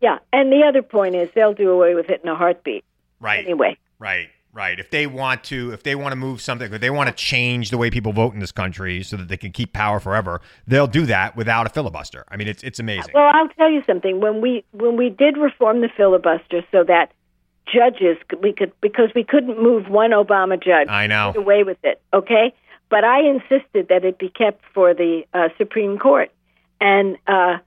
Yeah. 0.00 0.18
And 0.32 0.52
the 0.52 0.62
other 0.68 0.82
point 0.82 1.16
is 1.16 1.30
they'll 1.34 1.54
do 1.54 1.70
away 1.70 1.94
with 1.96 2.10
it 2.10 2.20
in 2.22 2.28
a 2.28 2.36
heartbeat. 2.36 2.84
Right. 3.18 3.44
Anyway. 3.44 3.76
Right. 3.98 4.28
Right. 4.52 4.78
If 4.78 4.90
they 4.90 5.08
want 5.08 5.42
to, 5.44 5.72
if 5.72 5.82
they 5.82 5.96
want 5.96 6.12
to 6.12 6.16
move 6.16 6.40
something, 6.40 6.72
if 6.72 6.80
they 6.80 6.90
want 6.90 7.08
to 7.08 7.14
change 7.14 7.70
the 7.70 7.76
way 7.78 7.90
people 7.90 8.12
vote 8.12 8.34
in 8.34 8.38
this 8.38 8.52
country 8.52 9.02
so 9.02 9.16
that 9.16 9.26
they 9.26 9.36
can 9.36 9.50
keep 9.50 9.72
power 9.72 9.98
forever, 9.98 10.40
they'll 10.68 10.86
do 10.86 11.06
that 11.06 11.34
without 11.36 11.66
a 11.66 11.70
filibuster. 11.70 12.24
I 12.28 12.36
mean, 12.36 12.46
it's 12.46 12.62
it's 12.62 12.78
amazing. 12.78 13.14
Well, 13.14 13.30
I'll 13.34 13.48
tell 13.48 13.68
you 13.68 13.82
something. 13.84 14.20
When 14.20 14.40
we 14.40 14.64
when 14.70 14.96
we 14.96 15.10
did 15.10 15.36
reform 15.36 15.80
the 15.80 15.88
filibuster 15.96 16.62
so 16.70 16.84
that 16.84 17.10
judges 17.66 18.16
could- 18.28 18.44
we 18.44 18.52
could 18.52 18.72
because 18.80 19.10
we 19.12 19.24
couldn't 19.24 19.60
move 19.60 19.88
one 19.88 20.12
Obama 20.12 20.62
judge. 20.62 20.86
I 20.88 21.08
know. 21.08 21.32
Away 21.34 21.64
with 21.64 21.78
it, 21.82 22.00
okay? 22.12 22.54
But 22.90 23.02
I 23.02 23.22
insisted 23.22 23.88
that 23.88 24.04
it 24.04 24.18
be 24.18 24.28
kept 24.28 24.62
for 24.72 24.94
the 24.94 25.24
uh, 25.34 25.48
Supreme 25.58 25.98
Court, 25.98 26.30
and 26.80 27.16
uh, 27.26 27.58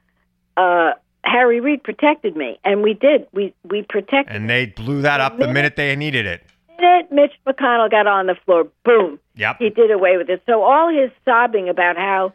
uh, 0.55 0.91
Harry 1.23 1.59
Reid 1.59 1.83
protected 1.83 2.35
me, 2.35 2.59
and 2.63 2.81
we 2.83 2.93
did. 2.93 3.27
We 3.33 3.53
we 3.63 3.83
protected. 3.87 4.35
And 4.35 4.49
they 4.49 4.67
blew 4.67 5.01
that 5.01 5.19
up 5.19 5.37
the 5.37 5.47
minute 5.47 5.75
they 5.75 5.95
needed 5.95 6.25
it. 6.25 6.43
The 6.77 6.83
minute 6.83 7.11
Mitch 7.11 7.33
McConnell 7.45 7.89
got 7.91 8.07
on 8.07 8.27
the 8.27 8.35
floor, 8.45 8.67
boom, 8.85 9.19
Yep. 9.35 9.57
he 9.59 9.69
did 9.69 9.91
away 9.91 10.17
with 10.17 10.29
it. 10.29 10.41
So 10.45 10.63
all 10.63 10.89
his 10.89 11.11
sobbing 11.25 11.69
about 11.69 11.97
how 11.97 12.33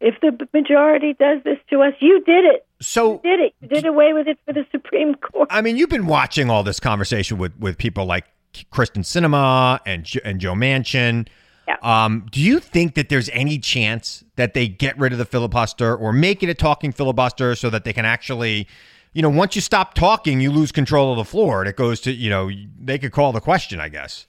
if 0.00 0.14
the 0.20 0.48
majority 0.52 1.12
does 1.14 1.42
this 1.44 1.58
to 1.70 1.82
us, 1.82 1.94
you 2.00 2.22
did 2.24 2.44
it. 2.44 2.66
So 2.80 3.20
you 3.24 3.30
did 3.30 3.40
it. 3.40 3.54
You 3.60 3.68
did 3.68 3.86
away 3.86 4.12
with 4.12 4.26
it 4.26 4.38
for 4.44 4.52
the 4.52 4.66
Supreme 4.72 5.14
Court. 5.14 5.48
I 5.50 5.60
mean, 5.60 5.76
you've 5.76 5.90
been 5.90 6.06
watching 6.06 6.50
all 6.50 6.62
this 6.62 6.80
conversation 6.80 7.38
with 7.38 7.52
with 7.58 7.78
people 7.78 8.04
like 8.04 8.24
Kyrsten 8.72 9.04
Sinema 9.04 9.80
and 9.86 10.10
and 10.24 10.40
Joe 10.40 10.54
Manchin. 10.54 11.28
Yeah. 11.66 11.76
Um, 11.82 12.26
do 12.30 12.40
you 12.40 12.60
think 12.60 12.94
that 12.94 13.08
there's 13.08 13.28
any 13.30 13.58
chance 13.58 14.24
that 14.36 14.54
they 14.54 14.68
get 14.68 14.98
rid 14.98 15.12
of 15.12 15.18
the 15.18 15.24
filibuster 15.24 15.94
or 15.96 16.12
make 16.12 16.42
it 16.42 16.48
a 16.48 16.54
talking 16.54 16.92
filibuster 16.92 17.54
so 17.54 17.70
that 17.70 17.84
they 17.84 17.92
can 17.92 18.04
actually, 18.04 18.68
you 19.12 19.22
know, 19.22 19.30
once 19.30 19.54
you 19.54 19.62
stop 19.62 19.94
talking, 19.94 20.40
you 20.40 20.50
lose 20.50 20.72
control 20.72 21.12
of 21.12 21.16
the 21.18 21.24
floor 21.24 21.60
and 21.60 21.68
it 21.68 21.76
goes 21.76 22.00
to, 22.00 22.12
you 22.12 22.28
know, 22.30 22.50
they 22.78 22.98
could 22.98 23.12
call 23.12 23.32
the 23.32 23.40
question, 23.40 23.80
I 23.80 23.88
guess. 23.88 24.26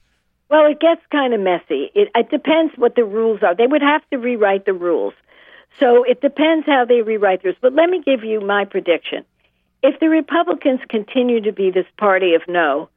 Well, 0.48 0.64
it 0.66 0.80
gets 0.80 1.00
kind 1.10 1.34
of 1.34 1.40
messy. 1.40 1.90
It, 1.94 2.08
it 2.14 2.30
depends 2.30 2.72
what 2.76 2.94
the 2.94 3.04
rules 3.04 3.42
are. 3.42 3.54
They 3.54 3.66
would 3.66 3.82
have 3.82 4.02
to 4.10 4.16
rewrite 4.16 4.64
the 4.64 4.72
rules. 4.72 5.14
So 5.80 6.04
it 6.04 6.20
depends 6.20 6.64
how 6.66 6.84
they 6.86 7.02
rewrite 7.02 7.42
those. 7.42 7.56
But 7.60 7.74
let 7.74 7.90
me 7.90 8.00
give 8.02 8.22
you 8.24 8.40
my 8.40 8.64
prediction. 8.64 9.24
If 9.82 10.00
the 10.00 10.08
Republicans 10.08 10.80
continue 10.88 11.40
to 11.42 11.52
be 11.52 11.70
this 11.70 11.86
party 11.98 12.34
of 12.34 12.42
no, 12.48 12.88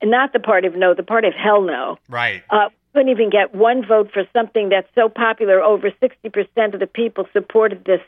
and 0.00 0.10
not 0.10 0.32
the 0.32 0.40
party 0.40 0.66
of 0.66 0.74
no, 0.76 0.92
the 0.94 1.02
party 1.02 1.28
of 1.28 1.34
hell 1.34 1.62
no, 1.62 1.98
Right. 2.08 2.42
uh, 2.50 2.68
couldn't 2.98 3.12
even 3.12 3.30
get 3.30 3.54
one 3.54 3.86
vote 3.86 4.10
for 4.12 4.24
something 4.32 4.70
that's 4.70 4.88
so 4.96 5.08
popular. 5.08 5.60
Over 5.60 5.92
sixty 6.00 6.28
percent 6.30 6.74
of 6.74 6.80
the 6.80 6.88
people 6.88 7.28
supported 7.32 7.84
this 7.84 8.00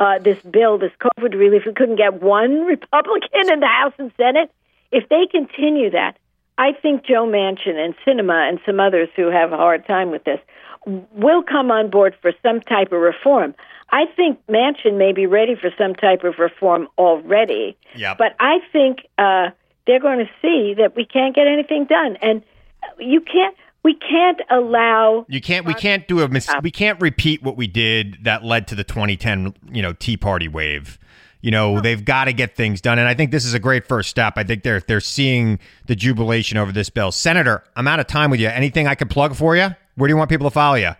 uh, 0.00 0.18
this 0.18 0.42
bill, 0.42 0.76
this 0.76 0.90
COVID 1.00 1.38
relief. 1.38 1.62
We 1.64 1.72
couldn't 1.72 1.96
get 1.96 2.20
one 2.20 2.62
Republican 2.66 3.52
in 3.52 3.60
the 3.60 3.68
House 3.68 3.92
and 3.96 4.10
Senate. 4.16 4.50
If 4.90 5.08
they 5.08 5.28
continue 5.30 5.90
that, 5.90 6.18
I 6.58 6.72
think 6.72 7.04
Joe 7.06 7.26
Manchin 7.26 7.76
and 7.76 7.94
Sinema 8.04 8.48
and 8.48 8.58
some 8.66 8.80
others 8.80 9.08
who 9.14 9.30
have 9.30 9.52
a 9.52 9.56
hard 9.56 9.86
time 9.86 10.10
with 10.10 10.24
this 10.24 10.40
will 10.84 11.44
come 11.44 11.70
on 11.70 11.90
board 11.90 12.16
for 12.20 12.32
some 12.42 12.60
type 12.60 12.90
of 12.90 13.00
reform. 13.00 13.54
I 13.90 14.06
think 14.16 14.44
Manchin 14.48 14.98
may 14.98 15.12
be 15.12 15.26
ready 15.26 15.54
for 15.54 15.70
some 15.78 15.94
type 15.94 16.24
of 16.24 16.40
reform 16.40 16.88
already. 16.98 17.76
Yep. 17.94 18.18
But 18.18 18.34
I 18.40 18.58
think 18.72 19.06
uh, 19.16 19.50
they're 19.86 20.00
going 20.00 20.18
to 20.18 20.30
see 20.42 20.74
that 20.78 20.96
we 20.96 21.04
can't 21.04 21.36
get 21.36 21.46
anything 21.46 21.84
done, 21.84 22.16
and 22.20 22.42
you 22.98 23.20
can't. 23.20 23.54
We 23.84 23.94
can't 23.94 24.40
allow. 24.50 25.26
You 25.28 25.42
can't. 25.42 25.66
We 25.66 25.74
can't 25.74 26.08
do 26.08 26.22
a. 26.22 26.28
Mis- 26.28 26.48
we 26.62 26.70
can't 26.70 27.00
repeat 27.00 27.42
what 27.42 27.56
we 27.56 27.66
did 27.66 28.24
that 28.24 28.42
led 28.42 28.66
to 28.68 28.74
the 28.74 28.82
2010, 28.82 29.54
you 29.70 29.82
know, 29.82 29.92
Tea 29.92 30.16
Party 30.16 30.48
wave. 30.48 30.98
You 31.42 31.50
know, 31.50 31.78
they've 31.78 32.02
got 32.02 32.24
to 32.24 32.32
get 32.32 32.56
things 32.56 32.80
done, 32.80 32.98
and 32.98 33.06
I 33.06 33.12
think 33.12 33.30
this 33.30 33.44
is 33.44 33.52
a 33.52 33.58
great 33.58 33.86
first 33.86 34.08
step. 34.08 34.34
I 34.36 34.44
think 34.44 34.62
they're 34.62 34.80
they're 34.80 35.02
seeing 35.02 35.58
the 35.86 35.94
jubilation 35.94 36.56
over 36.56 36.72
this 36.72 36.88
bill. 36.88 37.12
Senator, 37.12 37.62
I'm 37.76 37.86
out 37.86 38.00
of 38.00 38.06
time 38.06 38.30
with 38.30 38.40
you. 38.40 38.48
Anything 38.48 38.88
I 38.88 38.94
could 38.94 39.10
plug 39.10 39.36
for 39.36 39.54
you? 39.54 39.68
Where 39.96 40.08
do 40.08 40.12
you 40.12 40.16
want 40.16 40.30
people 40.30 40.48
to 40.48 40.54
follow 40.54 40.76
you? 40.76 40.92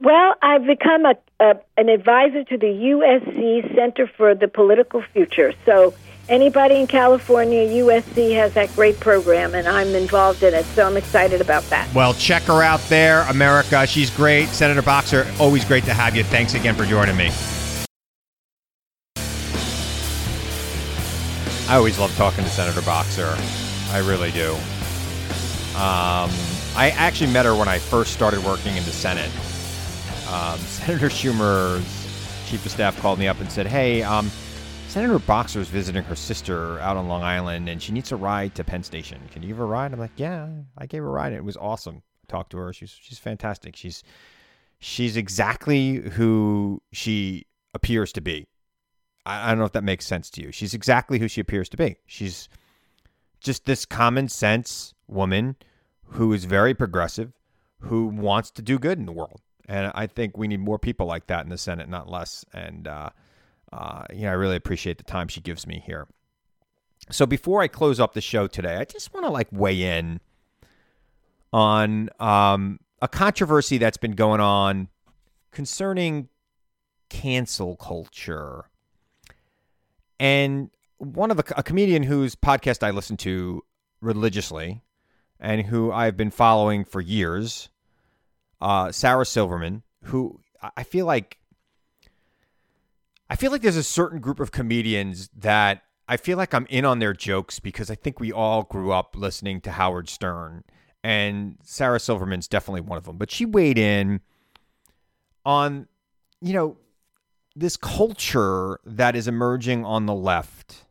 Well, 0.00 0.34
I've 0.42 0.64
become 0.64 1.06
a, 1.06 1.14
a 1.40 1.54
an 1.76 1.88
advisor 1.88 2.44
to 2.44 2.56
the 2.56 2.66
USC 2.66 3.74
Center 3.74 4.06
for 4.06 4.36
the 4.36 4.46
Political 4.46 5.02
Future. 5.12 5.52
So 5.64 5.92
anybody 6.28 6.76
in 6.76 6.86
California, 6.86 7.66
USC 7.82 8.34
has 8.34 8.54
that 8.54 8.74
great 8.74 8.98
program, 9.00 9.54
and 9.54 9.68
I'm 9.68 9.94
involved 9.94 10.42
in 10.42 10.54
it. 10.54 10.64
So 10.66 10.86
I'm 10.86 10.96
excited 10.96 11.40
about 11.40 11.62
that. 11.64 11.92
Well, 11.94 12.14
check 12.14 12.42
her 12.44 12.62
out 12.62 12.80
there, 12.88 13.22
America. 13.28 13.86
She's 13.86 14.10
great. 14.10 14.48
Senator 14.48 14.82
Boxer, 14.82 15.26
always 15.38 15.64
great 15.64 15.84
to 15.84 15.94
have 15.94 16.16
you. 16.16 16.24
Thanks 16.24 16.54
again 16.54 16.74
for 16.74 16.84
joining 16.84 17.16
me. 17.16 17.30
I 21.68 21.74
always 21.74 21.98
love 21.98 22.14
talking 22.16 22.44
to 22.44 22.50
Senator 22.50 22.82
Boxer. 22.82 23.34
I 23.90 23.98
really 23.98 24.30
do. 24.30 24.52
Um, 25.74 26.30
I 26.76 26.92
actually 26.96 27.32
met 27.32 27.44
her 27.44 27.56
when 27.56 27.68
I 27.68 27.78
first 27.78 28.12
started 28.12 28.44
working 28.44 28.76
in 28.76 28.84
the 28.84 28.92
Senate. 28.92 29.30
Um, 30.30 30.58
Senator 30.60 31.08
Schumer's 31.08 31.82
chief 32.48 32.64
of 32.64 32.70
staff 32.70 32.96
called 33.00 33.18
me 33.18 33.26
up 33.26 33.40
and 33.40 33.50
said, 33.50 33.66
"Hey, 33.66 34.02
um, 34.02 34.30
Senator 34.96 35.18
Boxer 35.18 35.60
is 35.60 35.68
visiting 35.68 36.02
her 36.04 36.16
sister 36.16 36.80
out 36.80 36.96
on 36.96 37.06
Long 37.06 37.22
Island, 37.22 37.68
and 37.68 37.82
she 37.82 37.92
needs 37.92 38.12
a 38.12 38.16
ride 38.16 38.54
to 38.54 38.64
Penn 38.64 38.82
Station. 38.82 39.20
Can 39.30 39.42
you 39.42 39.48
give 39.48 39.58
her 39.58 39.64
a 39.64 39.66
ride?" 39.66 39.92
I'm 39.92 39.98
like, 39.98 40.12
"Yeah." 40.16 40.48
I 40.78 40.86
gave 40.86 41.02
her 41.02 41.08
a 41.08 41.12
ride, 41.12 41.34
it 41.34 41.44
was 41.44 41.54
awesome. 41.58 41.96
I 41.96 42.32
talked 42.32 42.52
to 42.52 42.56
her. 42.56 42.72
She's 42.72 42.98
she's 42.98 43.18
fantastic. 43.18 43.76
She's 43.76 44.02
she's 44.78 45.18
exactly 45.18 45.96
who 45.96 46.80
she 46.92 47.44
appears 47.74 48.10
to 48.14 48.22
be. 48.22 48.46
I, 49.26 49.44
I 49.44 49.48
don't 49.50 49.58
know 49.58 49.66
if 49.66 49.72
that 49.72 49.84
makes 49.84 50.06
sense 50.06 50.30
to 50.30 50.40
you. 50.40 50.50
She's 50.50 50.72
exactly 50.72 51.18
who 51.18 51.28
she 51.28 51.42
appears 51.42 51.68
to 51.68 51.76
be. 51.76 51.96
She's 52.06 52.48
just 53.38 53.66
this 53.66 53.84
common 53.84 54.30
sense 54.30 54.94
woman 55.08 55.56
who 56.04 56.32
is 56.32 56.46
very 56.46 56.72
progressive, 56.72 57.34
who 57.80 58.06
wants 58.06 58.50
to 58.52 58.62
do 58.62 58.78
good 58.78 58.98
in 58.98 59.04
the 59.04 59.12
world. 59.12 59.42
And 59.68 59.92
I 59.94 60.06
think 60.06 60.38
we 60.38 60.48
need 60.48 60.60
more 60.60 60.78
people 60.78 61.04
like 61.06 61.26
that 61.26 61.44
in 61.44 61.50
the 61.50 61.58
Senate, 61.58 61.86
not 61.86 62.08
less. 62.08 62.46
And, 62.54 62.88
uh, 62.88 63.10
uh, 63.76 64.04
you 64.12 64.22
know, 64.22 64.30
I 64.30 64.32
really 64.32 64.56
appreciate 64.56 64.96
the 64.96 65.04
time 65.04 65.28
she 65.28 65.40
gives 65.40 65.66
me 65.66 65.82
here. 65.84 66.08
So 67.10 67.26
before 67.26 67.60
I 67.60 67.68
close 67.68 68.00
up 68.00 68.14
the 68.14 68.20
show 68.20 68.46
today, 68.46 68.76
I 68.76 68.84
just 68.84 69.12
want 69.12 69.26
to 69.26 69.30
like 69.30 69.48
weigh 69.52 69.82
in 69.82 70.20
on 71.52 72.08
um, 72.18 72.80
a 73.02 73.06
controversy 73.06 73.78
that's 73.78 73.98
been 73.98 74.12
going 74.12 74.40
on 74.40 74.88
concerning 75.52 76.28
cancel 77.10 77.76
culture. 77.76 78.64
And 80.18 80.70
one 80.96 81.30
of 81.30 81.36
the, 81.36 81.44
a 81.56 81.62
comedian 81.62 82.02
whose 82.02 82.34
podcast 82.34 82.82
I 82.82 82.90
listen 82.90 83.18
to 83.18 83.62
religiously 84.00 84.82
and 85.38 85.66
who 85.66 85.92
I've 85.92 86.16
been 86.16 86.30
following 86.30 86.84
for 86.84 87.02
years, 87.02 87.68
uh, 88.60 88.90
Sarah 88.90 89.26
Silverman, 89.26 89.82
who 90.04 90.40
I 90.76 90.82
feel 90.82 91.04
like 91.04 91.38
I 93.28 93.36
feel 93.36 93.50
like 93.50 93.62
there's 93.62 93.76
a 93.76 93.82
certain 93.82 94.20
group 94.20 94.38
of 94.38 94.52
comedians 94.52 95.28
that 95.36 95.82
I 96.08 96.16
feel 96.16 96.36
like 96.36 96.54
I'm 96.54 96.66
in 96.70 96.84
on 96.84 97.00
their 97.00 97.12
jokes 97.12 97.58
because 97.58 97.90
I 97.90 97.96
think 97.96 98.20
we 98.20 98.30
all 98.32 98.62
grew 98.62 98.92
up 98.92 99.16
listening 99.16 99.60
to 99.62 99.72
Howard 99.72 100.08
Stern, 100.08 100.62
and 101.02 101.58
Sarah 101.62 101.98
Silverman's 101.98 102.46
definitely 102.46 102.82
one 102.82 102.98
of 102.98 103.04
them. 103.04 103.16
But 103.16 103.30
she 103.30 103.44
weighed 103.44 103.78
in 103.78 104.20
on, 105.44 105.88
you 106.40 106.52
know, 106.52 106.76
this 107.56 107.76
culture 107.76 108.78
that 108.84 109.16
is 109.16 109.26
emerging 109.26 109.84
on 109.84 110.06
the 110.06 110.14
left, 110.14 110.84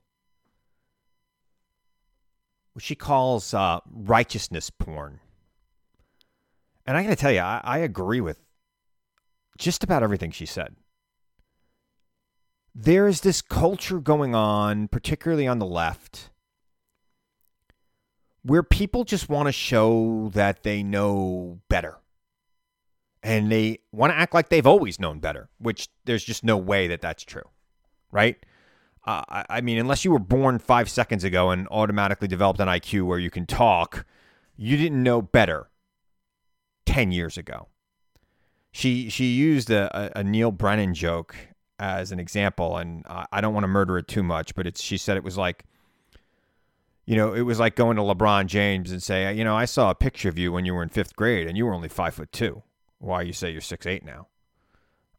what 2.74 2.84
she 2.84 2.96
calls 2.96 3.54
uh, 3.54 3.80
righteousness 3.90 4.70
porn. 4.70 5.20
And 6.86 6.98
I 6.98 7.04
got 7.04 7.10
to 7.10 7.16
tell 7.16 7.32
you, 7.32 7.40
I, 7.40 7.62
I 7.64 7.78
agree 7.80 8.20
with 8.20 8.40
just 9.58 9.84
about 9.84 10.04
everything 10.04 10.32
she 10.32 10.46
said. 10.46 10.76
There 12.78 13.08
is 13.08 13.22
this 13.22 13.42
culture 13.42 14.00
going 14.00 14.36
on, 14.36 14.90
particularly 14.90 15.48
on 15.48 15.60
the 15.60 15.66
left, 15.66 16.30
where 18.44 18.64
people 18.64 19.06
just 19.06 19.30
want 19.30 19.48
to 19.48 19.54
show 19.54 20.30
that 20.34 20.64
they 20.64 20.84
know 20.84 21.62
better. 21.70 22.00
And 23.24 23.50
they 23.50 23.80
want 23.94 24.12
to 24.12 24.18
act 24.18 24.34
like 24.34 24.50
they've 24.50 24.68
always 24.68 25.00
known 25.00 25.20
better, 25.20 25.50
which 25.58 25.88
there's 26.04 26.24
just 26.24 26.44
no 26.44 26.58
way 26.58 26.88
that 26.88 27.02
that's 27.02 27.24
true, 27.24 27.50
right? 28.12 28.38
Uh, 29.06 29.44
I, 29.50 29.62
mean, 29.62 29.78
unless 29.78 30.04
you 30.04 30.12
were 30.12 30.20
born 30.20 30.60
five 30.60 30.90
seconds 30.90 31.24
ago 31.24 31.52
and 31.52 31.68
automatically 31.70 32.28
developed 32.28 32.60
an 32.60 32.68
IQ 32.68 33.06
where 33.06 33.20
you 33.20 33.30
can 33.30 33.46
talk, 33.46 34.06
you 34.58 34.76
didn't 34.78 35.02
know 35.02 35.22
better 35.22 35.70
10 36.86 37.12
years 37.12 37.38
ago. 37.38 37.70
She, 38.72 39.10
she 39.10 39.28
used 39.34 39.70
a, 39.72 40.12
a 40.20 40.24
Neal 40.24 40.52
Brennan 40.52 40.94
joke 40.94 41.36
as 41.80 42.12
an 42.12 42.20
example, 42.20 42.78
and 42.78 43.04
I 43.08 43.42
don't 43.42 43.54
want 43.54 43.64
to 43.64 43.70
murder 43.70 43.98
it 43.98 44.08
too 44.08 44.24
much, 44.24 44.56
but 44.56 44.68
it's 44.68 44.82
she 44.82 44.98
said 44.98 45.18
it 45.18 45.24
was 45.24 45.38
like, 45.38 45.66
you 47.06 47.16
know, 47.16 47.34
it 47.34 47.42
was 47.42 47.60
like 47.60 47.76
going 47.76 47.98
to 47.98 48.04
LeBron 48.04 48.48
James 48.48 48.92
and 48.92 49.02
say, 49.02 49.34
you 49.34 49.44
know, 49.44 49.56
I 49.56 49.66
saw 49.66 49.92
a 49.92 49.96
picture 49.96 50.30
of 50.30 50.38
you 50.38 50.52
when 50.52 50.66
you 50.66 50.74
were 50.74 50.84
in 50.84 50.90
fifth 50.90 51.16
grade 51.16 51.48
and 51.48 51.58
you 51.58 51.66
were 51.66 51.74
only 51.74 51.90
five 51.90 52.16
foot 52.16 52.32
two. 52.32 52.64
Why 52.98 53.22
you 53.22 53.34
say 53.34 53.52
you're 53.52 53.62
six 53.62 53.86
eight 53.86 54.04
now? 54.04 54.28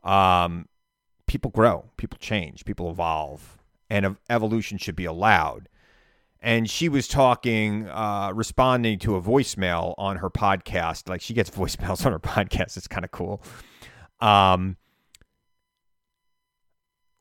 Um, 0.03 0.69
people 1.27 1.51
grow, 1.51 1.91
people 1.97 2.19
change, 2.21 2.65
people 2.65 2.91
evolve, 2.91 3.59
and 3.91 4.17
evolution 4.29 4.79
should 4.79 4.97
be 4.97 5.05
allowed. 5.05 5.69
And 6.41 6.71
she 6.71 6.89
was 6.89 7.09
talking, 7.09 7.89
uh, 7.89 8.31
responding 8.35 8.99
to 9.01 9.17
a 9.17 9.23
voicemail 9.23 9.95
on 9.99 10.19
her 10.19 10.31
podcast. 10.31 11.09
Like 11.09 11.21
she 11.21 11.35
gets 11.35 11.51
voicemails 11.57 12.05
on 12.07 12.13
her 12.13 12.19
podcast. 12.19 12.77
It's 12.77 12.89
kind 12.89 13.05
of 13.05 13.11
cool. 13.11 13.43
Um, 14.21 14.77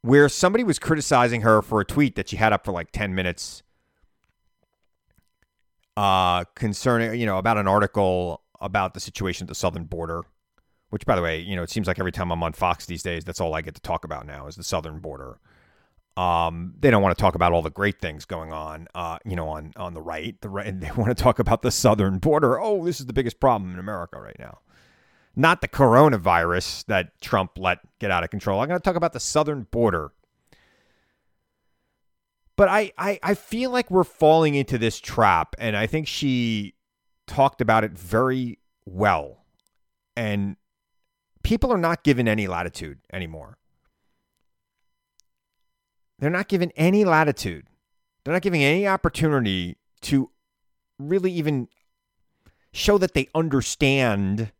where 0.05 0.29
somebody 0.29 0.63
was 0.63 0.77
criticizing 0.77 1.41
her 1.41 1.63
for 1.63 1.81
a 1.81 1.85
tweet 1.85 2.15
that 2.15 2.29
she 2.29 2.37
had 2.37 2.53
up 2.53 2.63
for 2.63 2.71
like 2.71 2.91
10 2.91 3.15
minutes 3.15 3.63
uh, 5.97 6.43
concerning, 6.53 7.19
you 7.19 7.25
know, 7.25 7.39
about 7.39 7.57
an 7.57 7.67
article 7.67 8.43
about 8.61 8.93
the 8.93 8.99
situation 8.99 9.45
at 9.45 9.47
the 9.47 9.55
southern 9.55 9.85
border, 9.85 10.23
which, 10.91 11.07
by 11.07 11.15
the 11.15 11.23
way, 11.23 11.39
you 11.39 11.55
know, 11.55 11.63
it 11.63 11.71
seems 11.71 11.87
like 11.87 11.97
every 11.97 12.11
time 12.11 12.31
I'm 12.31 12.43
on 12.43 12.53
Fox 12.53 12.85
these 12.85 13.01
days, 13.01 13.25
that's 13.25 13.41
all 13.41 13.55
I 13.55 13.61
get 13.61 13.73
to 13.75 13.81
talk 13.81 14.05
about 14.05 14.27
now 14.27 14.45
is 14.45 14.55
the 14.55 14.63
southern 14.63 14.99
border. 14.99 15.39
Um, 16.15 16.75
they 16.79 16.91
don't 16.91 17.01
want 17.01 17.17
to 17.17 17.21
talk 17.21 17.33
about 17.33 17.51
all 17.51 17.63
the 17.63 17.71
great 17.71 17.99
things 17.99 18.25
going 18.25 18.53
on, 18.53 18.87
uh, 18.93 19.17
you 19.25 19.35
know, 19.35 19.49
on 19.49 19.73
on 19.75 19.95
the 19.95 20.01
right. 20.01 20.39
The 20.39 20.49
right, 20.49 20.79
they 20.79 20.91
want 20.95 21.17
to 21.17 21.21
talk 21.21 21.39
about 21.39 21.63
the 21.63 21.71
southern 21.71 22.19
border. 22.19 22.61
Oh, 22.61 22.85
this 22.85 22.99
is 22.99 23.07
the 23.07 23.13
biggest 23.13 23.39
problem 23.39 23.73
in 23.73 23.79
America 23.79 24.19
right 24.19 24.37
now 24.37 24.59
not 25.35 25.61
the 25.61 25.67
coronavirus 25.67 26.85
that 26.85 27.19
Trump 27.21 27.51
let 27.57 27.79
get 27.99 28.11
out 28.11 28.23
of 28.23 28.29
control. 28.29 28.61
I'm 28.61 28.67
going 28.67 28.79
to 28.79 28.83
talk 28.83 28.95
about 28.95 29.13
the 29.13 29.19
southern 29.19 29.63
border. 29.63 30.11
But 32.55 32.69
I, 32.69 32.93
I, 32.97 33.19
I 33.21 33.33
feel 33.33 33.69
like 33.69 33.91
we're 33.91 34.05
falling 34.05 34.55
into 34.55 34.77
this 34.77 34.99
trap, 34.99 35.55
and 35.59 35.75
I 35.75 35.87
think 35.87 36.07
she 36.07 36.75
talked 37.27 37.59
about 37.59 37.83
it 37.83 37.91
very 37.91 38.59
well. 38.85 39.43
And 40.15 40.55
people 41.43 41.71
are 41.71 41.77
not 41.77 42.03
given 42.03 42.29
any 42.29 42.47
latitude 42.47 42.99
anymore. 43.11 43.57
They're 46.17 46.29
not 46.29 46.47
given 46.47 46.71
any 46.77 47.03
latitude. 47.03 47.67
They're 48.23 48.33
not 48.33 48.41
giving 48.41 48.63
any 48.63 48.87
opportunity 48.87 49.77
to 50.03 50.31
really 50.97 51.31
even 51.33 51.67
show 52.71 52.97
that 52.97 53.13
they 53.13 53.27
understand 53.35 54.53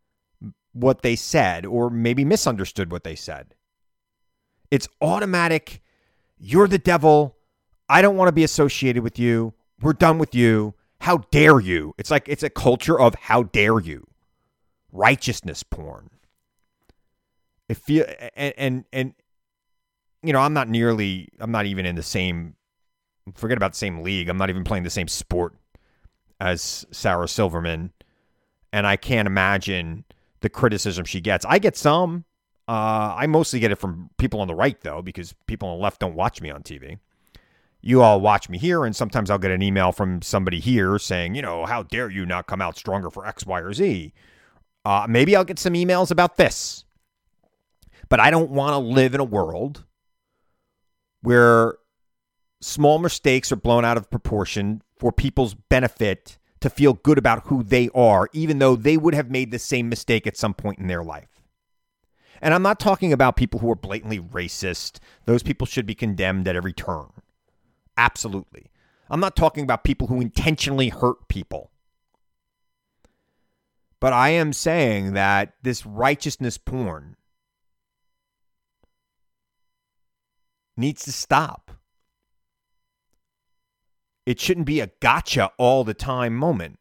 what 0.76 1.02
they 1.04 1.16
said 1.16 1.66
or 1.66 1.90
maybe 1.90 2.26
misunderstood 2.26 2.92
what 2.92 3.06
they 3.06 3.16
said. 3.16 3.56
It's 4.70 4.90
automatic. 5.02 5.82
You're 6.38 6.68
the 6.68 6.78
devil. 6.78 7.38
I 7.88 8.02
don't 8.02 8.18
want 8.18 8.28
to 8.28 8.34
be 8.34 8.44
associated 8.44 9.02
with 9.02 9.18
you. 9.18 9.54
We're 9.82 9.94
done 9.94 10.18
with 10.18 10.36
you. 10.36 10.74
How 11.00 11.20
dare 11.32 11.62
you? 11.62 11.96
It's 11.98 12.12
like 12.12 12.28
it's 12.28 12.44
a 12.44 12.50
culture 12.50 13.00
of 13.00 13.16
how 13.16 13.44
dare 13.44 13.80
you. 13.80 14.06
Righteousness 14.92 15.64
porn. 15.64 16.10
If 17.70 17.78
feel 17.78 18.06
and 18.36 18.54
and, 18.58 18.86
and 18.92 19.14
you 20.24 20.34
know, 20.34 20.40
I'm 20.40 20.54
not 20.54 20.68
nearly 20.68 21.30
I'm 21.40 21.52
not 21.52 21.68
even 21.68 21.86
in 21.86 21.96
the 21.96 22.04
same 22.04 22.56
forget 23.36 23.58
about 23.58 23.74
the 23.74 23.78
same 23.78 24.02
league. 24.02 24.28
I'm 24.28 24.38
not 24.38 24.50
even 24.50 24.66
playing 24.66 24.84
the 24.84 24.90
same 24.90 25.08
sport 25.08 25.54
as 26.40 26.86
Sarah 26.92 27.30
Silverman. 27.30 27.94
And 28.74 28.86
I 28.86 28.98
can't 28.98 29.26
imagine 29.26 30.04
the 30.46 30.50
criticism 30.50 31.04
she 31.06 31.20
gets. 31.22 31.43
I 31.43 31.58
get 31.58 31.76
some. 31.76 32.24
Uh, 32.68 33.16
I 33.18 33.26
mostly 33.26 33.60
get 33.60 33.72
it 33.72 33.80
from 33.80 34.12
people 34.20 34.41
on 34.41 34.48
the 34.48 34.54
right, 34.54 34.80
though, 34.80 35.02
because 35.02 35.34
people 35.48 35.70
on 35.70 35.80
the 35.80 35.84
left 35.84 36.00
don't 36.00 36.14
watch 36.14 36.39
me 36.39 36.52
on 36.52 36.62
TV. 36.62 37.00
You 37.82 38.04
all 38.04 38.22
watch 38.22 38.48
me 38.48 38.60
here, 38.60 38.86
and 38.86 38.96
sometimes 38.96 39.32
I'll 39.32 39.39
get 39.39 39.50
an 39.50 39.64
email 39.64 39.91
from 39.91 40.22
somebody 40.22 40.60
here 40.60 41.00
saying, 41.00 41.34
you 41.34 41.41
know, 41.41 41.66
how 41.66 41.82
dare 41.82 42.12
you 42.12 42.28
not 42.28 42.46
come 42.46 42.62
out 42.62 42.78
stronger 42.78 43.10
for 43.10 43.26
X, 43.26 43.43
Y, 43.48 43.60
or 43.60 43.74
Z. 43.74 44.14
Uh, 44.86 45.08
maybe 45.10 45.36
I'll 45.36 45.43
get 45.43 45.58
some 45.58 45.74
emails 45.74 46.12
about 46.12 46.38
this. 46.38 46.86
But 48.08 48.20
I 48.20 48.30
don't 48.30 48.52
want 48.52 48.74
to 48.74 48.78
live 48.78 49.16
in 49.16 49.22
a 49.22 49.26
world 49.26 49.84
where 51.22 51.74
small 52.62 53.00
mistakes 53.00 53.52
are 53.52 53.56
blown 53.56 53.84
out 53.84 53.98
of 53.98 54.12
proportion 54.12 54.84
for 55.00 55.12
people's 55.12 55.56
benefit 55.56 56.38
to 56.66 56.70
feel 56.72 56.93
good 56.93 57.20
about 57.20 57.45
who 57.45 57.61
they 57.61 57.89
are, 57.93 58.28
even 58.34 58.57
though 58.57 58.76
they 58.76 58.97
would 58.97 59.13
have 59.13 59.30
made 59.30 59.51
the 59.51 59.59
same 59.59 59.88
mistake 59.88 60.26
at 60.26 60.36
some 60.36 60.55
point 60.55 60.80
in 60.80 60.88
their 60.88 61.03
life. 61.03 61.43
And 62.41 62.55
I'm 62.55 62.63
not 62.63 62.80
talking 62.80 63.13
about 63.13 63.36
people 63.36 63.59
who 63.59 63.70
are 63.70 63.76
blatantly 63.76 64.20
racist. 64.20 64.97
Those 65.26 65.43
people 65.43 65.68
should 65.68 65.86
be 65.86 65.93
condemned 65.93 66.47
at 66.47 66.55
every 66.55 66.74
turn. 66.74 67.11
Absolutely. 67.95 68.72
I'm 69.11 69.20
not 69.20 69.36
talking 69.36 69.63
about 69.63 69.84
people 69.84 70.07
who 70.07 70.20
intentionally 70.20 70.89
hurt 70.89 71.28
people. 71.28 71.70
But 73.99 74.13
I 74.13 74.30
am 74.30 74.51
saying 74.51 75.13
that 75.13 75.53
this 75.61 75.86
righteousness 75.86 76.57
porn 76.57 77.16
needs 80.76 81.03
to 81.03 81.11
stop. 81.11 81.64
It 84.26 84.40
shouldn't 84.40 84.66
be 84.66 84.80
a 84.80 84.90
gotcha 85.00 85.52
all 85.58 85.84
the 85.84 85.94
time 85.94 86.36
moment. 86.36 86.80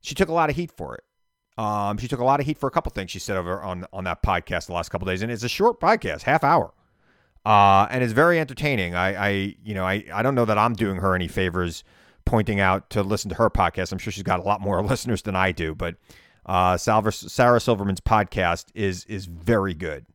She 0.00 0.14
took 0.14 0.28
a 0.28 0.32
lot 0.32 0.50
of 0.50 0.56
heat 0.56 0.70
for 0.70 0.96
it. 0.96 1.04
Um, 1.62 1.98
she 1.98 2.08
took 2.08 2.20
a 2.20 2.24
lot 2.24 2.40
of 2.40 2.46
heat 2.46 2.58
for 2.58 2.66
a 2.66 2.70
couple 2.70 2.90
things 2.90 3.10
she 3.10 3.18
said 3.18 3.36
over 3.36 3.60
on 3.60 3.86
on 3.92 4.04
that 4.04 4.22
podcast 4.22 4.66
the 4.66 4.72
last 4.72 4.88
couple 4.88 5.06
days, 5.06 5.22
and 5.22 5.30
it's 5.30 5.42
a 5.42 5.48
short 5.48 5.80
podcast, 5.80 6.22
half 6.22 6.42
hour, 6.44 6.72
uh, 7.44 7.86
and 7.90 8.02
it's 8.02 8.14
very 8.14 8.40
entertaining. 8.40 8.94
I, 8.94 9.14
I, 9.14 9.28
you 9.62 9.74
know, 9.74 9.84
I, 9.84 10.04
I 10.12 10.22
don't 10.22 10.34
know 10.34 10.46
that 10.46 10.56
I'm 10.56 10.72
doing 10.72 10.96
her 10.96 11.14
any 11.14 11.28
favors 11.28 11.84
pointing 12.24 12.58
out 12.58 12.88
to 12.90 13.02
listen 13.02 13.28
to 13.30 13.34
her 13.34 13.50
podcast. 13.50 13.92
I'm 13.92 13.98
sure 13.98 14.12
she's 14.12 14.22
got 14.22 14.40
a 14.40 14.42
lot 14.42 14.60
more 14.60 14.82
listeners 14.84 15.22
than 15.22 15.36
I 15.36 15.52
do, 15.52 15.74
but 15.74 15.96
uh, 16.46 16.76
Sarah 16.78 17.60
Silverman's 17.60 18.00
podcast 18.00 18.66
is 18.74 19.04
is 19.04 19.26
very 19.26 19.74
good, 19.74 20.06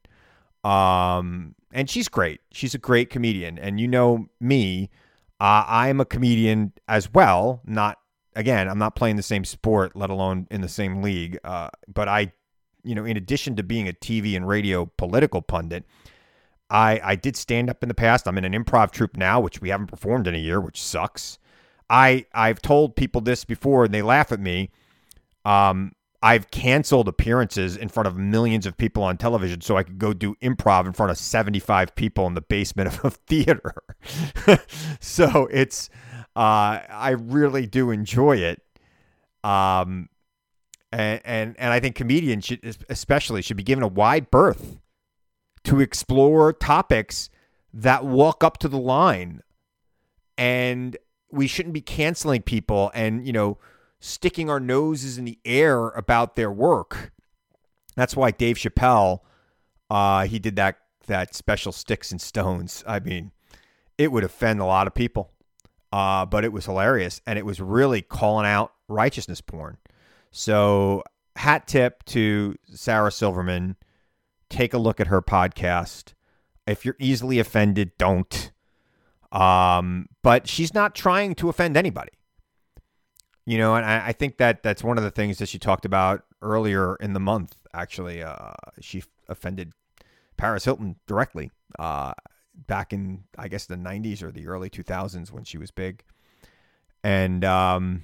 um, 0.64 1.54
and 1.72 1.88
she's 1.88 2.08
great. 2.08 2.42
She's 2.52 2.74
a 2.74 2.80
great 2.80 3.10
comedian, 3.12 3.60
and 3.60 3.80
you 3.80 3.88
know 3.88 4.28
me. 4.40 4.90
Uh, 5.40 5.64
I'm 5.68 6.00
a 6.00 6.06
comedian 6.06 6.74
as 6.88 7.14
well. 7.14 7.62
Not 7.66 7.98
again, 8.36 8.68
I'm 8.68 8.80
not 8.80 8.96
playing 8.96 9.16
the 9.18 9.24
same 9.24 9.46
sport, 9.46 9.96
let 9.96 10.10
alone 10.10 10.48
in 10.50 10.62
the 10.62 10.70
same 10.70 11.02
league. 11.02 11.38
Uh, 11.44 11.70
but 11.94 12.08
I, 12.08 12.32
you 12.84 12.96
know, 12.96 13.06
in 13.06 13.18
addition 13.18 13.56
to 13.58 13.64
being 13.64 13.88
a 13.88 13.94
TV 13.94 14.36
and 14.36 14.48
radio 14.48 14.86
political 14.98 15.42
pundit, 15.42 15.86
I 16.70 17.00
I 17.04 17.16
did 17.16 17.36
stand 17.36 17.70
up 17.70 17.84
in 17.84 17.90
the 17.90 17.96
past. 17.96 18.28
I'm 18.28 18.38
in 18.38 18.46
an 18.46 18.54
improv 18.54 18.92
troupe 18.92 19.18
now, 19.18 19.40
which 19.40 19.62
we 19.62 19.70
haven't 19.70 19.88
performed 19.88 20.28
in 20.28 20.36
a 20.36 20.40
year, 20.40 20.60
which 20.60 20.82
sucks. 20.82 21.38
I 21.90 22.26
I've 22.34 22.62
told 22.62 22.96
people 22.96 23.22
this 23.22 23.46
before, 23.46 23.86
and 23.86 23.94
they 23.94 24.02
laugh 24.02 24.32
at 24.32 24.40
me. 24.40 24.72
Um, 25.46 25.94
I've 26.22 26.50
canceled 26.50 27.08
appearances 27.08 27.78
in 27.78 27.90
front 27.90 28.08
of 28.08 28.18
millions 28.18 28.66
of 28.66 28.76
people 28.76 29.04
on 29.04 29.18
television 29.18 29.62
so 29.62 29.78
I 29.78 29.84
could 29.84 30.00
go 30.00 30.14
do 30.14 30.36
improv 30.42 30.88
in 30.88 30.94
front 30.94 31.12
of 31.12 31.18
75 31.18 31.96
people 31.96 32.26
in 32.26 32.34
the 32.34 32.42
basement 32.42 32.88
of 32.88 33.06
a 33.06 33.10
theater. 33.28 33.76
so 35.00 35.48
it's, 35.52 35.90
uh, 36.36 36.82
I 36.90 37.16
really 37.20 37.68
do 37.68 37.92
enjoy 37.92 38.38
it. 38.38 38.62
Um, 39.44 40.10
and, 40.92 41.22
and, 41.24 41.56
and 41.60 41.72
I 41.72 41.80
think 41.80 41.96
comedians 41.96 42.46
should, 42.46 42.78
especially 42.90 43.44
should 43.44 43.58
be 43.58 43.64
given 43.64 43.84
a 43.84 43.88
wide 43.88 44.32
berth 44.32 44.80
to 45.66 45.80
explore 45.80 46.52
topics 46.52 47.30
that 47.74 48.04
walk 48.06 48.44
up 48.44 48.58
to 48.60 48.68
the 48.68 48.80
line. 48.80 49.42
And 50.36 50.98
we 51.32 51.46
shouldn't 51.46 51.74
be 51.74 51.82
canceling 51.82 52.42
people 52.42 52.90
and, 52.96 53.26
you 53.26 53.34
know, 53.34 53.60
sticking 54.00 54.50
our 54.50 54.60
noses 54.60 55.18
in 55.18 55.26
the 55.26 55.40
air 55.46 55.90
about 55.90 56.36
their 56.36 56.52
work. 56.52 57.12
That's 57.96 58.16
why 58.16 58.32
Dave 58.32 58.58
Chappelle, 58.58 59.20
uh, 59.90 60.26
he 60.26 60.40
did 60.40 60.56
that 60.56 60.78
that 61.08 61.34
special 61.34 61.72
sticks 61.72 62.12
and 62.12 62.22
stones. 62.22 62.84
I 62.86 63.00
mean, 63.00 63.32
it 63.98 64.12
would 64.12 64.24
offend 64.24 64.60
a 64.60 64.66
lot 64.66 64.88
of 64.88 64.94
people, 64.94 65.32
uh, 65.92 66.26
but 66.26 66.44
it 66.44 66.52
was 66.52 66.66
hilarious, 66.66 67.22
and 67.26 67.40
it 67.40 67.46
was 67.46 67.60
really 67.60 68.02
calling 68.02 68.46
out 68.46 68.74
righteousness 68.88 69.42
porn. 69.42 69.78
So, 70.32 71.04
hat 71.38 71.68
tip 71.68 72.04
to 72.06 72.56
Sarah 72.72 73.12
Silverman. 73.12 73.78
Take 74.50 74.74
a 74.74 74.78
look 74.78 75.00
at 75.00 75.08
her 75.08 75.22
podcast. 75.22 76.14
If 76.68 76.86
you're 76.86 76.98
easily 77.00 77.40
offended, 77.40 77.92
don't. 77.98 78.52
Um, 79.32 80.08
but 80.22 80.48
she's 80.48 80.74
not 80.74 80.96
trying 80.96 81.36
to 81.36 81.50
offend 81.50 81.76
anybody. 81.76 82.12
You 83.48 83.58
know, 83.58 83.76
and 83.76 83.86
I, 83.86 84.08
I, 84.08 84.12
think 84.12 84.40
that 84.40 84.62
that's 84.62 84.84
one 84.84 84.98
of 84.98 85.06
the 85.06 85.10
things 85.10 85.38
that 85.38 85.48
she 85.48 85.58
talked 85.58 85.86
about 85.86 86.26
earlier 86.42 86.98
in 86.98 87.14
the 87.14 87.22
month. 87.22 87.56
Actually, 87.74 88.22
uh, 88.22 88.52
she 88.82 89.06
offended 89.30 89.72
Paris 90.36 90.66
Hilton 90.66 90.98
directly 91.08 91.52
uh, 91.80 92.12
back 92.68 92.92
in, 92.92 93.24
I 93.38 93.48
guess, 93.48 93.66
the 93.66 93.78
90s 93.78 94.22
or 94.22 94.34
the 94.34 94.48
early 94.48 94.70
2000s 94.70 95.32
when 95.32 95.46
she 95.46 95.58
was 95.58 95.72
big. 95.72 96.04
And, 97.06 97.46
um, 97.46 98.04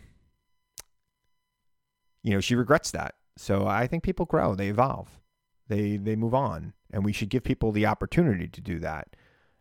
you 2.23 2.31
know, 2.31 2.39
she 2.39 2.55
regrets 2.55 2.91
that. 2.91 3.15
So 3.35 3.67
I 3.67 3.85
think 3.85 4.03
people 4.03 4.25
grow, 4.25 4.55
they 4.55 4.69
evolve, 4.69 5.19
they 5.67 5.97
they 5.97 6.15
move 6.15 6.33
on, 6.33 6.71
and 6.89 7.03
we 7.03 7.11
should 7.11 7.29
give 7.29 7.43
people 7.43 7.73
the 7.73 7.85
opportunity 7.85 8.47
to 8.47 8.61
do 8.61 8.79
that. 8.79 9.15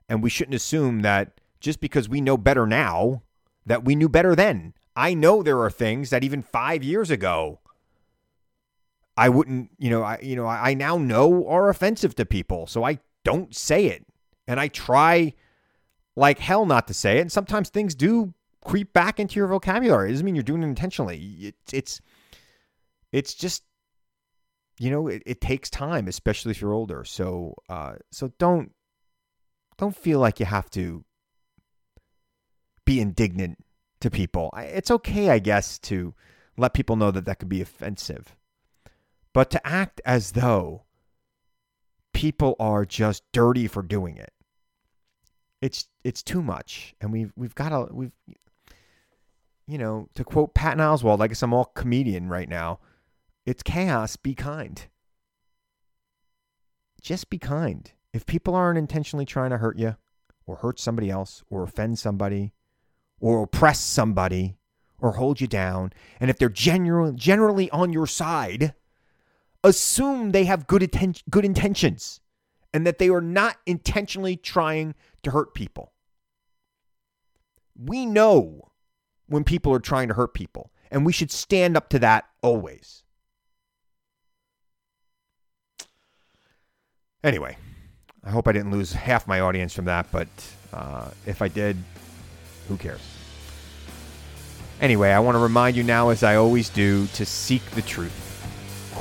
And 0.08 0.22
we 0.22 0.30
shouldn't 0.30 0.54
assume 0.54 1.00
that 1.00 1.40
just 1.58 1.80
because 1.80 2.08
we 2.08 2.20
know 2.20 2.36
better 2.36 2.68
now 2.68 3.22
that 3.66 3.84
we 3.84 3.96
knew 3.96 4.08
better 4.08 4.36
then. 4.36 4.74
I 4.94 5.14
know 5.14 5.42
there 5.42 5.60
are 5.60 5.70
things 5.70 6.10
that 6.10 6.22
even 6.24 6.42
5 6.42 6.82
years 6.82 7.10
ago 7.10 7.60
I 9.16 9.28
wouldn't, 9.28 9.70
you 9.78 9.90
know, 9.90 10.02
I 10.02 10.18
you 10.22 10.36
know, 10.36 10.46
I 10.46 10.74
now 10.74 10.96
know 10.96 11.46
are 11.46 11.68
offensive 11.68 12.14
to 12.16 12.24
people, 12.24 12.66
so 12.66 12.82
I 12.84 12.98
don't 13.24 13.54
say 13.54 13.86
it. 13.86 14.06
And 14.46 14.58
I 14.58 14.68
try 14.68 15.34
like 16.16 16.38
hell 16.38 16.66
not 16.66 16.88
to 16.88 16.94
say 16.94 17.18
it. 17.18 17.22
And 17.22 17.32
sometimes 17.32 17.68
things 17.68 17.94
do 17.94 18.34
creep 18.64 18.92
back 18.92 19.20
into 19.20 19.36
your 19.36 19.48
vocabulary. 19.48 20.08
It 20.08 20.12
doesn't 20.12 20.24
mean 20.24 20.34
you're 20.34 20.42
doing 20.42 20.62
it 20.62 20.66
intentionally. 20.66 21.18
It's 21.40 21.72
it's 21.72 22.00
it's 23.12 23.34
just 23.34 23.62
you 24.78 24.90
know, 24.90 25.06
it, 25.06 25.22
it 25.26 25.40
takes 25.40 25.68
time, 25.68 26.08
especially 26.08 26.50
if 26.50 26.60
you're 26.60 26.72
older. 26.72 27.04
So 27.04 27.54
uh 27.68 27.96
so 28.10 28.32
don't 28.38 28.72
don't 29.76 29.96
feel 29.96 30.20
like 30.20 30.40
you 30.40 30.46
have 30.46 30.70
to 30.70 31.04
be 32.84 33.00
indignant 33.00 33.58
to 34.02 34.10
people. 34.10 34.52
It's 34.56 34.90
okay, 34.90 35.30
I 35.30 35.38
guess, 35.38 35.78
to 35.80 36.14
let 36.56 36.74
people 36.74 36.96
know 36.96 37.10
that 37.10 37.24
that 37.24 37.38
could 37.38 37.48
be 37.48 37.62
offensive. 37.62 38.36
But 39.32 39.50
to 39.50 39.66
act 39.66 40.00
as 40.04 40.32
though 40.32 40.82
people 42.12 42.54
are 42.60 42.84
just 42.84 43.22
dirty 43.32 43.66
for 43.66 43.82
doing 43.82 44.16
it, 44.18 44.32
it's 45.60 45.88
it's 46.04 46.22
too 46.22 46.42
much. 46.42 46.94
And 47.00 47.12
we've 47.12 47.32
we've 47.36 47.54
got 47.54 47.70
to 47.70 47.88
we've 47.92 48.12
you 49.66 49.78
know 49.78 50.08
to 50.14 50.24
quote 50.24 50.54
Patton 50.54 50.80
Oswalt, 50.80 51.20
I 51.20 51.28
guess 51.28 51.42
I'm 51.42 51.54
all 51.54 51.72
comedian 51.74 52.28
right 52.28 52.48
now. 52.48 52.80
It's 53.46 53.62
chaos. 53.62 54.16
Be 54.16 54.34
kind. 54.34 54.86
Just 57.00 57.30
be 57.30 57.38
kind. 57.38 57.90
If 58.12 58.26
people 58.26 58.54
aren't 58.54 58.78
intentionally 58.78 59.24
trying 59.24 59.50
to 59.50 59.58
hurt 59.58 59.78
you, 59.78 59.96
or 60.46 60.56
hurt 60.56 60.78
somebody 60.78 61.10
else, 61.10 61.42
or 61.48 61.62
offend 61.62 61.98
somebody, 61.98 62.52
or 63.22 63.44
oppress 63.44 63.80
somebody, 63.80 64.56
or 64.98 65.12
hold 65.12 65.40
you 65.40 65.46
down, 65.46 65.92
and 66.20 66.28
if 66.28 66.36
they're 66.36 66.50
generally 66.50 67.70
on 67.70 67.92
your 67.92 68.06
side, 68.06 68.74
assume 69.64 70.32
they 70.32 70.44
have 70.44 70.66
good, 70.66 70.82
atten- 70.82 71.14
good 71.30 71.44
intentions 71.44 72.20
and 72.74 72.86
that 72.86 72.98
they 72.98 73.08
are 73.08 73.20
not 73.20 73.56
intentionally 73.66 74.36
trying 74.36 74.94
to 75.22 75.30
hurt 75.30 75.54
people. 75.54 75.92
We 77.76 78.06
know 78.06 78.72
when 79.26 79.44
people 79.44 79.72
are 79.72 79.80
trying 79.80 80.08
to 80.08 80.14
hurt 80.14 80.34
people, 80.34 80.72
and 80.90 81.06
we 81.06 81.12
should 81.12 81.30
stand 81.30 81.76
up 81.76 81.88
to 81.90 81.98
that 82.00 82.24
always. 82.42 83.02
Anyway, 87.24 87.56
I 88.24 88.30
hope 88.30 88.48
I 88.48 88.52
didn't 88.52 88.72
lose 88.72 88.92
half 88.92 89.28
my 89.28 89.40
audience 89.40 89.74
from 89.74 89.84
that, 89.84 90.10
but 90.10 90.28
uh, 90.72 91.10
if 91.24 91.40
I 91.40 91.48
did, 91.48 91.76
who 92.68 92.76
cares? 92.76 93.11
Anyway, 94.82 95.10
I 95.10 95.20
want 95.20 95.36
to 95.36 95.38
remind 95.38 95.76
you 95.76 95.84
now, 95.84 96.08
as 96.08 96.24
I 96.24 96.34
always 96.34 96.68
do, 96.68 97.06
to 97.14 97.24
seek 97.24 97.64
the 97.70 97.82
truth 97.82 98.18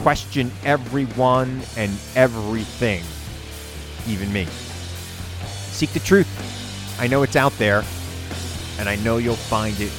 question 0.01 0.51
everyone 0.63 1.61
and 1.77 1.91
everything, 2.15 3.03
even 4.07 4.31
me. 4.33 4.45
Seek 5.45 5.91
the 5.91 5.99
truth. 5.99 6.27
I 6.99 7.07
know 7.07 7.23
it's 7.23 7.35
out 7.35 7.51
there, 7.57 7.83
and 8.79 8.87
I 8.87 8.95
know 8.97 9.17
you'll 9.17 9.35
find 9.35 9.75
it 9.75 9.91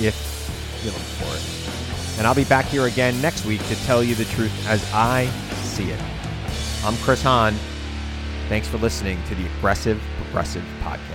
if 0.00 0.80
you 0.82 0.90
look 0.90 1.00
for 1.00 1.36
it. 1.36 2.18
And 2.18 2.26
I'll 2.26 2.34
be 2.34 2.44
back 2.44 2.66
here 2.66 2.86
again 2.86 3.20
next 3.20 3.44
week 3.44 3.64
to 3.66 3.76
tell 3.84 4.02
you 4.02 4.14
the 4.14 4.24
truth 4.26 4.52
as 4.68 4.88
I 4.92 5.26
see 5.62 5.90
it. 5.90 6.00
I'm 6.84 6.96
Chris 6.98 7.22
Hahn. 7.22 7.54
Thanks 8.48 8.68
for 8.68 8.78
listening 8.78 9.22
to 9.24 9.34
the 9.34 9.46
Aggressive 9.58 10.00
Progressive 10.18 10.64
Podcast. 10.80 11.13